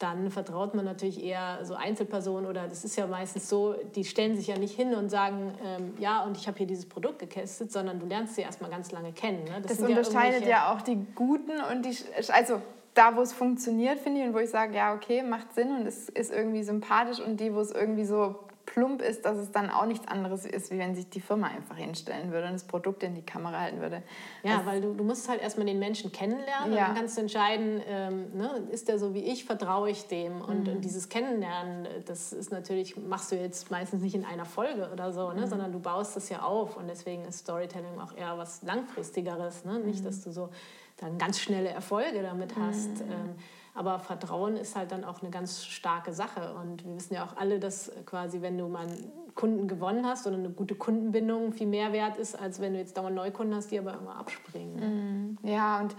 [0.00, 4.34] dann vertraut man natürlich eher so Einzelpersonen oder das ist ja meistens so, die stellen
[4.34, 7.70] sich ja nicht hin und sagen, ähm, ja, und ich habe hier dieses Produkt getestet,
[7.70, 9.44] sondern du lernst sie erstmal ganz lange kennen.
[9.44, 9.60] Ne?
[9.60, 11.94] Das, das unterscheidet ja, ja, auch die guten und die,
[12.32, 12.62] also
[12.94, 15.86] da, wo es funktioniert, finde ich, und wo ich sage, ja, okay, macht Sinn und
[15.86, 18.36] es ist irgendwie sympathisch und die, wo es irgendwie so
[18.72, 21.76] plump ist, dass es dann auch nichts anderes ist, wie wenn sich die Firma einfach
[21.76, 24.02] hinstellen würde und das Produkt in die Kamera halten würde.
[24.44, 26.78] Ja, das weil du, du musst halt erstmal den Menschen kennenlernen ja.
[26.78, 30.40] und dann kannst du entscheiden, ähm, ne, ist der so wie ich, vertraue ich dem?
[30.40, 30.74] Und, mhm.
[30.74, 35.12] und, dieses Kennenlernen, das ist natürlich, machst du jetzt meistens nicht in einer Folge oder
[35.12, 35.46] so, ne, mhm.
[35.46, 39.64] sondern du baust das ja auf und deswegen ist Storytelling auch eher was Langfristigeres.
[39.64, 39.80] Ne?
[39.80, 40.04] Nicht, mhm.
[40.04, 40.50] dass du so
[40.98, 43.04] dann ganz schnelle Erfolge damit hast.
[43.04, 43.12] Mhm.
[43.12, 43.34] Ähm,
[43.74, 46.54] aber Vertrauen ist halt dann auch eine ganz starke Sache.
[46.54, 50.26] Und wir wissen ja auch alle, dass quasi, wenn du mal einen Kunden gewonnen hast
[50.26, 53.70] oder eine gute Kundenbindung viel mehr wert ist, als wenn du jetzt dauernd Neukunden hast,
[53.70, 55.38] die aber immer abspringen.
[55.42, 55.48] Mhm.
[55.48, 55.94] Ja, und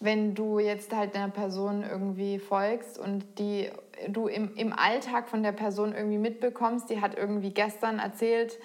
[0.00, 3.70] wenn du jetzt halt einer Person irgendwie folgst und die
[4.08, 8.58] du im, im Alltag von der Person irgendwie mitbekommst, die hat irgendwie gestern erzählt,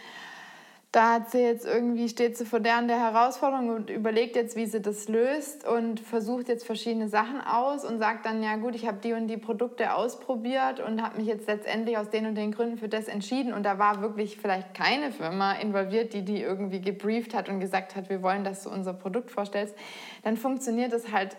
[0.96, 4.56] da hat sie jetzt irgendwie, steht sie vor der und der Herausforderung und überlegt jetzt,
[4.56, 8.76] wie sie das löst und versucht jetzt verschiedene Sachen aus und sagt dann, ja gut,
[8.76, 12.36] ich habe die und die Produkte ausprobiert und habe mich jetzt letztendlich aus den und
[12.36, 16.42] den Gründen für das entschieden und da war wirklich vielleicht keine Firma involviert, die die
[16.42, 19.76] irgendwie gebrieft hat und gesagt hat, wir wollen, dass du unser Produkt vorstellst,
[20.24, 21.36] dann funktioniert das halt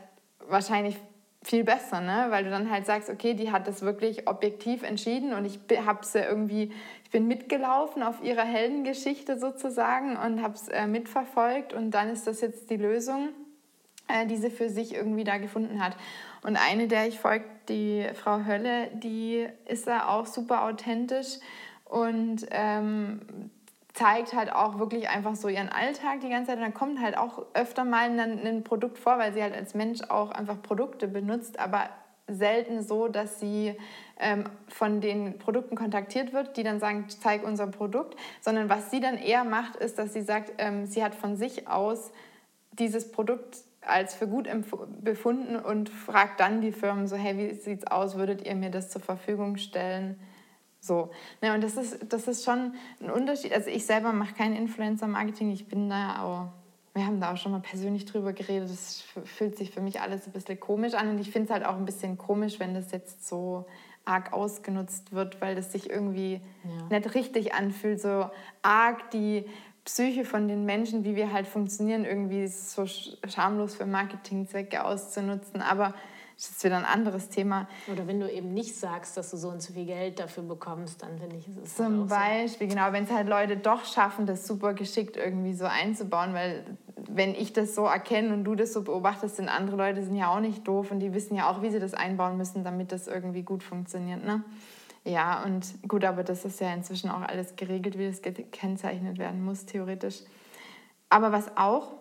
[0.47, 0.99] wahrscheinlich
[1.47, 2.27] viel besser, ne?
[2.29, 6.05] weil du dann halt sagst, okay, die hat das wirklich objektiv entschieden und ich habe
[6.05, 6.73] sie irgendwie,
[7.07, 12.27] ich bin mitgelaufen auf ihrer Heldengeschichte sozusagen und habe es äh, mitverfolgt und dann ist
[12.27, 13.29] das jetzt die Lösung,
[14.09, 15.97] äh, die sie für sich irgendwie da gefunden hat.
[16.43, 21.39] Und eine, der ich folge, die Frau Hölle, die ist da auch super authentisch
[21.85, 23.21] und ähm,
[23.93, 26.57] zeigt halt auch wirklich einfach so ihren Alltag die ganze Zeit.
[26.57, 29.75] Und dann kommt halt auch öfter mal ein, ein Produkt vor, weil sie halt als
[29.75, 31.89] Mensch auch einfach Produkte benutzt, aber
[32.29, 33.77] selten so, dass sie
[34.18, 39.01] ähm, von den Produkten kontaktiert wird, die dann sagen, zeig unser Produkt, sondern was sie
[39.01, 42.11] dann eher macht, ist, dass sie sagt, ähm, sie hat von sich aus
[42.72, 44.49] dieses Produkt als für gut
[45.01, 48.91] befunden und fragt dann die Firmen so, hey, wie sieht's aus, würdet ihr mir das
[48.91, 50.18] zur Verfügung stellen?
[50.81, 51.11] So.
[51.43, 53.53] Ne, und das ist, das ist schon ein Unterschied.
[53.53, 56.56] Also ich selber mache kein Influencer-Marketing, ich bin da auch,
[56.97, 60.26] wir haben da auch schon mal persönlich drüber geredet, das fühlt sich für mich alles
[60.26, 62.90] ein bisschen komisch an und ich finde es halt auch ein bisschen komisch, wenn das
[62.90, 63.66] jetzt so
[64.07, 66.99] arg ausgenutzt wird, weil das sich irgendwie ja.
[66.99, 68.30] nicht richtig anfühlt, so
[68.62, 69.44] arg die
[69.84, 75.61] Psyche von den Menschen, wie wir halt funktionieren, irgendwie so schamlos für Marketingzwecke auszunutzen.
[75.61, 75.94] Aber
[76.36, 77.66] das ist wieder ein anderes Thema.
[77.90, 81.03] Oder wenn du eben nicht sagst, dass du so und so viel Geld dafür bekommst,
[81.03, 82.76] dann finde ich, ist es Zum halt Beispiel, so.
[82.76, 86.64] genau, wenn es halt Leute doch schaffen, das super geschickt irgendwie so einzubauen, weil
[86.97, 90.28] wenn ich das so erkenne und du das so beobachtest, sind andere Leute sind ja
[90.28, 93.07] auch nicht doof und die wissen ja auch, wie sie das einbauen müssen, damit das
[93.07, 94.24] irgendwie gut funktioniert.
[94.24, 94.42] Ne?
[95.05, 99.44] Ja, und gut, aber das ist ja inzwischen auch alles geregelt, wie das gekennzeichnet werden
[99.44, 100.22] muss, theoretisch.
[101.11, 101.92] Aber was auch,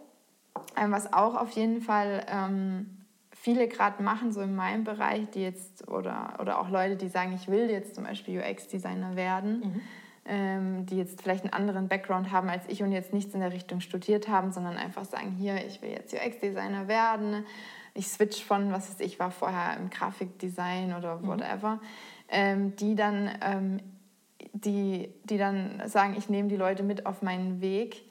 [0.78, 5.42] ähm, was auch auf jeden Fall ähm, viele gerade machen, so in meinem Bereich, die
[5.42, 9.82] jetzt, oder, oder auch Leute, die sagen, ich will jetzt zum Beispiel UX-Designer werden, mhm.
[10.26, 13.54] Ähm, die jetzt vielleicht einen anderen Background haben als ich und jetzt nichts in der
[13.54, 17.46] Richtung studiert haben, sondern einfach sagen, hier, ich will jetzt UX-Designer werden,
[17.94, 21.28] ich switch von, was weiß ich, war vorher im Grafikdesign oder mhm.
[21.28, 21.80] whatever, mhm.
[22.30, 23.80] ähm, die dann ähm,
[24.54, 28.04] die, die dann sagen, ich nehme die Leute mit auf meinen Weg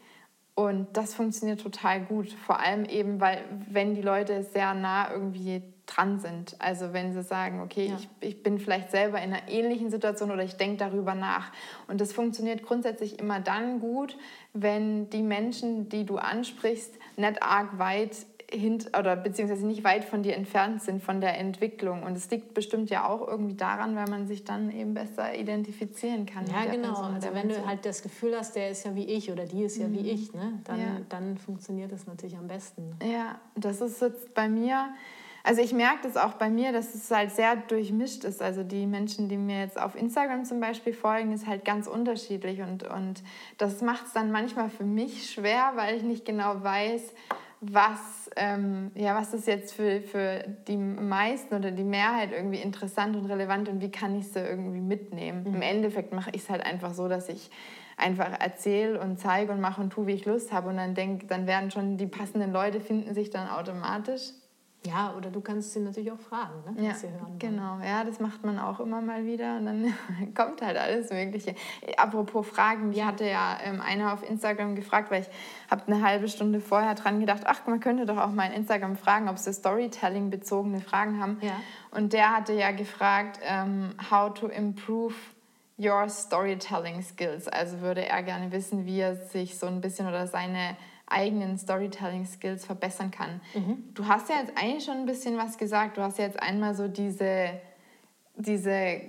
[0.54, 2.30] und das funktioniert total gut.
[2.30, 6.56] Vor allem eben, weil wenn die Leute sehr nah irgendwie dran sind.
[6.58, 7.96] Also wenn sie sagen, okay, ja.
[7.96, 11.52] ich, ich bin vielleicht selber in einer ähnlichen Situation oder ich denke darüber nach.
[11.88, 14.16] Und das funktioniert grundsätzlich immer dann gut,
[14.52, 18.16] wenn die Menschen, die du ansprichst, nicht arg weit
[18.50, 22.02] hint oder beziehungsweise nicht weit von dir entfernt sind von der Entwicklung.
[22.02, 26.26] Und es liegt bestimmt ja auch irgendwie daran, weil man sich dann eben besser identifizieren
[26.26, 26.46] kann.
[26.46, 26.92] Ja, genau.
[26.92, 29.64] Person, also wenn du halt das Gefühl hast, der ist ja wie ich oder die
[29.64, 29.94] ist ja mhm.
[29.94, 30.60] wie ich, ne?
[30.64, 30.86] dann, ja.
[31.08, 32.96] dann funktioniert das natürlich am besten.
[33.02, 34.94] Ja, das ist jetzt bei mir.
[35.46, 38.40] Also ich merke das auch bei mir, dass es halt sehr durchmischt ist.
[38.40, 42.62] Also die Menschen, die mir jetzt auf Instagram zum Beispiel folgen, ist halt ganz unterschiedlich.
[42.62, 43.22] Und, und
[43.58, 47.12] das macht es dann manchmal für mich schwer, weil ich nicht genau weiß,
[47.60, 53.14] was, ähm, ja, was ist jetzt für, für die meisten oder die Mehrheit irgendwie interessant
[53.14, 55.44] und relevant und wie kann ich sie irgendwie mitnehmen.
[55.44, 55.56] Mhm.
[55.56, 57.50] Im Endeffekt mache ich es halt einfach so, dass ich
[57.98, 61.26] einfach erzähle und zeige und mache und tue, wie ich Lust habe und dann denke,
[61.26, 64.32] dann werden schon die passenden Leute finden sich dann automatisch.
[64.86, 67.38] Ja, oder du kannst sie natürlich auch fragen, ne, ja, was sie hören.
[67.38, 69.94] Genau, ja, das macht man auch immer mal wieder und dann
[70.34, 71.54] kommt halt alles Mögliche.
[71.96, 75.28] Apropos Fragen, die hatte ja ähm, einer auf Instagram gefragt, weil ich
[75.70, 78.96] habe eine halbe Stunde vorher dran gedacht, ach, man könnte doch auch mal in Instagram
[78.96, 81.38] fragen, ob sie Storytelling-bezogene Fragen haben.
[81.40, 81.58] Ja.
[81.90, 85.14] Und der hatte ja gefragt, ähm, how to improve
[85.78, 87.48] your storytelling skills.
[87.48, 90.76] Also würde er gerne wissen, wie er sich so ein bisschen oder seine
[91.06, 93.40] eigenen Storytelling-Skills verbessern kann.
[93.54, 93.84] Mhm.
[93.94, 95.96] Du hast ja jetzt eigentlich schon ein bisschen was gesagt.
[95.96, 97.50] Du hast ja jetzt einmal so diese,
[98.36, 99.00] diese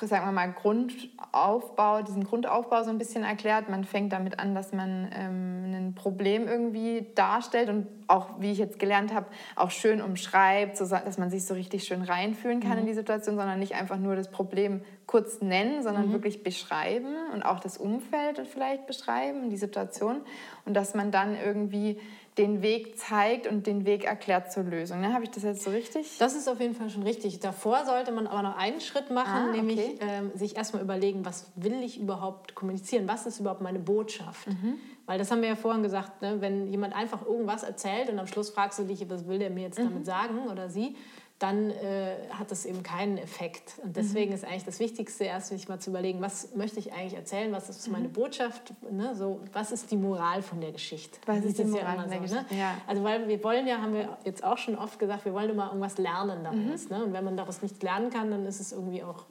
[0.00, 3.68] sagen wir mal, Grundaufbau, diesen Grundaufbau so ein bisschen erklärt.
[3.68, 8.58] Man fängt damit an, dass man ähm, ein Problem irgendwie darstellt und auch, wie ich
[8.58, 12.72] jetzt gelernt habe, auch schön umschreibt, so, dass man sich so richtig schön reinfühlen kann
[12.72, 12.80] mhm.
[12.80, 16.12] in die Situation, sondern nicht einfach nur das Problem kurz nennen, sondern mhm.
[16.12, 20.20] wirklich beschreiben und auch das Umfeld vielleicht beschreiben, die Situation
[20.64, 21.98] und dass man dann irgendwie
[22.38, 25.00] den Weg zeigt und den Weg erklärt zur Lösung.
[25.00, 25.12] Ne?
[25.12, 26.16] Habe ich das jetzt so richtig?
[26.18, 27.40] Das ist auf jeden Fall schon richtig.
[27.40, 29.56] Davor sollte man aber noch einen Schritt machen, ah, okay.
[29.56, 33.08] nämlich ähm, sich erstmal überlegen, was will ich überhaupt kommunizieren?
[33.08, 34.46] Was ist überhaupt meine Botschaft?
[34.46, 34.78] Mhm.
[35.06, 36.40] Weil das haben wir ja vorhin gesagt, ne?
[36.40, 39.62] wenn jemand einfach irgendwas erzählt und am Schluss fragst du dich, was will der mir
[39.64, 39.88] jetzt mhm.
[39.88, 40.94] damit sagen oder sie,
[41.40, 43.80] dann äh, hat das eben keinen Effekt.
[43.82, 44.36] Und deswegen mhm.
[44.36, 47.70] ist eigentlich das Wichtigste, erst sich mal zu überlegen, was möchte ich eigentlich erzählen, was
[47.70, 48.12] ist meine mhm.
[48.12, 49.14] Botschaft, ne?
[49.14, 51.18] so, was ist die Moral von der Geschichte.
[51.24, 52.54] Was ist die Moral ja von der so, Geschichte?
[52.54, 52.60] Ne?
[52.60, 52.76] Ja.
[52.86, 55.68] Also weil wir wollen ja, haben wir jetzt auch schon oft gesagt, wir wollen immer
[55.68, 56.90] irgendwas lernen daraus.
[56.90, 56.96] Mhm.
[56.96, 57.04] Ne?
[57.04, 59.24] Und wenn man daraus nichts lernen kann, dann ist es irgendwie auch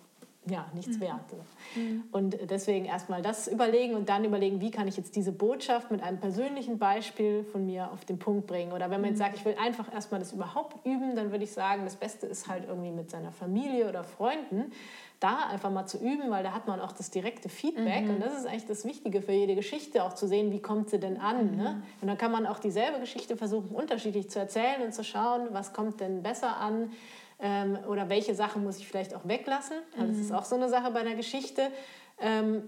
[0.50, 1.02] ja, nichts mhm.
[1.02, 1.34] wert.
[1.76, 2.04] Mhm.
[2.12, 6.02] Und deswegen erstmal das überlegen und dann überlegen, wie kann ich jetzt diese Botschaft mit
[6.04, 8.72] einem persönlichen Beispiel von mir auf den Punkt bringen.
[8.72, 9.24] Oder wenn man jetzt mhm.
[9.24, 12.47] sagt, ich will einfach erstmal das überhaupt üben, dann würde ich sagen, das Beste ist
[12.47, 14.72] halt irgendwie mit seiner Familie oder Freunden
[15.20, 18.12] da einfach mal zu üben, weil da hat man auch das direkte Feedback mhm.
[18.12, 21.00] und das ist eigentlich das Wichtige für jede Geschichte, auch zu sehen, wie kommt sie
[21.00, 21.52] denn an.
[21.52, 21.58] Mhm.
[21.58, 21.84] Ne?
[22.02, 25.74] Und dann kann man auch dieselbe Geschichte versuchen, unterschiedlich zu erzählen und zu schauen, was
[25.74, 26.91] kommt denn besser an
[27.40, 29.78] ähm, oder welche Sachen muss ich vielleicht auch weglassen.
[29.98, 30.08] Mhm.
[30.08, 31.72] Das ist auch so eine Sache bei der Geschichte.
[32.20, 32.64] Ähm,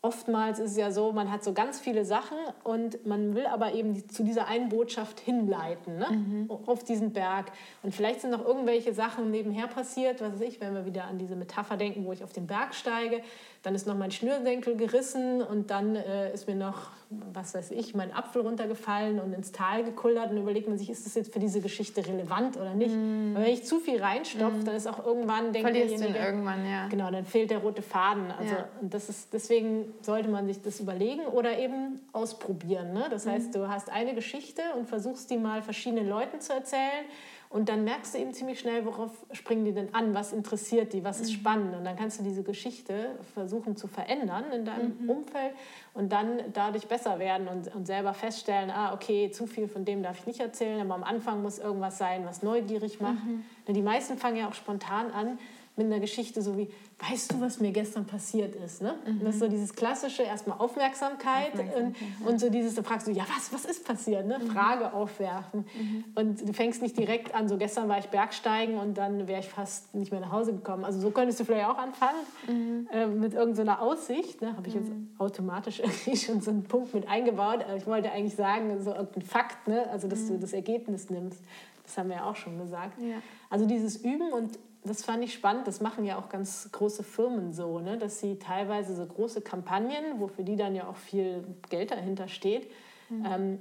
[0.00, 3.74] oftmals ist es ja so, man hat so ganz viele Sachen und man will aber
[3.74, 6.10] eben zu dieser einen Botschaft hinleiten, ne?
[6.10, 6.50] Mhm.
[6.50, 7.50] auf diesen Berg.
[7.82, 11.18] Und vielleicht sind noch irgendwelche Sachen nebenher passiert, was weiß ich, wenn wir wieder an
[11.18, 13.22] diese Metapher denken, wo ich auf den Berg steige,
[13.62, 17.94] dann ist noch mein Schnürsenkel gerissen und dann äh, ist mir noch, was weiß ich,
[17.94, 21.40] mein Apfel runtergefallen und ins Tal gekullert und überlegt man sich, ist das jetzt für
[21.40, 22.94] diese Geschichte relevant oder nicht?
[22.94, 23.34] Mm.
[23.34, 24.64] wenn ich zu viel reinstopfe, mm.
[24.64, 26.86] dann ist auch irgendwann, denke ich, irgendwann, ja.
[26.88, 28.30] Genau, dann fehlt der rote Faden.
[28.30, 28.68] Also ja.
[28.80, 32.92] das ist, deswegen sollte man sich das überlegen oder eben ausprobieren.
[32.92, 33.06] Ne?
[33.10, 33.30] Das mm.
[33.30, 37.04] heißt, du hast eine Geschichte und versuchst die mal verschiedenen Leuten zu erzählen
[37.50, 41.02] Und dann merkst du eben ziemlich schnell, worauf springen die denn an, was interessiert die,
[41.02, 41.34] was ist mhm.
[41.34, 41.76] spannend.
[41.76, 45.10] Und dann kannst du diese Geschichte versuchen zu verändern in deinem mhm.
[45.10, 45.54] Umfeld
[45.94, 50.02] und dann dadurch besser werden und, und selber feststellen, ah, okay, zu viel von dem
[50.02, 53.24] darf ich nicht erzählen, aber am Anfang muss irgendwas sein, was neugierig macht.
[53.24, 53.44] Mhm.
[53.66, 55.38] Die meisten fangen ja auch spontan an
[55.78, 56.68] mit einer Geschichte so wie,
[57.08, 58.82] weißt du, was mir gestern passiert ist?
[58.82, 58.94] Ne?
[59.06, 59.20] Mhm.
[59.24, 62.28] Das ist so dieses klassische, erstmal Aufmerksamkeit, Aufmerksamkeit und, ja.
[62.28, 64.26] und, so dieses, da fragst du, ja, was, was ist passiert?
[64.26, 64.38] Ne?
[64.38, 64.48] Mhm.
[64.48, 65.64] Frage aufwerfen.
[65.78, 66.04] Mhm.
[66.14, 69.48] Und du fängst nicht direkt an, so gestern war ich Bergsteigen und dann wäre ich
[69.48, 70.84] fast nicht mehr nach Hause gekommen.
[70.84, 72.88] Also so könntest du vielleicht auch anfangen, mhm.
[72.92, 74.40] äh, mit irgendeiner so Aussicht.
[74.42, 74.56] Ne?
[74.56, 75.10] Habe ich jetzt mhm.
[75.18, 77.64] automatisch irgendwie schon so einen Punkt mit eingebaut.
[77.76, 79.88] Ich wollte eigentlich sagen, so irgendein Fakt, ne?
[79.90, 80.40] also dass du mhm.
[80.40, 81.40] das Ergebnis nimmst.
[81.84, 83.00] Das haben wir ja auch schon gesagt.
[83.00, 83.16] Ja.
[83.48, 85.66] Also dieses Üben und das fand ich spannend.
[85.66, 87.98] Das machen ja auch ganz große Firmen so, ne?
[87.98, 92.70] dass sie teilweise so große Kampagnen, wofür die dann ja auch viel Geld dahinter steht,
[93.08, 93.26] mhm.
[93.26, 93.58] ähm,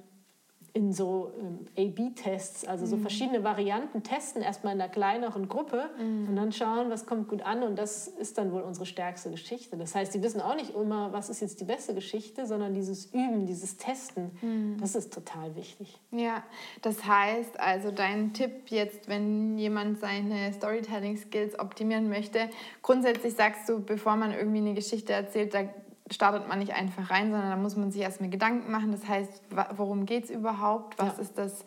[0.77, 3.01] in so ähm, A-B-Tests, also so mhm.
[3.01, 6.29] verschiedene Varianten testen, erstmal in einer kleineren Gruppe mhm.
[6.29, 9.75] und dann schauen, was kommt gut an und das ist dann wohl unsere stärkste Geschichte.
[9.75, 13.07] Das heißt, die wissen auch nicht immer, was ist jetzt die beste Geschichte, sondern dieses
[13.07, 14.77] Üben, dieses Testen, mhm.
[14.79, 15.99] das ist total wichtig.
[16.11, 16.43] Ja,
[16.83, 22.51] das heißt also dein Tipp jetzt, wenn jemand seine Storytelling-Skills optimieren möchte,
[22.83, 25.63] grundsätzlich sagst du, bevor man irgendwie eine Geschichte erzählt, da
[26.11, 28.91] startet man nicht einfach rein, sondern da muss man sich erstmal Gedanken machen.
[28.91, 29.41] Das heißt,
[29.75, 30.97] worum geht es überhaupt?
[30.99, 31.23] Was ja.
[31.23, 31.65] ist das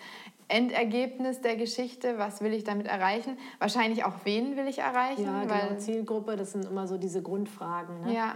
[0.50, 2.18] Endergebnis der Geschichte?
[2.18, 3.38] Was will ich damit erreichen?
[3.58, 5.24] Wahrscheinlich auch, wen will ich erreichen?
[5.24, 8.02] Ja, genau, weil, Zielgruppe, das sind immer so diese Grundfragen.
[8.02, 8.14] Ne?
[8.14, 8.34] Ja,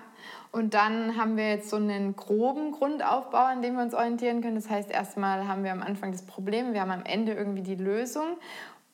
[0.52, 4.54] und dann haben wir jetzt so einen groben Grundaufbau, an dem wir uns orientieren können.
[4.54, 7.74] Das heißt, erstmal haben wir am Anfang das Problem, wir haben am Ende irgendwie die
[7.74, 8.36] Lösung.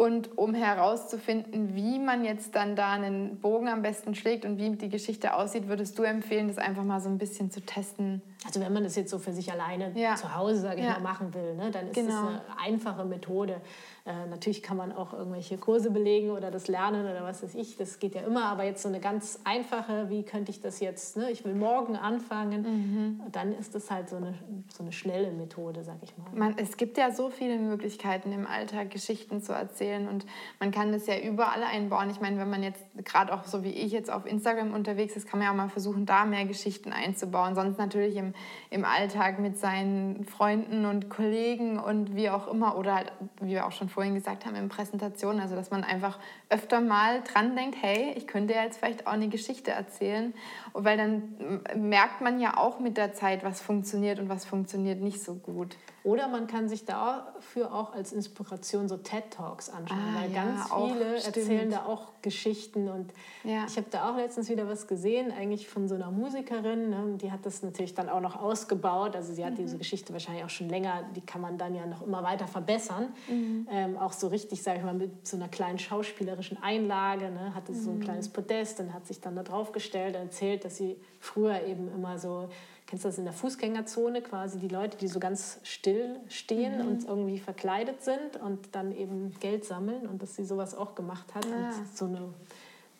[0.01, 4.70] Und um herauszufinden, wie man jetzt dann da einen Bogen am besten schlägt und wie
[4.70, 8.22] die Geschichte aussieht, würdest du empfehlen, das einfach mal so ein bisschen zu testen?
[8.47, 10.17] Also wenn man das jetzt so für sich alleine ja.
[10.17, 10.93] zu Hause, sage ich ja.
[10.93, 12.09] mal, machen will, ne, dann ist genau.
[12.09, 13.61] das eine einfache Methode.
[14.07, 17.77] Äh, natürlich kann man auch irgendwelche Kurse belegen oder das lernen oder was weiß ich,
[17.77, 21.19] das geht ja immer, aber jetzt so eine ganz einfache, wie könnte ich das jetzt,
[21.19, 21.31] ne?
[21.31, 23.21] ich will morgen anfangen, mhm.
[23.31, 24.35] dann ist das halt so eine,
[24.75, 26.31] so eine schnelle Methode, sag ich mal.
[26.33, 30.25] Man, es gibt ja so viele Möglichkeiten im Alltag, Geschichten zu erzählen und
[30.59, 32.09] man kann das ja überall einbauen.
[32.09, 35.29] Ich meine, wenn man jetzt gerade auch so wie ich jetzt auf Instagram unterwegs ist,
[35.29, 37.55] kann man ja auch mal versuchen, da mehr Geschichten einzubauen.
[37.55, 38.30] Sonst natürlich im,
[38.70, 43.66] im Alltag mit seinen Freunden und Kollegen und wie auch immer oder halt, wie wir
[43.66, 47.77] auch schon vorhin gesagt haben in Präsentationen, also dass man einfach öfter mal dran denkt,
[47.81, 50.35] hey, ich könnte ja jetzt vielleicht auch eine Geschichte erzählen,
[50.73, 55.23] weil dann merkt man ja auch mit der Zeit, was funktioniert und was funktioniert nicht
[55.23, 55.77] so gut.
[56.02, 60.44] Oder man kann sich dafür auch als Inspiration so TED Talks anschauen, ah, weil ja,
[60.44, 63.12] ganz viele erzählen da auch Geschichten und
[63.44, 63.66] ja.
[63.66, 67.31] ich habe da auch letztens wieder was gesehen, eigentlich von so einer Musikerin, ne, die
[67.31, 69.56] hat das natürlich dann auch noch ausgebaut, also sie hat mhm.
[69.56, 73.09] diese Geschichte wahrscheinlich auch schon länger, die kann man dann ja noch immer weiter verbessern,
[73.28, 73.68] mhm.
[73.70, 77.72] ähm, auch so richtig, sage ich mal, mit so einer kleinen schauspielerischen Einlage, ne, hatte
[77.72, 77.77] mhm.
[77.77, 78.02] so ein mhm.
[78.02, 81.93] kleines Podest und hat sich dann da drauf gestellt und erzählt, dass sie früher eben
[81.93, 82.48] immer so
[82.91, 86.89] kennst du das in der Fußgängerzone quasi, die Leute, die so ganz still stehen mhm.
[86.89, 91.33] und irgendwie verkleidet sind und dann eben Geld sammeln und dass sie sowas auch gemacht
[91.35, 91.57] hat ja.
[91.57, 91.73] und ah.
[91.95, 92.35] so eine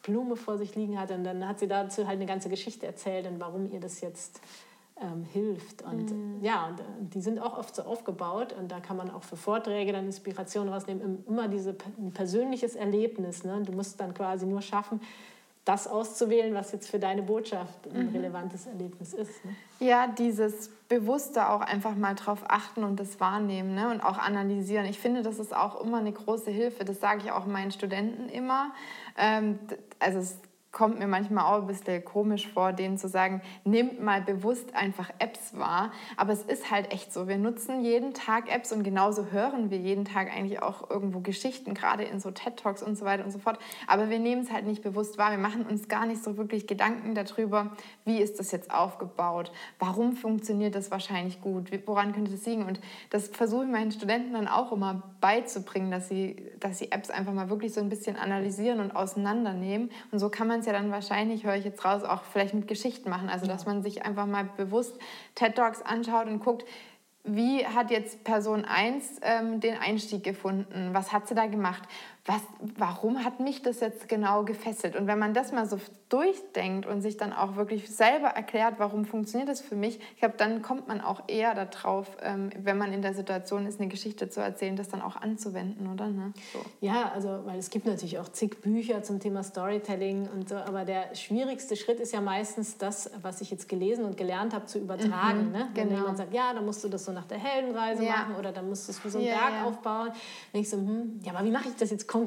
[0.05, 3.27] Blume vor sich liegen hat und dann hat sie dazu halt eine ganze Geschichte erzählt
[3.27, 4.41] und warum ihr das jetzt
[5.01, 5.83] ähm, hilft.
[5.83, 6.39] Und mhm.
[6.41, 9.37] ja, und, äh, die sind auch oft so aufgebaut und da kann man auch für
[9.37, 11.25] Vorträge dann Inspiration rausnehmen.
[11.27, 13.43] Immer diese ein persönliches Erlebnis.
[13.43, 13.61] Ne?
[13.65, 15.01] Du musst dann quasi nur schaffen,
[15.71, 18.17] das auszuwählen, was jetzt für deine Botschaft ein mhm.
[18.17, 19.45] relevantes Erlebnis ist.
[19.45, 19.55] Ne?
[19.79, 23.89] Ja, dieses Bewusste auch einfach mal drauf achten und das wahrnehmen ne?
[23.89, 24.85] und auch analysieren.
[24.87, 26.85] Ich finde, das ist auch immer eine große Hilfe.
[26.85, 28.73] Das sage ich auch meinen Studenten immer.
[29.17, 29.61] Ähm,
[30.01, 30.39] also es
[30.73, 35.11] kommt mir manchmal auch ein bisschen komisch vor, denen zu sagen, nehmt mal bewusst einfach
[35.19, 35.91] Apps wahr.
[36.17, 37.27] Aber es ist halt echt so.
[37.27, 41.75] Wir nutzen jeden Tag Apps und genauso hören wir jeden Tag eigentlich auch irgendwo Geschichten,
[41.75, 43.59] gerade in so TED-Talks und so weiter und so fort.
[43.89, 45.33] Aber wir nehmen es halt nicht bewusst wahr.
[45.33, 47.73] Wir machen uns gar nicht so wirklich Gedanken darüber,
[48.05, 49.51] wie ist das jetzt aufgebaut?
[49.81, 51.71] Warum funktioniert das wahrscheinlich gut?
[51.87, 52.65] Woran könnte das liegen?
[52.65, 52.81] Und
[53.11, 57.33] das versuche ich meinen Studenten dann auch immer beizubringen, dass sie, dass sie Apps einfach
[57.33, 59.91] mal wirklich so ein bisschen analysieren und auseinandernehmen.
[60.13, 62.69] Und so kann man es ja dann wahrscheinlich, höre ich jetzt raus, auch vielleicht mit
[62.69, 63.29] Geschichten machen.
[63.29, 64.99] Also, dass man sich einfach mal bewusst
[65.35, 66.65] TED Talks anschaut und guckt,
[67.25, 70.91] wie hat jetzt Person 1 ähm, den Einstieg gefunden?
[70.93, 71.83] Was hat sie da gemacht?
[72.31, 72.43] Was,
[72.77, 74.95] warum hat mich das jetzt genau gefesselt?
[74.95, 75.79] Und wenn man das mal so
[76.09, 80.35] durchdenkt und sich dann auch wirklich selber erklärt, warum funktioniert das für mich, ich glaube,
[80.37, 84.29] dann kommt man auch eher darauf, ähm, wenn man in der Situation ist, eine Geschichte
[84.29, 86.07] zu erzählen, das dann auch anzuwenden, oder?
[86.07, 86.33] Ne?
[86.53, 86.61] So.
[86.81, 90.85] Ja, also, weil es gibt natürlich auch zig Bücher zum Thema Storytelling und so, aber
[90.85, 94.79] der schwierigste Schritt ist ja meistens das, was ich jetzt gelesen und gelernt habe, zu
[94.79, 95.47] übertragen.
[95.47, 95.69] Mhm, ne?
[95.75, 96.01] Wenn genau.
[96.01, 98.13] jemand sagt, ja, dann musst du das so nach der Heldenreise ja.
[98.13, 99.65] machen oder dann musst du es wie so einen ja, Berg ja.
[99.65, 100.09] aufbauen.
[100.09, 100.15] Dann
[100.55, 102.20] denke ich so, hm, ja, aber wie mache ich das jetzt konkret?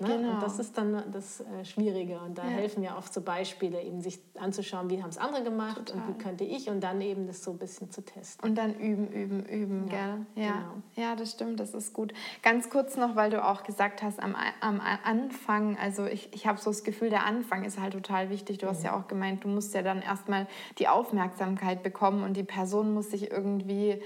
[0.00, 0.08] Ne?
[0.08, 0.34] Genau.
[0.34, 4.00] Und das ist dann das äh, Schwierige und da helfen ja oft so Beispiele, eben
[4.00, 5.96] sich anzuschauen, wie haben es andere gemacht Total.
[5.96, 8.48] und wie könnte ich und dann eben das so ein bisschen zu testen.
[8.48, 10.44] Und dann üben, üben, üben, ja, gell?
[10.44, 10.52] Ja.
[10.52, 10.82] Genau.
[10.96, 12.12] ja, das stimmt, das ist gut.
[12.42, 16.60] Ganz kurz noch, weil du auch gesagt hast, am, am Anfang, also ich, ich habe
[16.60, 18.58] so das Gefühl, der Anfang ist halt total wichtig.
[18.58, 18.86] Du hast mhm.
[18.86, 20.46] ja auch gemeint, du musst ja dann erstmal
[20.78, 24.00] die Aufmerksamkeit bekommen und die Person muss sich irgendwie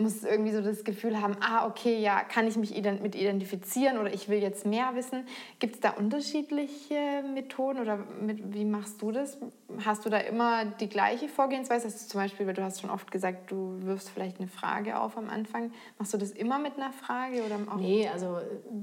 [0.00, 2.70] muss irgendwie so das Gefühl haben, ah, okay, ja, kann ich mich
[3.02, 5.26] mit identifizieren oder ich will jetzt mehr wissen.
[5.58, 9.38] Gibt es da unterschiedliche Methoden oder mit, wie machst du das?
[9.84, 11.88] Hast du da immer die gleiche Vorgehensweise?
[11.88, 15.18] Du zum Beispiel, weil du hast schon oft gesagt, du wirfst vielleicht eine Frage auf
[15.18, 15.72] am Anfang.
[15.98, 17.44] Machst du das immer mit einer Frage?
[17.44, 18.38] Oder auch nee, also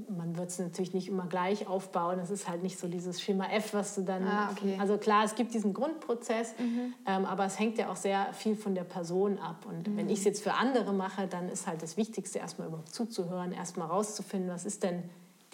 [0.08, 2.18] man wird es natürlich nicht immer gleich aufbauen.
[2.18, 4.24] Das ist halt nicht so dieses Schema F, was du dann...
[4.24, 4.76] Ah, okay.
[4.78, 6.94] Also klar, es gibt diesen Grundprozess, mhm.
[7.06, 9.66] ähm, aber es hängt ja auch sehr viel von der Person ab.
[9.68, 9.96] Und mhm.
[9.96, 12.94] wenn ich es jetzt für andere mache, mache, dann ist halt das Wichtigste, erstmal überhaupt
[12.94, 15.02] zuzuhören, erstmal rauszufinden, was ist denn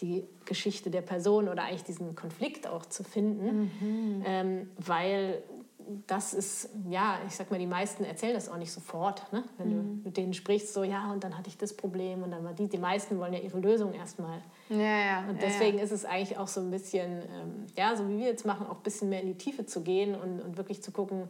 [0.01, 4.23] die Geschichte der Person oder eigentlich diesen Konflikt auch zu finden, mhm.
[4.27, 5.43] ähm, weil
[6.07, 9.45] das ist, ja, ich sag mal, die meisten erzählen das auch nicht sofort, ne?
[9.59, 9.73] wenn mhm.
[10.03, 12.55] du mit denen sprichst, so, ja, und dann hatte ich das Problem und dann war
[12.55, 14.41] die, die meisten wollen ja ihre Lösung erstmal.
[14.71, 18.09] Ja, ja, und deswegen ja, ist es eigentlich auch so ein bisschen, ähm, ja, so
[18.09, 20.57] wie wir jetzt machen, auch ein bisschen mehr in die Tiefe zu gehen und, und
[20.57, 21.29] wirklich zu gucken,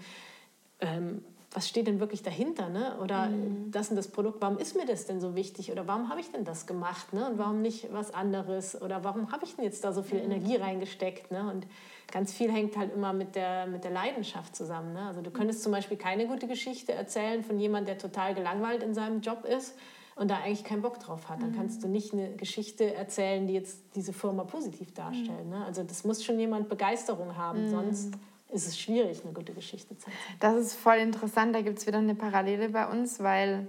[0.81, 1.25] ähm,
[1.55, 2.69] was steht denn wirklich dahinter?
[2.69, 2.99] Ne?
[3.01, 3.71] Oder mhm.
[3.71, 5.71] das und das Produkt, warum ist mir das denn so wichtig?
[5.71, 7.13] Oder warum habe ich denn das gemacht?
[7.13, 7.31] Ne?
[7.31, 8.81] Und warum nicht was anderes?
[8.83, 10.33] Oder warum habe ich denn jetzt da so viel mhm.
[10.33, 11.31] Energie reingesteckt?
[11.31, 11.49] Ne?
[11.49, 11.69] Und
[12.11, 14.95] ganz viel hängt halt immer mit der, mit der Leidenschaft zusammen.
[14.95, 15.07] Ne?
[15.07, 18.93] Also du könntest zum Beispiel keine gute Geschichte erzählen von jemandem, der total gelangweilt in
[18.93, 19.77] seinem Job ist
[20.17, 21.41] und da eigentlich keinen Bock drauf hat.
[21.41, 21.57] Dann mhm.
[21.57, 25.47] kannst du nicht eine Geschichte erzählen, die jetzt diese Firma positiv darstellt.
[25.49, 25.65] Ne?
[25.65, 27.71] Also das muss schon jemand Begeisterung haben, mhm.
[27.71, 28.15] sonst
[28.55, 30.37] ist es schwierig, eine gute Geschichte zu erzählen.
[30.41, 31.55] Das ist voll interessant.
[31.55, 33.69] Da gibt es wieder eine Parallele bei uns, weil,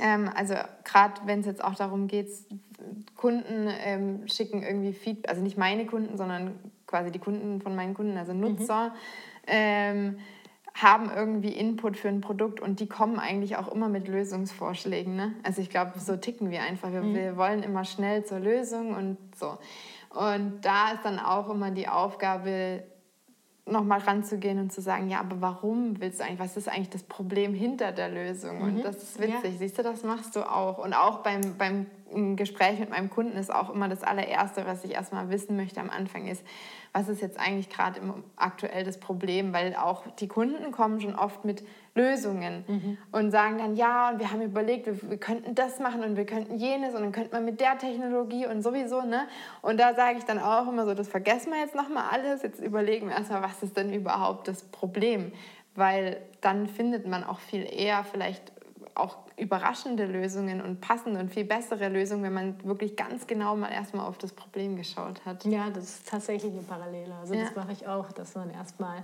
[0.00, 0.54] ähm, also
[0.84, 2.28] gerade wenn es jetzt auch darum geht,
[3.16, 7.94] Kunden ähm, schicken irgendwie Feedback, also nicht meine Kunden, sondern quasi die Kunden von meinen
[7.94, 8.94] Kunden, also Nutzer, mhm.
[9.46, 10.18] ähm,
[10.74, 15.14] haben irgendwie Input für ein Produkt und die kommen eigentlich auch immer mit Lösungsvorschlägen.
[15.14, 15.34] Ne?
[15.44, 16.92] Also ich glaube, so ticken wir einfach.
[16.92, 17.14] Wir, mhm.
[17.14, 19.56] wir wollen immer schnell zur Lösung und so.
[20.10, 22.82] Und da ist dann auch immer die Aufgabe,
[23.66, 27.02] nochmal ranzugehen und zu sagen, ja, aber warum willst du eigentlich, was ist eigentlich das
[27.02, 28.60] Problem hinter der Lösung?
[28.60, 28.82] Und mhm.
[28.82, 29.58] das ist witzig, ja.
[29.58, 30.78] siehst du, das machst du auch.
[30.78, 31.86] Und auch beim, beim
[32.36, 35.88] Gespräch mit meinem Kunden ist auch immer das allererste, was ich erstmal wissen möchte am
[35.88, 36.44] Anfang ist,
[36.92, 38.00] was ist jetzt eigentlich gerade
[38.36, 39.52] aktuell das Problem?
[39.54, 42.98] Weil auch die Kunden kommen schon oft mit Lösungen mhm.
[43.12, 46.26] und sagen dann, ja, und wir haben überlegt, wir, wir, könnten das machen und wir
[46.26, 49.28] könnten jenes und dann könnte man mit der Technologie und sowieso, ne?
[49.62, 52.60] Und da sage ich dann auch immer so, das vergessen wir jetzt nochmal alles, jetzt
[52.60, 55.32] überlegen wir erstmal, was ist denn überhaupt das Problem?
[55.76, 58.52] Weil dann findet man auch viel eher vielleicht
[58.96, 63.72] auch überraschende Lösungen und passende und viel bessere Lösungen, wenn man wirklich ganz genau mal
[63.72, 65.44] erstmal auf das Problem geschaut hat.
[65.44, 67.12] Ja, das ist tatsächlich eine Parallele.
[67.20, 67.42] Also ja.
[67.42, 69.02] das mache ich auch, dass man erstmal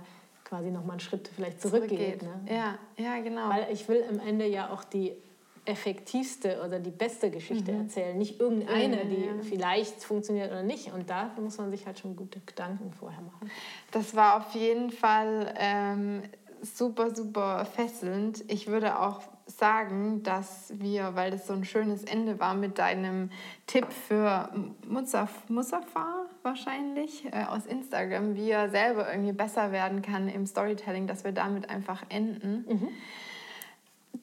[0.51, 2.19] quasi noch mal einen Schritt vielleicht zurückgeht.
[2.19, 2.23] zurückgeht.
[2.23, 2.53] Ne?
[2.53, 3.47] Ja, ja, genau.
[3.47, 5.13] Weil ich will am Ende ja auch die
[5.63, 7.83] effektivste oder die beste Geschichte mhm.
[7.83, 9.33] erzählen, nicht irgendeine, die ja.
[9.43, 10.91] vielleicht funktioniert oder nicht.
[10.91, 13.49] Und da muss man sich halt schon gute Gedanken vorher machen.
[13.91, 16.23] Das war auf jeden Fall ähm,
[16.61, 18.43] super, super fesselnd.
[18.49, 23.29] Ich würde auch sagen, dass wir, weil das so ein schönes Ende war mit deinem
[23.67, 24.49] Tipp für
[24.85, 31.07] Musaf, Musafa wahrscheinlich äh, aus Instagram, wie er selber irgendwie besser werden kann im Storytelling,
[31.07, 32.65] dass wir damit einfach enden.
[32.67, 32.87] Mhm.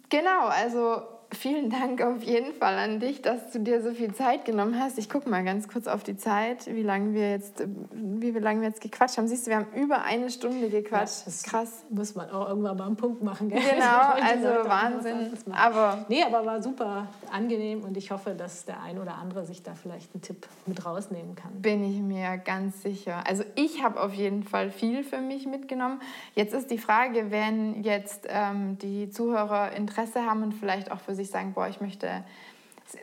[0.08, 1.02] Genau, also
[1.32, 4.98] vielen Dank auf jeden Fall an dich, dass du dir so viel Zeit genommen hast.
[4.98, 8.68] Ich gucke mal ganz kurz auf die Zeit, wie lange wir jetzt, wie lange wir
[8.68, 9.28] jetzt gequatscht haben.
[9.28, 11.26] Siehst du, wir haben über eine Stunde gequatscht.
[11.26, 11.84] Ja, Krass.
[11.90, 13.48] Muss man auch irgendwann mal einen Punkt machen.
[13.50, 13.60] Gell?
[13.60, 13.84] Genau,
[14.22, 15.32] also Wahnsinn.
[15.52, 19.62] Aber nee, aber war super angenehm und ich hoffe, dass der ein oder andere sich
[19.62, 21.52] da vielleicht einen Tipp mit rausnehmen kann.
[21.60, 23.22] Bin ich mir ganz sicher.
[23.26, 26.00] Also ich habe auf jeden Fall viel für mich mitgenommen.
[26.34, 31.17] Jetzt ist die Frage, wenn jetzt ähm, die Zuhörer Interesse haben und vielleicht auch für
[31.18, 32.24] sich sagen, boah, ich möchte,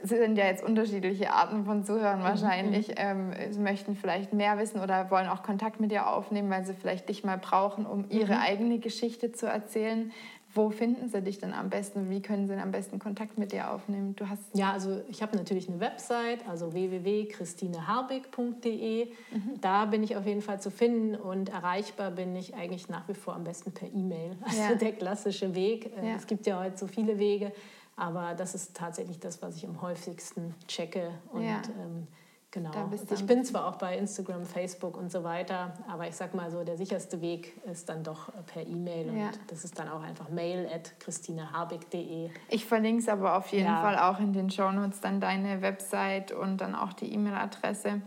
[0.02, 2.96] es sind ja jetzt unterschiedliche Arten von Zuhören mhm, wahrscheinlich, mhm.
[2.98, 7.10] ähm, möchten vielleicht mehr wissen oder wollen auch Kontakt mit dir aufnehmen, weil sie vielleicht
[7.10, 8.42] dich mal brauchen, um ihre mhm.
[8.42, 10.12] eigene Geschichte zu erzählen.
[10.56, 12.10] wo finden sie dich denn am besten?
[12.10, 14.16] Wie können sie am besten Kontakt mit dir aufnehmen?
[14.16, 19.06] Du hast ja, also ich habe natürlich eine Website, also www.christineharbig.de.
[19.06, 19.12] Mhm.
[19.60, 23.16] Da bin ich auf jeden Fall zu finden und erreichbar bin ich eigentlich nach wie
[23.16, 24.38] vor am besten per E-Mail.
[24.46, 24.76] Also ja.
[24.76, 25.92] der klassische Weg.
[25.98, 26.16] Äh, ja.
[26.16, 27.52] Es gibt ja heute so viele Wege,
[27.96, 31.62] aber das ist tatsächlich das, was ich am häufigsten checke und ja.
[31.80, 32.08] ähm,
[32.56, 32.72] Genau.
[33.14, 36.64] ich bin zwar auch bei Instagram, Facebook und so weiter, aber ich sag mal so,
[36.64, 39.30] der sicherste Weg ist dann doch per E-Mail und ja.
[39.48, 42.30] das ist dann auch einfach mail at christineharbig.de.
[42.48, 43.82] Ich verlinke es aber auf jeden ja.
[43.82, 48.02] Fall auch in den Shownotes, dann deine Website und dann auch die E-Mail-Adresse.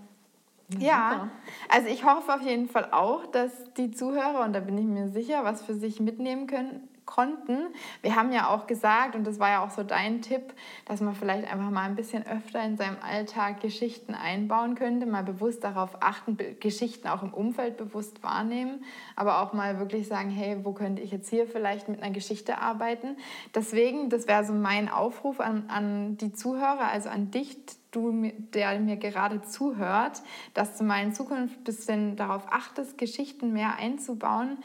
[0.78, 1.28] Ja.
[1.68, 5.08] also ich hoffe auf jeden Fall auch, dass die Zuhörer, und da bin ich mir
[5.08, 7.68] sicher, was für sich mitnehmen können, konnten.
[8.02, 10.52] Wir haben ja auch gesagt, und das war ja auch so dein Tipp,
[10.84, 15.24] dass man vielleicht einfach mal ein bisschen öfter in seinem Alltag Geschichten einbauen könnte, mal
[15.24, 18.84] bewusst darauf achten, Geschichten auch im Umfeld bewusst wahrnehmen,
[19.16, 22.58] aber auch mal wirklich sagen, hey, wo könnte ich jetzt hier vielleicht mit einer Geschichte
[22.58, 23.16] arbeiten?
[23.54, 27.56] Deswegen, das wäre so mein Aufruf an, an die Zuhörer, also an dich,
[27.90, 30.22] du, der mir gerade zuhört,
[30.52, 34.58] dass du mal in Zukunft ein bisschen darauf achtest, Geschichten mehr einzubauen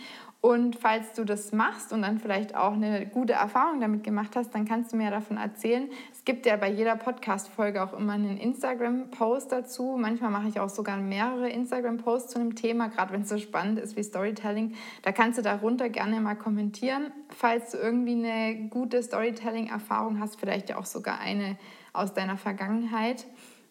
[0.44, 4.54] und falls du das machst und dann vielleicht auch eine gute Erfahrung damit gemacht hast,
[4.54, 5.90] dann kannst du mir davon erzählen.
[6.12, 9.96] Es gibt ja bei jeder Podcast-Folge auch immer einen Instagram-Post dazu.
[9.98, 13.80] Manchmal mache ich auch sogar mehrere Instagram-Posts zu einem Thema, gerade wenn es so spannend
[13.80, 14.76] ist wie Storytelling.
[15.02, 20.70] Da kannst du darunter gerne mal kommentieren, falls du irgendwie eine gute Storytelling-Erfahrung hast, vielleicht
[20.70, 21.58] ja auch sogar eine
[21.94, 23.28] aus deiner Vergangenheit.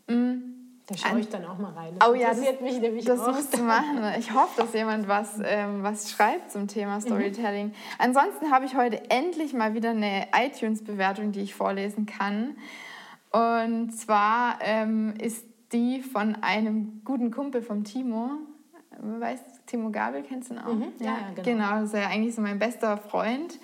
[0.08, 0.61] Mhm
[0.92, 1.94] da schaue ich dann auch mal rein.
[1.98, 3.34] Das oh ja, das, mich nämlich das auch.
[3.34, 4.02] musst du machen.
[4.18, 7.00] Ich hoffe, dass jemand was, ähm, was schreibt zum Thema mhm.
[7.00, 7.66] Storytelling.
[7.68, 7.74] Mhm.
[7.98, 12.56] Ansonsten habe ich heute endlich mal wieder eine iTunes-Bewertung, die ich vorlesen kann.
[13.30, 18.30] Und zwar ähm, ist die von einem guten Kumpel vom Timo.
[18.98, 20.74] Weißt Timo Gabel kennst du ihn auch?
[20.74, 20.92] Mhm.
[20.98, 21.42] Ja, ja, genau.
[21.42, 23.58] Genau, das ist ja eigentlich so mein bester Freund.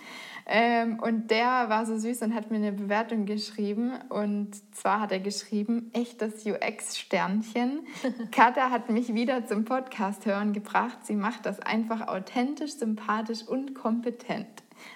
[0.51, 3.93] Ähm, und der war so süß und hat mir eine Bewertung geschrieben.
[4.09, 7.87] Und zwar hat er geschrieben, echtes UX-Sternchen.
[8.33, 11.01] Katha hat mich wieder zum Podcast hören gebracht.
[11.05, 14.47] Sie macht das einfach authentisch, sympathisch und kompetent.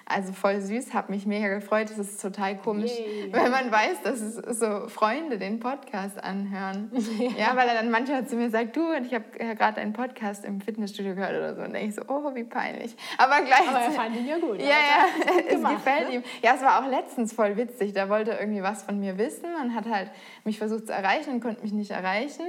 [0.05, 1.89] Also voll süß, habe mich mega gefreut.
[1.89, 3.31] Es ist total komisch, Yay.
[3.31, 4.19] wenn man weiß, dass
[4.57, 6.91] so Freunde den Podcast anhören.
[7.13, 9.93] Ja, ja weil er dann manchmal zu mir sagt, du, und ich habe gerade einen
[9.93, 11.61] Podcast im Fitnessstudio gehört oder so.
[11.61, 12.95] Und denke ich so, oh, wie peinlich.
[13.17, 13.67] Aber gleich.
[13.67, 14.59] Aber er fand ihn ja gut.
[14.59, 15.05] Ja, ja,
[15.47, 16.15] es gemacht, gefällt ne?
[16.15, 16.23] ihm.
[16.41, 17.93] Ja, es war auch letztens voll witzig.
[17.93, 20.11] Da wollte er irgendwie was von mir wissen und hat halt
[20.43, 22.45] mich versucht zu erreichen und konnte mich nicht erreichen.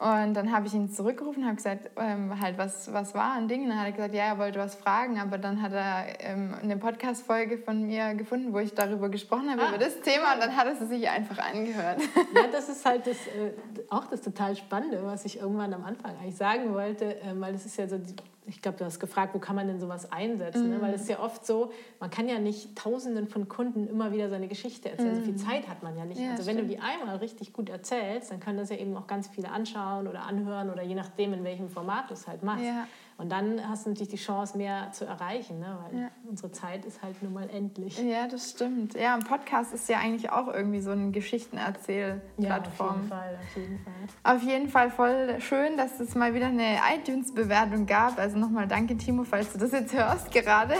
[0.00, 3.48] Und dann habe ich ihn zurückgerufen und habe gesagt, ähm, halt, was, was war ein
[3.48, 3.64] Ding?
[3.64, 6.54] Und dann hat er gesagt, ja, er wollte was fragen, aber dann hat er ähm,
[6.62, 9.68] eine Podcast-Folge von mir gefunden, wo ich darüber gesprochen habe, ah.
[9.68, 12.00] über das Thema, und dann hat er es sich einfach angehört.
[12.34, 13.52] Ja, das ist halt das, äh,
[13.90, 17.66] auch das total Spannende, was ich irgendwann am Anfang eigentlich sagen wollte, äh, weil es
[17.66, 18.14] ist ja so die
[18.50, 20.64] ich glaube, du hast gefragt, wo kann man denn sowas einsetzen?
[20.64, 20.70] Mhm.
[20.70, 20.82] Ne?
[20.82, 21.70] Weil es ist ja oft so,
[22.00, 25.14] man kann ja nicht Tausenden von Kunden immer wieder seine Geschichte erzählen.
[25.14, 25.18] Mhm.
[25.20, 26.20] So viel Zeit hat man ja nicht.
[26.20, 26.70] Ja, also wenn stimmt.
[26.70, 30.08] du die einmal richtig gut erzählst, dann können das ja eben auch ganz viele anschauen
[30.08, 32.64] oder anhören oder je nachdem, in welchem Format du es halt machst.
[32.64, 32.86] Ja.
[33.20, 35.78] Und dann hast du natürlich die Chance, mehr zu erreichen, ne?
[35.82, 36.08] weil ja.
[36.26, 37.98] unsere Zeit ist halt nun mal endlich.
[37.98, 38.94] Ja, das stimmt.
[38.94, 42.38] Ja, ein Podcast ist ja eigentlich auch irgendwie so eine Geschichtenerzähl-Plattform.
[42.38, 43.92] Ja, auf jeden Fall, auf jeden Fall.
[44.34, 48.18] Auf jeden Fall voll schön, dass es mal wieder eine iTunes-Bewertung gab.
[48.18, 50.76] Also nochmal danke, Timo, falls du das jetzt hörst gerade.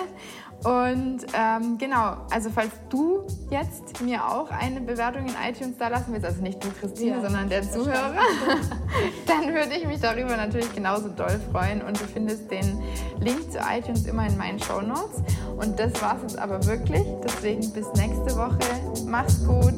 [0.65, 6.13] Und ähm, genau, also falls du jetzt mir auch eine Bewertung in iTunes da lassen
[6.13, 8.13] willst, also nicht du Christine, ja, sondern der Zuhörer,
[9.27, 11.81] dann würde ich mich darüber natürlich genauso doll freuen.
[11.83, 12.83] Und du findest den
[13.21, 15.23] Link zu iTunes immer in meinen Show Notes.
[15.57, 17.07] Und das war es jetzt aber wirklich.
[17.25, 18.59] Deswegen bis nächste Woche.
[19.07, 19.75] Mach's gut.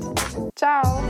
[0.57, 1.01] Ciao.